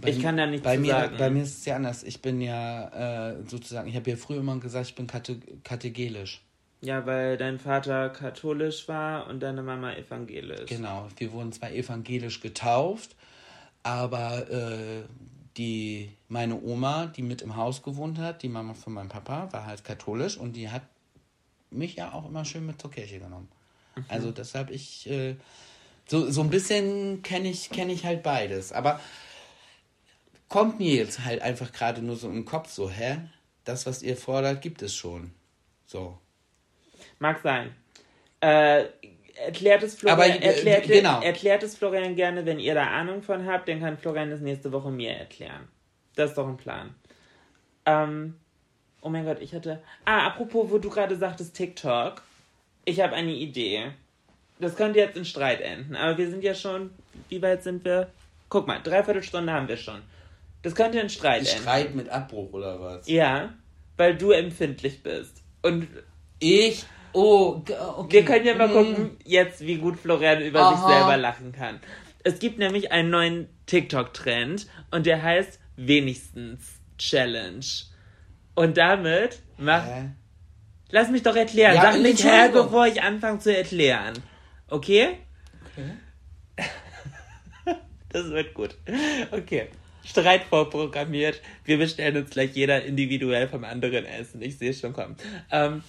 Bei 0.00 0.10
ich 0.10 0.20
kann 0.20 0.36
da 0.36 0.46
nichts 0.46 0.64
bei 0.64 0.76
zu 0.76 0.82
mir, 0.82 0.92
sagen. 0.92 1.16
Bei 1.18 1.30
mir 1.30 1.42
ist 1.42 1.58
es 1.58 1.64
ja 1.64 1.76
anders. 1.76 2.02
Ich 2.02 2.20
bin 2.20 2.40
ja 2.40 3.30
äh, 3.30 3.36
sozusagen, 3.46 3.88
ich 3.88 3.96
habe 3.96 4.10
ja 4.10 4.16
früher 4.16 4.38
immer 4.38 4.58
gesagt, 4.58 4.88
ich 4.88 4.94
bin 4.94 5.06
kate 5.06 5.40
kategelisch. 5.64 6.42
Ja, 6.80 7.06
weil 7.06 7.36
dein 7.36 7.58
Vater 7.58 8.10
katholisch 8.10 8.86
war 8.86 9.26
und 9.26 9.40
deine 9.40 9.62
Mama 9.62 9.94
evangelisch. 9.94 10.66
Genau, 10.66 11.08
wir 11.16 11.32
wurden 11.32 11.52
zwar 11.52 11.72
evangelisch 11.72 12.40
getauft, 12.40 13.16
aber 13.82 14.48
äh, 14.48 15.02
die, 15.56 16.12
meine 16.28 16.62
Oma, 16.62 17.06
die 17.06 17.22
mit 17.22 17.42
im 17.42 17.56
Haus 17.56 17.82
gewohnt 17.82 18.18
hat, 18.18 18.42
die 18.42 18.48
Mama 18.48 18.74
von 18.74 18.92
meinem 18.92 19.08
Papa, 19.08 19.48
war 19.50 19.66
halt 19.66 19.82
katholisch 19.82 20.36
und 20.36 20.54
die 20.54 20.70
hat 20.70 20.82
mich 21.70 21.96
ja 21.96 22.12
auch 22.12 22.28
immer 22.28 22.44
schön 22.44 22.64
mit 22.64 22.80
zur 22.80 22.92
Kirche 22.92 23.18
genommen. 23.18 23.48
Also 24.06 24.30
deshalb 24.30 24.70
ich, 24.70 25.10
äh, 25.10 25.34
so, 26.06 26.30
so 26.30 26.42
ein 26.42 26.50
bisschen 26.50 27.22
kenne 27.22 27.48
ich, 27.48 27.70
kenn 27.70 27.90
ich 27.90 28.04
halt 28.04 28.22
beides. 28.22 28.72
Aber 28.72 29.00
kommt 30.48 30.78
mir 30.78 30.94
jetzt 30.94 31.24
halt 31.24 31.42
einfach 31.42 31.72
gerade 31.72 32.02
nur 32.02 32.16
so 32.16 32.28
im 32.28 32.44
Kopf 32.44 32.70
so, 32.70 32.90
hä? 32.90 33.18
Das, 33.64 33.86
was 33.86 34.02
ihr 34.02 34.16
fordert, 34.16 34.62
gibt 34.62 34.82
es 34.82 34.94
schon. 34.94 35.32
So. 35.86 36.18
Mag 37.18 37.40
sein. 37.42 37.74
Äh, 38.40 38.84
erklärt 39.34 39.82
es 39.82 39.94
Florian, 39.94 40.20
Aber, 40.20 40.28
äh, 40.28 40.38
erklärt, 40.38 40.84
genau. 40.84 41.20
erklärt 41.20 41.62
es 41.62 41.76
Florian 41.76 42.16
gerne, 42.16 42.46
wenn 42.46 42.58
ihr 42.58 42.74
da 42.74 42.86
Ahnung 42.86 43.22
von 43.22 43.46
habt, 43.46 43.68
dann 43.68 43.80
kann 43.80 43.98
Florian 43.98 44.30
das 44.30 44.40
nächste 44.40 44.72
Woche 44.72 44.90
mir 44.90 45.12
erklären. 45.12 45.68
Das 46.14 46.30
ist 46.30 46.38
doch 46.38 46.48
ein 46.48 46.56
Plan. 46.56 46.94
Ähm, 47.86 48.34
oh 49.00 49.08
mein 49.08 49.24
Gott, 49.24 49.40
ich 49.40 49.54
hatte. 49.54 49.82
Ah, 50.04 50.26
apropos, 50.26 50.70
wo 50.70 50.78
du 50.78 50.90
gerade 50.90 51.16
sagtest 51.16 51.54
TikTok. 51.56 52.22
Ich 52.84 53.00
habe 53.00 53.14
eine 53.14 53.32
Idee. 53.32 53.92
Das 54.60 54.76
könnte 54.76 54.98
jetzt 54.98 55.16
in 55.16 55.24
Streit 55.24 55.60
enden, 55.60 55.94
aber 55.94 56.18
wir 56.18 56.30
sind 56.30 56.42
ja 56.42 56.54
schon. 56.54 56.90
Wie 57.28 57.40
weit 57.42 57.62
sind 57.62 57.84
wir? 57.84 58.10
Guck 58.48 58.66
mal, 58.66 58.80
dreiviertel 58.82 59.22
Stunde 59.22 59.52
haben 59.52 59.68
wir 59.68 59.76
schon. 59.76 60.02
Das 60.62 60.74
könnte 60.74 60.98
in 61.00 61.08
Streit 61.08 61.40
enden. 61.48 61.62
Streit 61.62 61.94
mit 61.94 62.08
Abbruch 62.08 62.52
oder 62.52 62.80
was? 62.80 63.08
Ja, 63.08 63.54
weil 63.96 64.16
du 64.16 64.32
empfindlich 64.32 65.02
bist. 65.02 65.42
Und 65.62 65.88
Ich? 66.40 66.84
Oh, 67.12 67.62
okay. 67.96 68.12
Wir 68.12 68.24
können 68.24 68.44
ja 68.46 68.54
mal 68.54 68.68
Mm. 68.68 68.72
gucken, 68.72 69.16
jetzt, 69.24 69.60
wie 69.66 69.76
gut 69.76 69.98
Florian 69.98 70.40
über 70.42 70.68
sich 70.68 70.78
Aha. 70.78 70.88
selber 70.88 71.16
lachen 71.16 71.52
kann. 71.52 71.80
Es 72.22 72.38
gibt 72.38 72.58
nämlich 72.58 72.92
einen 72.92 73.10
neuen 73.10 73.48
TikTok-Trend 73.66 74.66
und 74.90 75.06
der 75.06 75.22
heißt 75.22 75.58
Wenigstens 75.76 76.80
Challenge. 76.98 77.64
Und 78.54 78.76
damit 78.76 79.40
mach. 79.56 79.86
Hä? 79.86 80.10
Lass 80.90 81.08
mich 81.10 81.22
doch 81.22 81.36
erklären. 81.36 81.74
Ja, 81.76 81.82
Sag 81.92 82.00
nicht 82.00 82.24
her, 82.24 82.48
bevor 82.50 82.86
ich 82.86 83.02
anfange 83.02 83.38
zu 83.38 83.56
erklären. 83.56 84.14
Okay? 84.68 85.18
Das 88.10 88.24
wird 88.30 88.54
gut. 88.54 88.74
Okay. 89.30 89.68
Streit 90.08 90.44
vorprogrammiert. 90.44 91.40
Wir 91.64 91.78
bestellen 91.78 92.16
uns 92.16 92.30
gleich 92.30 92.54
jeder 92.54 92.82
individuell 92.84 93.48
vom 93.48 93.64
anderen 93.64 94.04
Essen. 94.06 94.40
Ich 94.42 94.58
sehe 94.58 94.70
es 94.70 94.80
schon 94.80 94.92
kommen. 94.92 95.16
Ähm, 95.50 95.82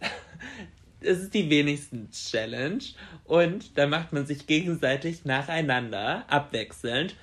es 1.00 1.18
ist 1.18 1.34
die 1.34 1.50
wenigsten 1.50 2.10
Challenge 2.10 2.82
und 3.24 3.76
da 3.76 3.86
macht 3.86 4.12
man 4.12 4.26
sich 4.26 4.46
gegenseitig 4.46 5.24
nacheinander, 5.24 6.24
abwechselnd, 6.28 7.14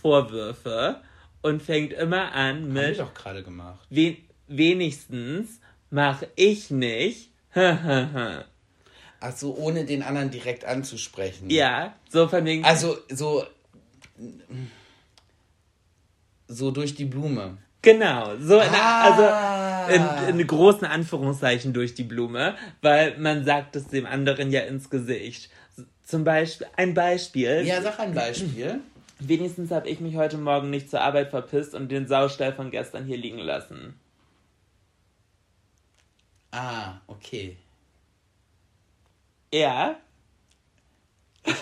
Vorwürfe 0.00 1.00
und 1.42 1.62
fängt 1.62 1.92
immer 1.92 2.32
an 2.32 2.62
Haben 2.62 2.74
wir 2.74 2.88
mit 2.88 2.98
doch 2.98 3.14
gerade 3.14 3.42
gemacht. 3.42 3.86
we 3.90 4.16
wenigstens 4.48 5.60
mach 5.90 6.22
ich 6.36 6.70
nicht. 6.70 7.30
Ach 7.54 9.36
so, 9.36 9.56
ohne 9.56 9.84
den 9.84 10.02
anderen 10.02 10.30
direkt 10.30 10.64
anzusprechen. 10.64 11.48
ja, 11.48 11.94
so 12.08 12.28
von 12.28 12.44
wegen. 12.44 12.64
Also, 12.64 12.96
so. 13.08 13.44
So 16.52 16.70
durch 16.70 16.94
die 16.94 17.04
Blume. 17.06 17.56
Genau, 17.80 18.36
so 18.38 18.60
in, 18.60 18.68
Ah. 18.74 19.02
also 19.88 20.28
in, 20.28 20.38
in 20.38 20.46
großen 20.46 20.86
Anführungszeichen 20.86 21.72
durch 21.72 21.94
die 21.94 22.04
Blume, 22.04 22.54
weil 22.80 23.18
man 23.18 23.44
sagt 23.44 23.74
es 23.74 23.88
dem 23.88 24.06
anderen 24.06 24.50
ja 24.52 24.60
ins 24.60 24.88
Gesicht. 24.90 25.50
Zum 26.04 26.24
Beispiel, 26.24 26.66
ein 26.76 26.94
Beispiel. 26.94 27.62
Ja, 27.66 27.80
sag 27.82 27.98
ein 27.98 28.14
Beispiel. 28.14 28.80
Wenigstens 29.18 29.70
habe 29.70 29.88
ich 29.88 30.00
mich 30.00 30.16
heute 30.16 30.36
Morgen 30.36 30.70
nicht 30.70 30.90
zur 30.90 31.00
Arbeit 31.00 31.30
verpisst 31.30 31.74
und 31.74 31.90
den 31.90 32.06
Saustall 32.06 32.52
von 32.52 32.70
gestern 32.70 33.04
hier 33.06 33.16
liegen 33.16 33.38
lassen. 33.38 33.98
Ah, 36.50 36.94
okay. 37.06 37.56
Ja? 39.52 39.96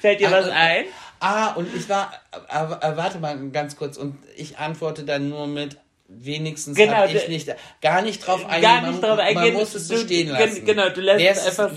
Fällt 0.00 0.20
dir 0.20 0.30
was 0.30 0.48
Ah, 0.48 0.52
ein? 0.54 0.84
Ah, 1.20 1.52
und 1.54 1.74
ich 1.74 1.88
war. 1.88 2.12
Aber, 2.48 2.82
aber 2.82 2.96
warte 2.96 3.18
mal 3.18 3.36
ganz 3.50 3.76
kurz. 3.76 3.96
Und 3.96 4.16
ich 4.36 4.58
antworte 4.58 5.04
dann 5.04 5.28
nur 5.28 5.46
mit. 5.46 5.76
Wenigstens 6.10 6.74
Genau, 6.74 7.04
ich 7.04 7.28
nicht, 7.28 7.54
gar 7.82 8.00
nicht 8.00 8.26
drauf 8.26 8.42
eingehen. 8.46 8.62
Gar 8.62 8.80
man, 8.80 8.90
nicht 8.92 9.02
drauf 9.02 9.18
eingehen. 9.18 9.44
Man 9.52 9.52
muss 9.52 9.74
es 9.74 9.88
so 9.88 9.94
Du- 9.94 10.00
stehen 10.00 10.28
lassen. 10.30 10.64
genau, 10.64 10.88
du 10.88 11.02
lässt 11.02 11.18
wer 11.18 11.32
es 11.32 11.38
es 11.46 11.46
einfach 11.60 11.68
so 11.68 11.76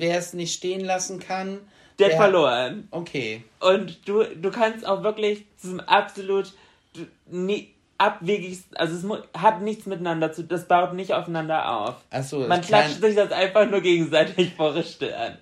wer 0.00 0.18
es, 0.18 0.32
nicht 0.34 0.52
stehen 0.52 0.84
lassen 0.84 1.20
kann, 1.20 1.60
Der 2.00 2.08
hat 2.08 2.16
verloren. 2.16 2.88
Okay. 2.90 3.44
Und 3.60 4.08
du, 4.08 4.24
du 4.24 4.50
kannst 4.50 4.84
auch 4.84 5.04
wirklich 5.04 5.44
zum 5.62 5.78
absolut 5.78 6.52
du, 6.94 7.06
nie, 7.30 7.72
abwegigsten, 7.98 8.76
also 8.76 8.96
es 8.96 9.40
hat 9.40 9.62
nichts 9.62 9.86
miteinander 9.86 10.32
zu, 10.32 10.42
das 10.42 10.66
baut 10.66 10.94
nicht 10.94 11.12
aufeinander 11.12 11.70
auf. 11.70 11.94
Achso, 12.10 12.40
Man 12.48 12.62
klatscht 12.62 13.00
sich 13.00 13.14
das 13.14 13.30
einfach 13.30 13.70
nur 13.70 13.80
gegenseitig 13.80 14.54
vor 14.56 14.74
die 14.74 14.82
Stirn. 14.82 15.38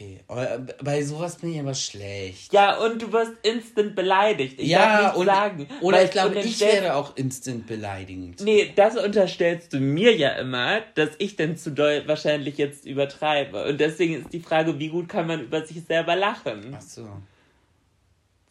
Okay, 0.00 0.18
aber 0.28 0.60
bei 0.82 1.02
sowas 1.02 1.36
bin 1.36 1.52
ich 1.52 1.60
aber 1.60 1.74
schlecht. 1.74 2.54
Ja, 2.54 2.78
und 2.78 3.02
du 3.02 3.12
wirst 3.12 3.32
instant 3.42 3.94
beleidigt. 3.94 4.54
Ich 4.58 4.70
darf 4.70 5.02
ja, 5.02 5.12
und, 5.12 5.26
sagen. 5.26 5.68
oder 5.82 6.02
ich 6.02 6.10
glaube, 6.10 6.38
ich 6.38 6.58
werde 6.58 6.94
auch 6.94 7.16
instant 7.16 7.66
beleidigend. 7.66 8.40
Nee, 8.40 8.72
das 8.74 8.96
unterstellst 8.96 9.74
du 9.74 9.78
mir 9.78 10.16
ja 10.16 10.30
immer, 10.30 10.80
dass 10.94 11.10
ich 11.18 11.36
denn 11.36 11.58
zu 11.58 11.72
doll 11.72 12.04
wahrscheinlich 12.06 12.56
jetzt 12.56 12.86
übertreibe. 12.86 13.66
Und 13.66 13.78
deswegen 13.78 14.14
ist 14.14 14.32
die 14.32 14.40
Frage, 14.40 14.78
wie 14.78 14.88
gut 14.88 15.10
kann 15.10 15.26
man 15.26 15.42
über 15.42 15.66
sich 15.66 15.84
selber 15.84 16.16
lachen? 16.16 16.74
Ach 16.74 16.80
so. 16.80 17.06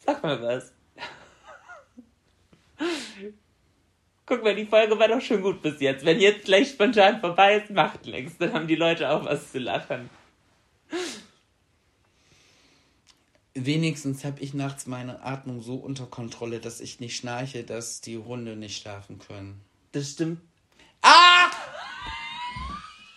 Sag 0.06 0.22
mal 0.22 0.40
was. 0.40 0.72
Guck 4.24 4.44
mal, 4.44 4.54
die 4.54 4.66
Folge 4.66 4.96
war 4.96 5.08
doch 5.08 5.20
schon 5.20 5.42
gut 5.42 5.62
bis 5.62 5.80
jetzt. 5.80 6.04
Wenn 6.04 6.20
jetzt 6.20 6.44
gleich 6.44 6.68
spontan 6.70 7.18
vorbei 7.18 7.56
ist, 7.56 7.70
macht 7.70 8.06
nichts. 8.06 8.38
Dann 8.38 8.52
haben 8.52 8.68
die 8.68 8.76
Leute 8.76 9.10
auch 9.10 9.24
was 9.24 9.50
zu 9.50 9.58
lachen. 9.58 10.08
Wenigstens 13.54 14.24
habe 14.24 14.40
ich 14.40 14.54
nachts 14.54 14.86
meine 14.86 15.22
Atmung 15.24 15.60
so 15.60 15.74
unter 15.74 16.06
Kontrolle, 16.06 16.60
dass 16.60 16.80
ich 16.80 17.00
nicht 17.00 17.16
schnarche, 17.16 17.64
dass 17.64 18.00
die 18.00 18.16
Hunde 18.18 18.54
nicht 18.56 18.80
schlafen 18.80 19.18
können. 19.18 19.60
Das 19.92 20.10
stimmt. 20.10 20.40
Ah! 21.02 21.50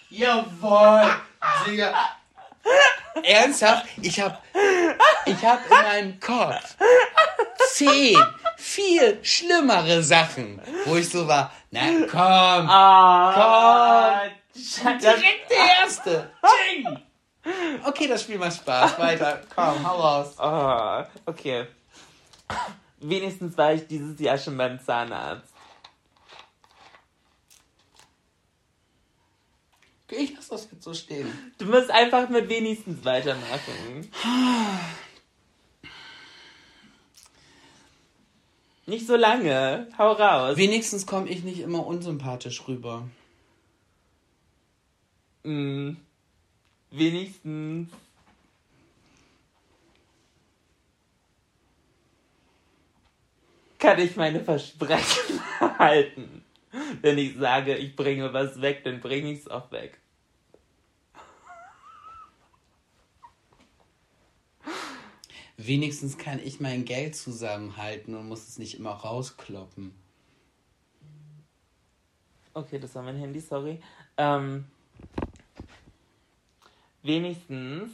Jawohl! 0.10 1.16
Digga. 1.68 1.94
Ernsthaft? 3.24 3.86
Ich 4.02 4.20
hab, 4.20 4.44
ich 5.26 5.46
hab 5.46 5.64
in 5.66 5.70
meinem 5.70 6.20
Kopf 6.20 6.76
zehn, 7.74 8.18
viel 8.58 9.20
schlimmere 9.24 10.02
Sachen, 10.04 10.62
wo 10.86 10.96
ich 10.96 11.10
so 11.10 11.28
war, 11.28 11.52
na 11.72 11.82
komm, 12.10 12.70
Ah, 12.70 14.24
komm, 14.26 15.00
direkt 15.00 15.50
der 15.50 15.58
Erste. 15.82 16.32
Ching. 16.42 17.00
Okay, 17.86 18.08
das 18.08 18.22
Spiel 18.24 18.38
macht 18.38 18.56
Spaß. 18.56 18.98
Weiter, 19.00 19.42
komm, 19.54 19.88
hau 19.88 20.00
raus. 20.00 20.40
Ah, 20.40 21.08
okay. 21.26 21.68
Wenigstens 23.00 23.58
war 23.58 23.74
ich 23.74 23.86
dieses 23.88 24.20
Jahr 24.20 24.38
schon 24.38 24.58
beim 24.58 24.80
Zahnarzt. 24.80 25.54
Ich 30.10 30.36
lass 30.36 30.48
das 30.48 30.68
jetzt 30.72 30.84
so 30.84 30.94
stehen. 30.94 31.32
Du 31.58 31.66
musst 31.66 31.90
einfach 31.90 32.30
mit 32.30 32.48
wenigstens 32.48 33.04
weitermachen. 33.04 34.10
Nicht 38.86 39.08
so 39.08 39.16
lange. 39.16 39.88
Hau 39.98 40.12
raus. 40.12 40.58
Wenigstens 40.58 41.08
komme 41.08 41.30
ich 41.30 41.44
nicht 41.44 41.60
immer 41.60 41.86
unsympathisch 41.86 42.68
rüber. 42.68 43.08
Mm. 45.44 45.94
Wenigstens 46.94 47.90
kann 53.80 54.00
ich 54.00 54.16
meine 54.16 54.44
Versprechen 54.44 55.42
halten. 55.60 56.46
Wenn 57.02 57.18
ich 57.18 57.36
sage, 57.36 57.76
ich 57.76 57.96
bringe 57.96 58.32
was 58.32 58.62
weg, 58.62 58.84
dann 58.84 59.02
bringe 59.02 59.32
ich 59.32 59.40
es 59.40 59.48
auch 59.48 59.72
weg. 59.72 60.00
Wenigstens 65.58 66.18
kann 66.18 66.40
ich 66.44 66.60
mein 66.60 66.86
Geld 66.86 67.16
zusammenhalten 67.16 68.16
und 68.16 68.28
muss 68.28 68.48
es 68.48 68.58
nicht 68.58 68.78
immer 68.80 68.92
rauskloppen. 68.92 69.94
Okay, 72.54 72.80
das 72.80 72.96
war 72.96 73.04
mein 73.04 73.18
Handy, 73.18 73.40
sorry. 73.40 73.80
Ähm, 74.18 74.66
wenigstens. 77.04 77.92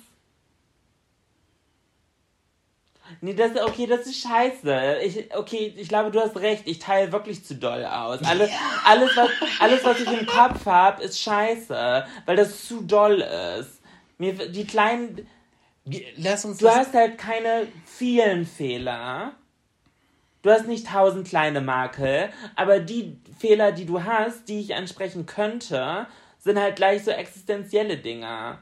Nee, 3.21 3.33
das 3.33 3.59
okay, 3.61 3.87
das 3.87 4.05
ist 4.05 4.21
scheiße. 4.21 4.99
Ich, 5.03 5.35
okay, 5.35 5.73
ich 5.75 5.89
glaube, 5.89 6.11
du 6.11 6.19
hast 6.19 6.37
recht. 6.37 6.63
Ich 6.67 6.79
teile 6.79 7.11
wirklich 7.11 7.43
zu 7.43 7.55
doll 7.55 7.83
aus. 7.83 8.21
Alles, 8.23 8.51
alles, 8.85 9.17
was, 9.17 9.29
alles, 9.59 9.83
was 9.83 9.99
ich 9.99 10.11
im 10.11 10.27
Kopf 10.27 10.65
habe, 10.65 11.03
ist 11.03 11.19
scheiße, 11.19 12.05
weil 12.25 12.35
das 12.35 12.67
zu 12.67 12.81
doll 12.81 13.21
ist. 13.59 13.81
Mir, 14.19 14.33
die 14.33 14.65
kleinen. 14.65 15.27
Lass 16.17 16.45
uns 16.45 16.59
Du 16.59 16.69
hast 16.69 16.93
halt 16.93 17.17
keine 17.17 17.67
vielen 17.85 18.45
Fehler. 18.45 19.33
Du 20.41 20.51
hast 20.51 20.67
nicht 20.67 20.87
tausend 20.87 21.27
kleine 21.27 21.61
Makel, 21.61 22.29
aber 22.55 22.79
die 22.79 23.17
Fehler, 23.39 23.71
die 23.71 23.85
du 23.85 24.03
hast, 24.03 24.47
die 24.47 24.59
ich 24.61 24.75
ansprechen 24.75 25.25
könnte, 25.25 26.07
sind 26.37 26.59
halt 26.59 26.75
gleich 26.77 27.03
so 27.03 27.11
existenzielle 27.11 27.97
Dinger. 27.97 28.61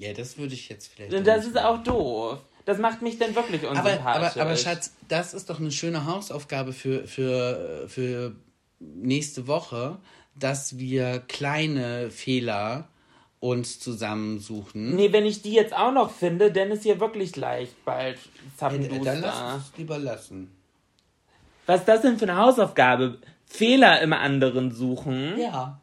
Ja, 0.00 0.14
das 0.14 0.38
würde 0.38 0.54
ich 0.54 0.68
jetzt 0.70 0.90
vielleicht. 0.94 1.12
Und 1.12 1.26
das 1.26 1.44
ist 1.46 1.58
auch 1.58 1.82
doof. 1.82 2.38
Das 2.64 2.78
macht 2.78 3.02
mich 3.02 3.18
dann 3.18 3.34
wirklich 3.34 3.62
aber, 3.66 3.78
unsympathisch. 3.78 4.32
aber, 4.36 4.42
aber 4.42 4.56
Schatz, 4.56 4.94
das 5.08 5.34
ist 5.34 5.50
doch 5.50 5.60
eine 5.60 5.70
schöne 5.70 6.06
Hausaufgabe 6.06 6.72
für, 6.72 7.06
für, 7.06 7.84
für 7.88 8.34
nächste 8.78 9.46
Woche, 9.46 9.98
dass 10.34 10.78
wir 10.78 11.20
kleine 11.28 12.10
Fehler 12.10 12.88
uns 13.40 13.78
zusammensuchen. 13.80 14.94
Nee, 14.96 15.12
wenn 15.12 15.26
ich 15.26 15.42
die 15.42 15.52
jetzt 15.52 15.74
auch 15.74 15.92
noch 15.92 16.10
finde, 16.10 16.50
dann 16.52 16.70
ist 16.70 16.82
hier 16.82 16.98
wirklich 17.00 17.32
gleich 17.32 17.70
bald 17.84 18.16
Äh, 18.16 18.18
Dann 18.58 18.80
lass 18.80 18.90
Zappenduster. 18.90 19.54
uns 19.54 19.72
lieber 19.76 19.98
lassen. 19.98 20.50
Was 21.66 21.80
ist 21.80 21.88
das 21.88 22.02
denn 22.02 22.18
für 22.18 22.24
eine 22.28 22.36
Hausaufgabe? 22.36 23.18
Fehler 23.46 24.00
im 24.00 24.12
anderen 24.12 24.70
suchen? 24.70 25.38
Ja. 25.38 25.79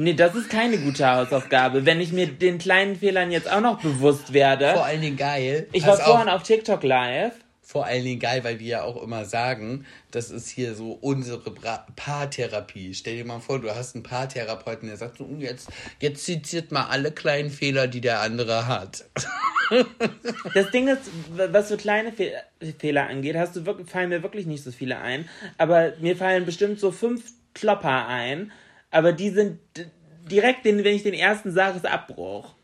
Nee, 0.00 0.14
das 0.14 0.34
ist 0.34 0.48
keine 0.48 0.78
gute 0.78 1.06
Hausaufgabe. 1.06 1.84
Wenn 1.84 2.00
ich 2.00 2.10
mir 2.10 2.26
den 2.26 2.56
kleinen 2.56 2.96
Fehlern 2.96 3.30
jetzt 3.30 3.52
auch 3.52 3.60
noch 3.60 3.82
bewusst 3.82 4.32
werde. 4.32 4.72
Vor 4.72 4.86
allen 4.86 5.02
Dingen 5.02 5.18
geil. 5.18 5.66
ich 5.72 5.86
war 5.86 5.98
vorhin 5.98 6.30
auf, 6.30 6.42
TikTok 6.42 6.82
live. 6.84 7.34
vor 7.60 7.84
allen 7.84 8.02
Dingen 8.02 8.18
geil, 8.18 8.42
weil 8.42 8.58
wir 8.58 8.66
ja 8.66 8.82
auch 8.82 9.02
immer 9.02 9.26
sagen, 9.26 9.84
das 10.10 10.30
ist 10.30 10.48
hier 10.48 10.74
so 10.74 10.92
unsere 10.92 11.50
Bra 11.50 11.86
Paartherapie. 11.96 12.94
Stell 12.94 13.16
dir 13.16 13.26
mal 13.26 13.40
vor, 13.40 13.60
du 13.60 13.74
hast 13.74 13.94
einen 13.94 14.02
Paartherapeuten, 14.02 14.88
der 14.88 14.96
sagt 14.96 15.18
so, 15.18 15.24
"Oh, 15.24 15.36
jetzt, 15.38 15.68
jetzt 16.00 16.24
zitiert 16.24 16.72
mal 16.72 16.86
alle 16.86 17.12
kleinen 17.12 17.50
Fehler, 17.50 17.86
die 17.86 18.00
der 18.00 18.22
andere 18.22 18.66
hat. 18.66 19.04
Das 20.54 20.70
Ding 20.72 20.88
ist, 20.88 21.02
was 21.36 21.68
so 21.68 21.76
kleine 21.76 22.10
Fe 22.10 22.32
Fehler 22.78 23.06
angeht, 23.06 23.36
hast 23.36 23.54
du 23.54 23.66
wirklich, 23.66 23.88
fallen 23.88 24.08
mir 24.08 24.22
wirklich 24.24 24.46
nicht 24.46 24.64
so 24.64 24.72
viele 24.72 24.98
ein. 24.98 25.28
Aber 25.58 25.92
mir 26.00 26.16
fallen 26.16 26.44
bestimmt 26.44 26.80
so 26.80 26.90
fünf 26.90 27.22
Klopper 27.54 28.08
ein. 28.08 28.50
Aber 28.90 29.12
die 29.12 29.30
sind 29.30 29.58
direkt, 30.30 30.64
den, 30.64 30.84
wenn 30.84 30.94
ich 30.94 31.02
den 31.02 31.14
ersten 31.14 31.52
sage, 31.52 31.76
ist 31.76 31.86
Abbruch. 31.86 32.54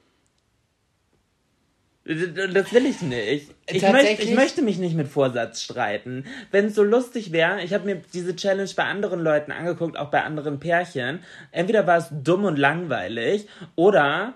Das 2.04 2.72
will 2.72 2.86
ich 2.86 3.02
nicht. 3.02 3.50
Ich, 3.68 3.82
möchte, 3.82 4.22
ich 4.22 4.34
möchte 4.34 4.62
mich 4.62 4.78
nicht 4.78 4.94
mit 4.94 5.08
Vorsatz 5.08 5.62
streiten. 5.62 6.24
Wenn 6.52 6.66
es 6.66 6.76
so 6.76 6.84
lustig 6.84 7.32
wäre, 7.32 7.62
ich 7.62 7.74
habe 7.74 7.84
mir 7.84 8.00
diese 8.12 8.36
Challenge 8.36 8.70
bei 8.76 8.84
anderen 8.84 9.20
Leuten 9.20 9.50
angeguckt, 9.50 9.96
auch 9.96 10.10
bei 10.10 10.22
anderen 10.22 10.60
Pärchen. 10.60 11.18
Entweder 11.50 11.86
war 11.88 11.98
es 11.98 12.06
dumm 12.10 12.44
und 12.44 12.58
langweilig 12.58 13.48
oder 13.74 14.34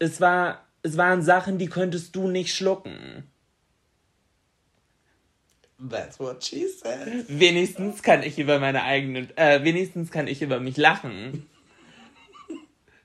es 0.00 0.20
war 0.20 0.64
es 0.84 0.96
waren 0.98 1.22
Sachen, 1.22 1.58
die 1.58 1.68
könntest 1.68 2.14
du 2.14 2.28
nicht 2.28 2.54
schlucken. 2.54 3.24
That's 5.90 6.18
what 6.18 6.42
she 6.44 6.66
said. 6.68 7.24
Wenigstens 7.28 8.02
kann 8.02 8.22
ich 8.22 8.38
über 8.38 8.58
meine 8.58 8.84
eigenen, 8.84 9.28
äh, 9.36 9.62
wenigstens 9.64 10.10
kann 10.10 10.26
ich 10.28 10.40
über 10.42 10.60
mich 10.60 10.76
lachen. 10.76 11.46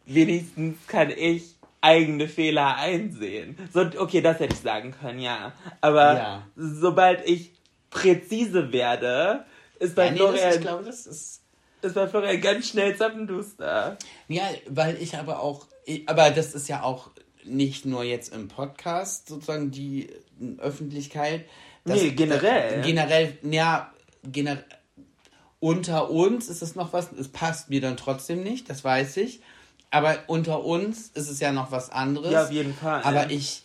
wenigstens 0.06 0.78
kann 0.88 1.12
ich 1.12 1.56
eigene 1.82 2.28
Fehler 2.28 2.76
einsehen. 2.78 3.58
So, 3.74 3.82
okay, 3.98 4.22
das 4.22 4.40
hätte 4.40 4.54
ich 4.54 4.60
sagen 4.62 4.94
können, 5.00 5.20
ja. 5.20 5.54
Aber 5.82 6.16
Ja. 6.16 6.48
sobald 6.56 7.28
ich 7.28 7.54
präzise 7.90 8.72
werde, 8.72 9.46
ist 9.80 9.96
bei 9.96 10.08
Ja, 10.08 10.12
nee, 10.12 10.18
das, 10.20 10.28
Florian, 10.30 10.54
ich 10.56 10.62
glaube, 10.62 10.84
das 10.84 11.06
ist. 11.06 11.42
ist 11.82 11.96
bei 11.96 12.08
Florian 12.08 12.42
ganz 12.42 12.68
schnell 12.70 12.96
zappenduster. 12.98 13.98
Ja, 14.28 14.44
weil 14.68 15.02
ich 15.02 15.16
aber 15.18 15.42
auch, 15.42 15.68
aber 16.06 16.32
das 16.32 16.54
ist 16.54 16.68
ja 16.68 16.84
auch 16.84 17.12
nicht 17.46 17.86
nur 17.86 18.04
jetzt 18.04 18.34
im 18.34 18.48
Podcast 18.50 19.30
sozusagen 19.30 19.72
die 19.72 20.10
Öffentlichkeit. 20.58 21.46
Das, 21.86 22.02
Nee, 22.02 22.12
generell. 22.12 22.78
Das, 22.78 22.86
generell, 22.86 23.38
ja, 23.44 23.94
generell. 24.24 24.66
Unter 25.60 26.10
uns 26.10 26.48
ist 26.48 26.62
es 26.62 26.76
noch 26.76 26.94
was, 26.94 27.12
es 27.12 27.28
passt 27.28 27.70
mir 27.70 27.82
dann 27.82 27.98
trotzdem 27.98 28.44
nicht, 28.44 28.70
das 28.70 28.84
weiß 28.84 29.18
ich. 29.18 29.42
Aber 29.92 30.18
unter 30.28 30.64
uns 30.64 31.10
ist 31.10 31.30
es 31.30 31.40
ja 31.40 31.52
noch 31.52 31.72
was 31.72 31.90
anderes. 31.90 32.32
Ja, 32.32 32.44
auf 32.46 32.52
jeden 32.52 32.74
Fall. 32.74 33.02
Aber 33.04 33.30
ich 33.30 33.64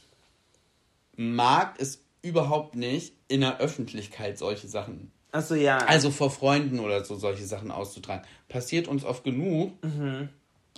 mag 1.16 1.74
es 1.78 2.02
überhaupt 2.22 2.74
nicht, 2.74 3.14
in 3.28 3.42
der 3.42 3.58
Öffentlichkeit 3.58 4.38
solche 4.38 4.68
Sachen 4.68 5.12
Achso, 5.34 5.56
ja. 5.56 5.78
also 5.78 6.12
vor 6.12 6.30
Freunden 6.30 6.78
oder 6.78 7.04
so 7.04 7.16
solche 7.16 7.44
Sachen 7.44 7.72
auszutragen. 7.72 8.24
Passiert 8.48 8.86
uns 8.86 9.04
oft 9.04 9.24
genug. 9.24 9.72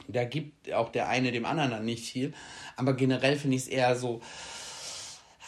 Da 0.09 0.25
gibt 0.25 0.73
auch 0.73 0.89
der 0.91 1.09
eine 1.09 1.31
dem 1.31 1.45
anderen 1.45 1.71
dann 1.71 1.85
nicht 1.85 2.11
viel. 2.11 2.33
Aber 2.77 2.95
generell 2.95 3.37
finde 3.37 3.57
ich 3.57 3.65
es 3.65 3.69
eher 3.69 3.97
so. 3.97 4.23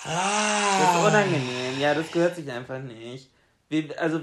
Das 0.05 0.12
ist 0.12 0.16
Ah, 0.16 1.07
unangenehm. 1.09 1.78
Ja, 1.80 1.94
das 1.94 2.11
gehört 2.11 2.36
sich 2.36 2.51
einfach 2.51 2.78
nicht. 2.80 3.28
Wir, 3.68 4.01
also, 4.01 4.20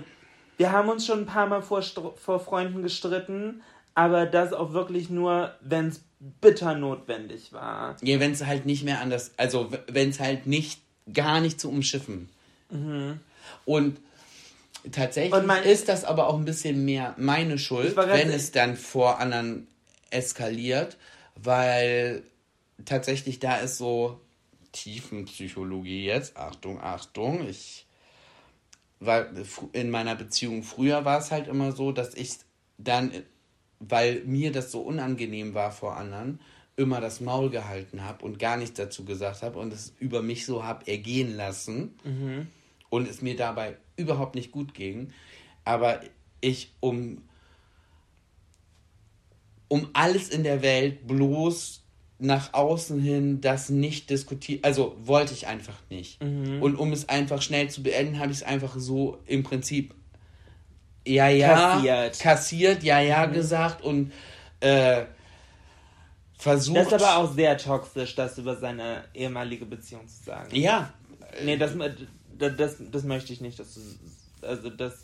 wir 0.58 0.72
haben 0.72 0.90
uns 0.90 1.06
schon 1.06 1.20
ein 1.22 1.26
paar 1.26 1.48
Mal 1.48 1.62
vor, 1.62 1.82
vor 1.84 2.40
Freunden 2.40 2.82
gestritten, 2.82 3.62
aber 3.94 4.26
das 4.26 4.54
auch 4.54 4.74
wirklich 4.74 5.10
nur, 5.10 5.54
wenn 5.62 5.90
es 5.90 6.02
bitter 6.42 6.76
notwendig 6.76 7.52
war. 7.54 7.96
ja, 8.02 8.20
wenn 8.20 8.32
es 8.32 8.46
halt 8.46 8.66
nicht 8.66 8.84
mehr 8.84 9.00
anders, 9.02 9.32
also 9.38 9.72
wenn 9.88 10.10
es 10.10 10.20
halt 10.20 10.48
nicht 10.48 10.82
gar 11.14 11.40
nicht 11.42 11.60
zu 11.60 11.70
umschiffen. 11.70 12.30
Und 13.66 13.98
tatsächlich 14.92 15.34
Und 15.34 15.46
mein- 15.46 15.64
ist 15.64 15.88
das 15.88 16.04
aber 16.04 16.28
auch 16.28 16.38
ein 16.38 16.46
bisschen 16.46 16.84
mehr 16.84 17.14
meine 17.18 17.58
Schuld, 17.60 17.96
wenn 17.96 18.30
es 18.32 18.52
dann 18.52 18.76
vor 18.76 19.20
anderen 19.20 19.68
eskaliert, 20.10 20.98
weil 21.36 22.24
tatsächlich 22.86 23.40
da 23.40 23.58
ist 23.58 23.78
so 23.78 24.20
Tiefenpsychologie 24.76 26.06
jetzt. 26.06 26.38
Achtung, 26.38 26.80
Achtung, 26.80 27.48
ich 27.48 27.88
war 29.00 29.28
in 29.74 29.90
meiner 29.90 30.16
Beziehung 30.16 30.64
früher 30.64 31.06
war 31.06 31.20
es 31.20 31.32
halt 31.32 31.48
immer 31.48 31.72
so, 31.72 31.92
dass 31.92 32.14
ich 32.14 32.38
dann, 32.78 33.12
weil 33.80 34.24
mir 34.26 34.52
das 34.52 34.72
so 34.72 34.82
unangenehm 34.82 35.54
war 35.54 35.72
vor 35.72 35.96
anderen, 35.96 36.40
immer 36.76 37.00
das 37.00 37.22
Maul 37.22 37.50
gehalten 37.50 38.04
habe 38.04 38.26
und 38.26 38.38
gar 38.38 38.58
nichts 38.58 38.76
dazu 38.76 39.06
gesagt 39.06 39.44
habe 39.44 39.60
und 39.60 39.72
es 39.72 39.94
über 40.00 40.22
mich 40.22 40.46
so 40.46 40.64
habe 40.64 40.88
ergehen 40.88 41.36
lassen 41.36 41.96
und 42.90 43.08
es 43.08 43.22
mir 43.22 43.38
dabei 43.38 43.78
überhaupt 43.96 44.36
nicht 44.36 44.52
gut 44.52 44.74
ging. 44.74 45.12
Aber 45.64 46.02
ich 46.42 46.74
um, 46.82 47.22
um 49.70 49.90
alles 49.94 50.30
in 50.30 50.44
der 50.44 50.62
Welt 50.62 51.08
bloß 51.08 51.85
nach 52.18 52.54
außen 52.54 53.00
hin 53.00 53.42
das 53.42 53.70
nicht 53.70 54.10
diskutieren, 54.10 54.64
also 54.64 54.96
wollte 55.00 55.34
ich 55.34 55.48
einfach 55.48 55.78
nicht. 55.90 56.22
Und 56.22 56.76
um 56.76 56.94
es 56.94 57.10
einfach 57.10 57.42
schnell 57.42 57.70
zu 57.70 57.84
beenden, 57.84 58.20
habe 58.20 58.32
ich 58.32 58.38
es 58.38 58.44
einfach 58.44 58.76
so 58.78 59.20
im 59.26 59.44
Prinzip 59.44 59.94
ja, 61.08 61.28
ja, 61.28 61.54
Kassiert. 61.54 62.20
kassiert 62.20 62.84
ja, 62.84 63.00
ja 63.00 63.26
gesagt 63.28 63.84
und 63.84 64.12
äh, 64.60 65.04
versucht. 66.38 66.78
Das 66.78 66.88
ist 66.88 66.94
aber 66.94 67.18
auch 67.18 67.32
sehr 67.34 67.58
toxisch, 67.58 68.16
das 68.16 68.38
über 68.40 68.56
seine 68.56 69.04
ehemalige 69.14 69.66
Beziehung 69.66 70.08
zu 70.08 70.24
sagen. 70.24 70.56
ja, 70.56 70.92
Nee, 71.44 71.58
das, 71.58 71.74
das, 72.38 72.56
das, 72.56 72.78
das 72.92 73.04
möchte 73.04 73.34
ich 73.34 73.42
nicht. 73.42 73.60
Dass 73.60 73.74
du, 73.74 73.82
also, 74.48 74.70
das, 74.70 75.04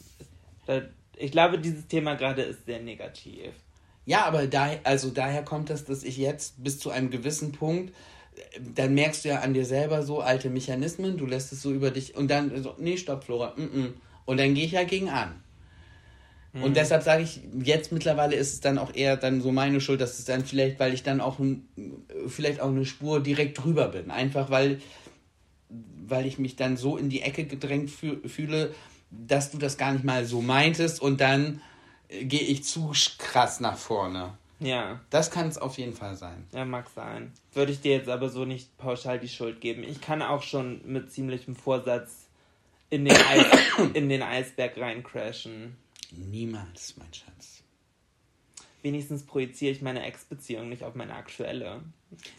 das, 0.65 0.83
ich 1.17 1.31
glaube, 1.31 1.59
dieses 1.59 1.87
Thema 1.87 2.15
gerade 2.15 2.43
ist 2.43 2.65
sehr 2.65 2.79
negativ. 2.79 3.51
Ja, 4.05 4.25
aber 4.25 4.47
da, 4.47 4.71
also 4.83 5.09
daher 5.09 5.43
kommt 5.43 5.69
das, 5.69 5.85
dass 5.85 6.03
ich 6.03 6.17
jetzt 6.17 6.63
bis 6.63 6.79
zu 6.79 6.89
einem 6.89 7.11
gewissen 7.11 7.51
Punkt, 7.51 7.93
äh, 8.35 8.59
dann 8.75 8.93
merkst 8.93 9.25
du 9.25 9.29
ja 9.29 9.39
an 9.39 9.53
dir 9.53 9.65
selber 9.65 10.03
so 10.03 10.21
alte 10.21 10.49
Mechanismen, 10.49 11.17
du 11.17 11.25
lässt 11.25 11.51
es 11.51 11.61
so 11.61 11.71
über 11.71 11.91
dich 11.91 12.15
und 12.15 12.29
dann 12.29 12.63
so, 12.63 12.75
nee, 12.79 12.97
stopp, 12.97 13.23
Flora, 13.23 13.53
mm 13.55 13.61
-mm. 13.61 13.93
und 14.25 14.39
dann 14.39 14.53
gehe 14.53 14.65
ich 14.65 14.71
ja 14.71 14.83
gegen 14.83 15.09
an. 15.09 15.41
Mhm. 16.53 16.63
Und 16.63 16.77
deshalb 16.77 17.03
sage 17.03 17.23
ich, 17.23 17.41
jetzt 17.63 17.91
mittlerweile 17.91 18.35
ist 18.35 18.53
es 18.53 18.59
dann 18.59 18.77
auch 18.77 18.93
eher 18.93 19.17
dann 19.17 19.41
so 19.41 19.51
meine 19.51 19.79
Schuld, 19.81 20.01
dass 20.01 20.19
es 20.19 20.25
dann 20.25 20.43
vielleicht, 20.43 20.79
weil 20.79 20.93
ich 20.93 21.03
dann 21.03 21.21
auch 21.21 21.39
vielleicht 22.27 22.59
auch 22.59 22.69
eine 22.69 22.85
Spur 22.85 23.21
direkt 23.21 23.63
drüber 23.63 23.87
bin. 23.87 24.11
Einfach 24.11 24.49
weil, 24.49 24.81
weil 25.69 26.25
ich 26.25 26.39
mich 26.39 26.55
dann 26.55 26.77
so 26.77 26.97
in 26.97 27.09
die 27.09 27.21
Ecke 27.21 27.45
gedrängt 27.45 27.89
fühle, 27.89 28.73
dass 29.09 29.51
du 29.51 29.57
das 29.57 29.77
gar 29.77 29.93
nicht 29.93 30.05
mal 30.05 30.25
so 30.25 30.41
meintest 30.41 31.01
und 31.01 31.21
dann 31.21 31.61
gehe 32.11 32.41
ich 32.41 32.63
zu 32.63 32.91
krass 33.17 33.59
nach 33.59 33.77
vorne. 33.77 34.33
Ja. 34.59 34.99
Das 35.09 35.31
kann 35.31 35.47
es 35.47 35.57
auf 35.57 35.77
jeden 35.77 35.93
Fall 35.93 36.15
sein. 36.15 36.45
Ja, 36.53 36.65
mag 36.65 36.87
sein. 36.93 37.33
Würde 37.53 37.71
ich 37.71 37.81
dir 37.81 37.93
jetzt 37.93 38.09
aber 38.09 38.29
so 38.29 38.45
nicht 38.45 38.77
pauschal 38.77 39.19
die 39.19 39.29
Schuld 39.29 39.59
geben. 39.59 39.83
Ich 39.83 40.01
kann 40.01 40.21
auch 40.21 40.43
schon 40.43 40.81
mit 40.85 41.11
ziemlichem 41.11 41.55
Vorsatz 41.55 42.27
in 42.91 43.05
den, 43.05 43.17
Eis, 43.17 43.45
in 43.93 44.09
den 44.09 44.21
Eisberg 44.21 44.77
reincrashen. 44.77 45.75
Niemals, 46.11 46.95
mein 46.97 47.11
Schatz. 47.13 47.63
Wenigstens 48.83 49.23
projiziere 49.23 49.71
ich 49.71 49.81
meine 49.81 50.03
Ex-Beziehung 50.03 50.69
nicht 50.69 50.83
auf 50.83 50.95
meine 50.95 51.15
aktuelle. 51.15 51.81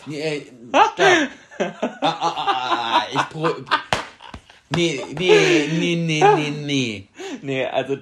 Nee, 0.06 0.20
ey, 0.20 0.52
stopp. 0.68 0.98
ah, 1.58 1.74
ah, 1.80 1.98
ah, 2.02 3.02
ah, 3.02 3.06
ich 3.10 3.28
pro. 3.30 3.48
Nee, 4.74 5.00
nee, 5.18 5.68
nee, 5.72 5.96
nee, 5.96 6.22
nee, 6.22 6.50
nee. 6.50 7.08
Nee, 7.42 7.66
also, 7.66 7.96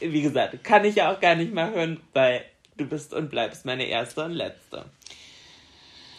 wie 0.00 0.22
gesagt, 0.22 0.62
kann 0.64 0.84
ich 0.84 0.96
ja 0.96 1.12
auch 1.12 1.20
gar 1.20 1.34
nicht 1.34 1.52
mal 1.52 1.72
hören, 1.72 2.00
weil 2.12 2.44
du 2.76 2.84
bist 2.86 3.14
und 3.14 3.30
bleibst 3.30 3.64
meine 3.64 3.84
erste 3.84 4.24
und 4.24 4.32
letzte. 4.32 4.84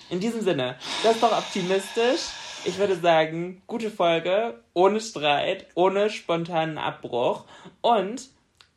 In 0.10 0.20
diesem 0.20 0.42
Sinne, 0.42 0.78
das 1.04 1.16
ist 1.16 1.24
doch 1.24 1.38
optimistisch. 1.38 2.22
Ich 2.66 2.78
würde 2.78 2.96
sagen, 2.96 3.62
gute 3.68 3.92
Folge, 3.92 4.62
ohne 4.74 5.00
Streit, 5.00 5.68
ohne 5.76 6.10
spontanen 6.10 6.78
Abbruch. 6.78 7.46
Und 7.82 8.30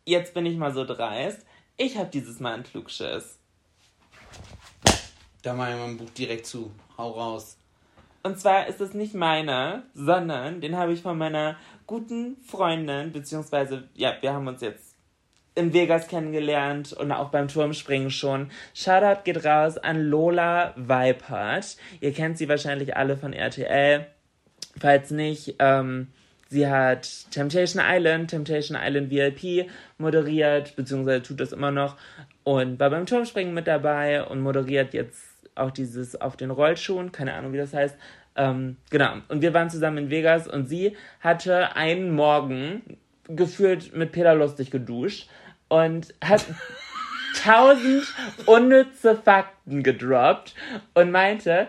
jetzt 0.04 0.34
bin 0.34 0.46
ich 0.46 0.56
mal 0.56 0.72
so 0.72 0.84
dreist. 0.84 1.46
Ich 1.76 1.96
habe 1.96 2.10
dieses 2.10 2.40
Mal 2.40 2.54
einen 2.54 2.64
Klugschiss. 2.64 3.38
Da 5.42 5.54
mache 5.54 5.70
ich 5.70 5.76
mein 5.78 5.96
Buch 5.96 6.10
direkt 6.10 6.46
zu. 6.46 6.70
Hau 6.98 7.12
raus. 7.12 7.56
Und 8.22 8.38
zwar 8.38 8.66
ist 8.66 8.80
es 8.80 8.92
nicht 8.92 9.14
meiner, 9.14 9.84
sondern 9.94 10.60
den 10.60 10.76
habe 10.76 10.92
ich 10.92 11.00
von 11.00 11.16
meiner 11.16 11.56
guten 11.86 12.36
Freundin, 12.42 13.12
beziehungsweise, 13.12 13.88
ja, 13.94 14.14
wir 14.20 14.34
haben 14.34 14.46
uns 14.46 14.60
jetzt 14.60 14.89
in 15.54 15.72
Vegas 15.72 16.08
kennengelernt 16.08 16.92
und 16.92 17.12
auch 17.12 17.30
beim 17.30 17.48
Turmspringen 17.48 18.10
schon. 18.10 18.50
Shoutout 18.74 19.22
geht 19.24 19.44
raus 19.44 19.78
an 19.78 20.00
Lola 20.00 20.74
Weipert. 20.76 21.76
Ihr 22.00 22.12
kennt 22.12 22.38
sie 22.38 22.48
wahrscheinlich 22.48 22.96
alle 22.96 23.16
von 23.16 23.32
RTL. 23.32 24.06
Falls 24.78 25.10
nicht, 25.10 25.56
ähm, 25.58 26.08
sie 26.48 26.68
hat 26.68 27.08
Temptation 27.30 27.82
Island, 27.84 28.30
Temptation 28.30 28.78
Island 28.80 29.10
VIP 29.10 29.68
moderiert, 29.98 30.76
beziehungsweise 30.76 31.22
tut 31.22 31.40
das 31.40 31.52
immer 31.52 31.70
noch 31.70 31.96
und 32.44 32.78
war 32.78 32.90
beim 32.90 33.06
Turmspringen 33.06 33.52
mit 33.52 33.66
dabei 33.66 34.24
und 34.24 34.40
moderiert 34.40 34.94
jetzt 34.94 35.20
auch 35.56 35.70
dieses 35.70 36.20
auf 36.20 36.36
den 36.36 36.50
Rollschuhen, 36.50 37.12
keine 37.12 37.34
Ahnung, 37.34 37.52
wie 37.52 37.58
das 37.58 37.74
heißt. 37.74 37.96
Ähm, 38.36 38.76
genau. 38.90 39.14
Und 39.28 39.42
wir 39.42 39.52
waren 39.52 39.68
zusammen 39.68 39.98
in 39.98 40.10
Vegas 40.10 40.46
und 40.46 40.68
sie 40.68 40.96
hatte 41.20 41.74
einen 41.76 42.14
Morgen 42.14 42.96
gefühlt 43.36 43.94
mit 43.94 44.12
Peter 44.12 44.34
Lustig 44.34 44.70
geduscht 44.70 45.28
und 45.68 46.14
hat 46.22 46.44
tausend 47.42 48.12
unnütze 48.46 49.16
Fakten 49.16 49.82
gedroppt 49.82 50.54
und 50.94 51.10
meinte, 51.10 51.68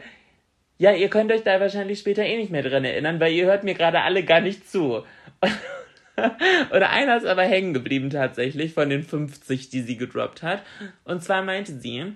ja, 0.78 0.94
ihr 0.94 1.10
könnt 1.10 1.32
euch 1.32 1.44
da 1.44 1.60
wahrscheinlich 1.60 2.00
später 2.00 2.24
eh 2.24 2.38
nicht 2.38 2.52
mehr 2.52 2.64
dran 2.64 2.84
erinnern, 2.84 3.20
weil 3.20 3.34
ihr 3.34 3.46
hört 3.46 3.64
mir 3.64 3.76
gerade 3.76 4.02
alle 4.02 4.24
gar 4.24 4.42
nicht 4.42 4.70
zu. 4.70 5.04
Oder 6.72 6.90
einer 6.90 7.18
ist 7.18 7.26
aber 7.26 7.44
hängen 7.44 7.74
geblieben 7.74 8.10
tatsächlich 8.10 8.74
von 8.74 8.90
den 8.90 9.04
50, 9.04 9.70
die 9.70 9.82
sie 9.82 9.98
gedroppt 9.98 10.44
hat. 10.44 10.64
Und 11.04 11.24
zwar 11.24 11.44
meinte 11.44 11.80
sie, 11.80 12.14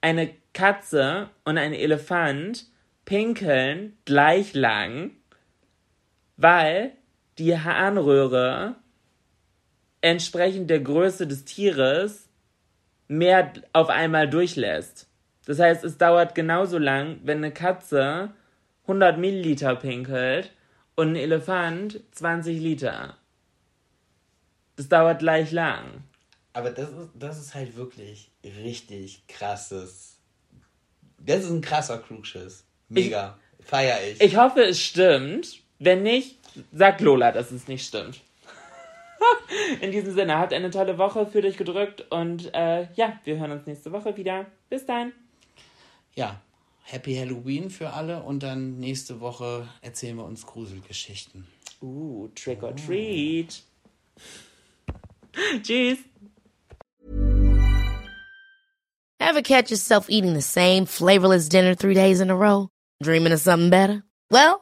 eine 0.00 0.30
Katze 0.52 1.30
und 1.44 1.56
ein 1.56 1.72
Elefant 1.72 2.66
pinkeln 3.04 3.96
gleich 4.04 4.54
lang, 4.54 5.12
weil 6.36 6.92
die 7.38 7.58
Harnröhre 7.58 8.76
entsprechend 10.00 10.68
der 10.70 10.80
Größe 10.80 11.26
des 11.26 11.44
Tieres 11.44 12.28
mehr 13.08 13.52
auf 13.72 13.88
einmal 13.88 14.28
durchlässt. 14.28 15.08
Das 15.44 15.58
heißt, 15.58 15.84
es 15.84 15.98
dauert 15.98 16.34
genauso 16.34 16.78
lang, 16.78 17.20
wenn 17.24 17.38
eine 17.38 17.52
Katze 17.52 18.32
100 18.82 19.18
Milliliter 19.18 19.76
pinkelt 19.76 20.52
und 20.94 21.10
ein 21.10 21.16
Elefant 21.16 22.00
20 22.12 22.60
Liter. 22.60 23.16
Das 24.76 24.88
dauert 24.88 25.20
gleich 25.20 25.52
lang. 25.52 26.04
Aber 26.52 26.70
das 26.70 26.90
ist, 26.90 27.10
das 27.14 27.38
ist 27.38 27.54
halt 27.54 27.76
wirklich 27.76 28.30
richtig 28.44 29.26
krasses. 29.26 30.18
Das 31.18 31.44
ist 31.44 31.50
ein 31.50 31.60
krasser 31.60 31.98
Klugschiss. 31.98 32.64
Mega. 32.88 33.38
Ich, 33.58 33.66
Feier 33.66 33.98
ich. 34.10 34.20
Ich 34.20 34.36
hoffe, 34.36 34.62
es 34.64 34.80
stimmt. 34.80 35.60
Wenn 35.78 36.02
nicht, 36.02 36.38
sagt 36.72 37.00
Lola, 37.00 37.32
dass 37.32 37.50
es 37.50 37.68
nicht 37.68 37.86
stimmt. 37.86 38.20
In 39.80 39.92
diesem 39.92 40.14
Sinne, 40.14 40.38
habt 40.38 40.52
eine 40.52 40.70
tolle 40.70 40.98
Woche, 40.98 41.26
fühlt 41.26 41.44
euch 41.44 41.56
gedrückt 41.56 42.06
und 42.10 42.52
äh, 42.54 42.88
ja, 42.94 43.20
wir 43.24 43.38
hören 43.38 43.52
uns 43.52 43.66
nächste 43.66 43.92
Woche 43.92 44.16
wieder. 44.16 44.46
Bis 44.68 44.86
dann. 44.86 45.12
Ja, 46.14 46.40
Happy 46.82 47.14
Halloween 47.14 47.70
für 47.70 47.92
alle 47.92 48.22
und 48.22 48.42
dann 48.42 48.78
nächste 48.78 49.20
Woche 49.20 49.68
erzählen 49.80 50.16
wir 50.16 50.24
uns 50.24 50.46
Gruselgeschichten. 50.46 51.46
Uh, 51.80 52.28
Trick 52.34 52.62
or 52.62 52.74
Treat. 52.76 53.62
Tschüss. 55.62 55.98
Ever 59.18 59.42
catch 59.42 59.70
yourself 59.70 60.10
eating 60.10 60.34
the 60.34 60.42
same 60.42 60.84
flavorless 60.84 61.48
dinner 61.48 61.74
three 61.74 61.94
days 61.94 62.20
in 62.20 62.30
a 62.30 62.34
row? 62.34 62.68
Dreaming 63.02 63.32
of 63.32 63.40
something 63.40 63.70
better? 63.70 64.02
Well, 64.30 64.61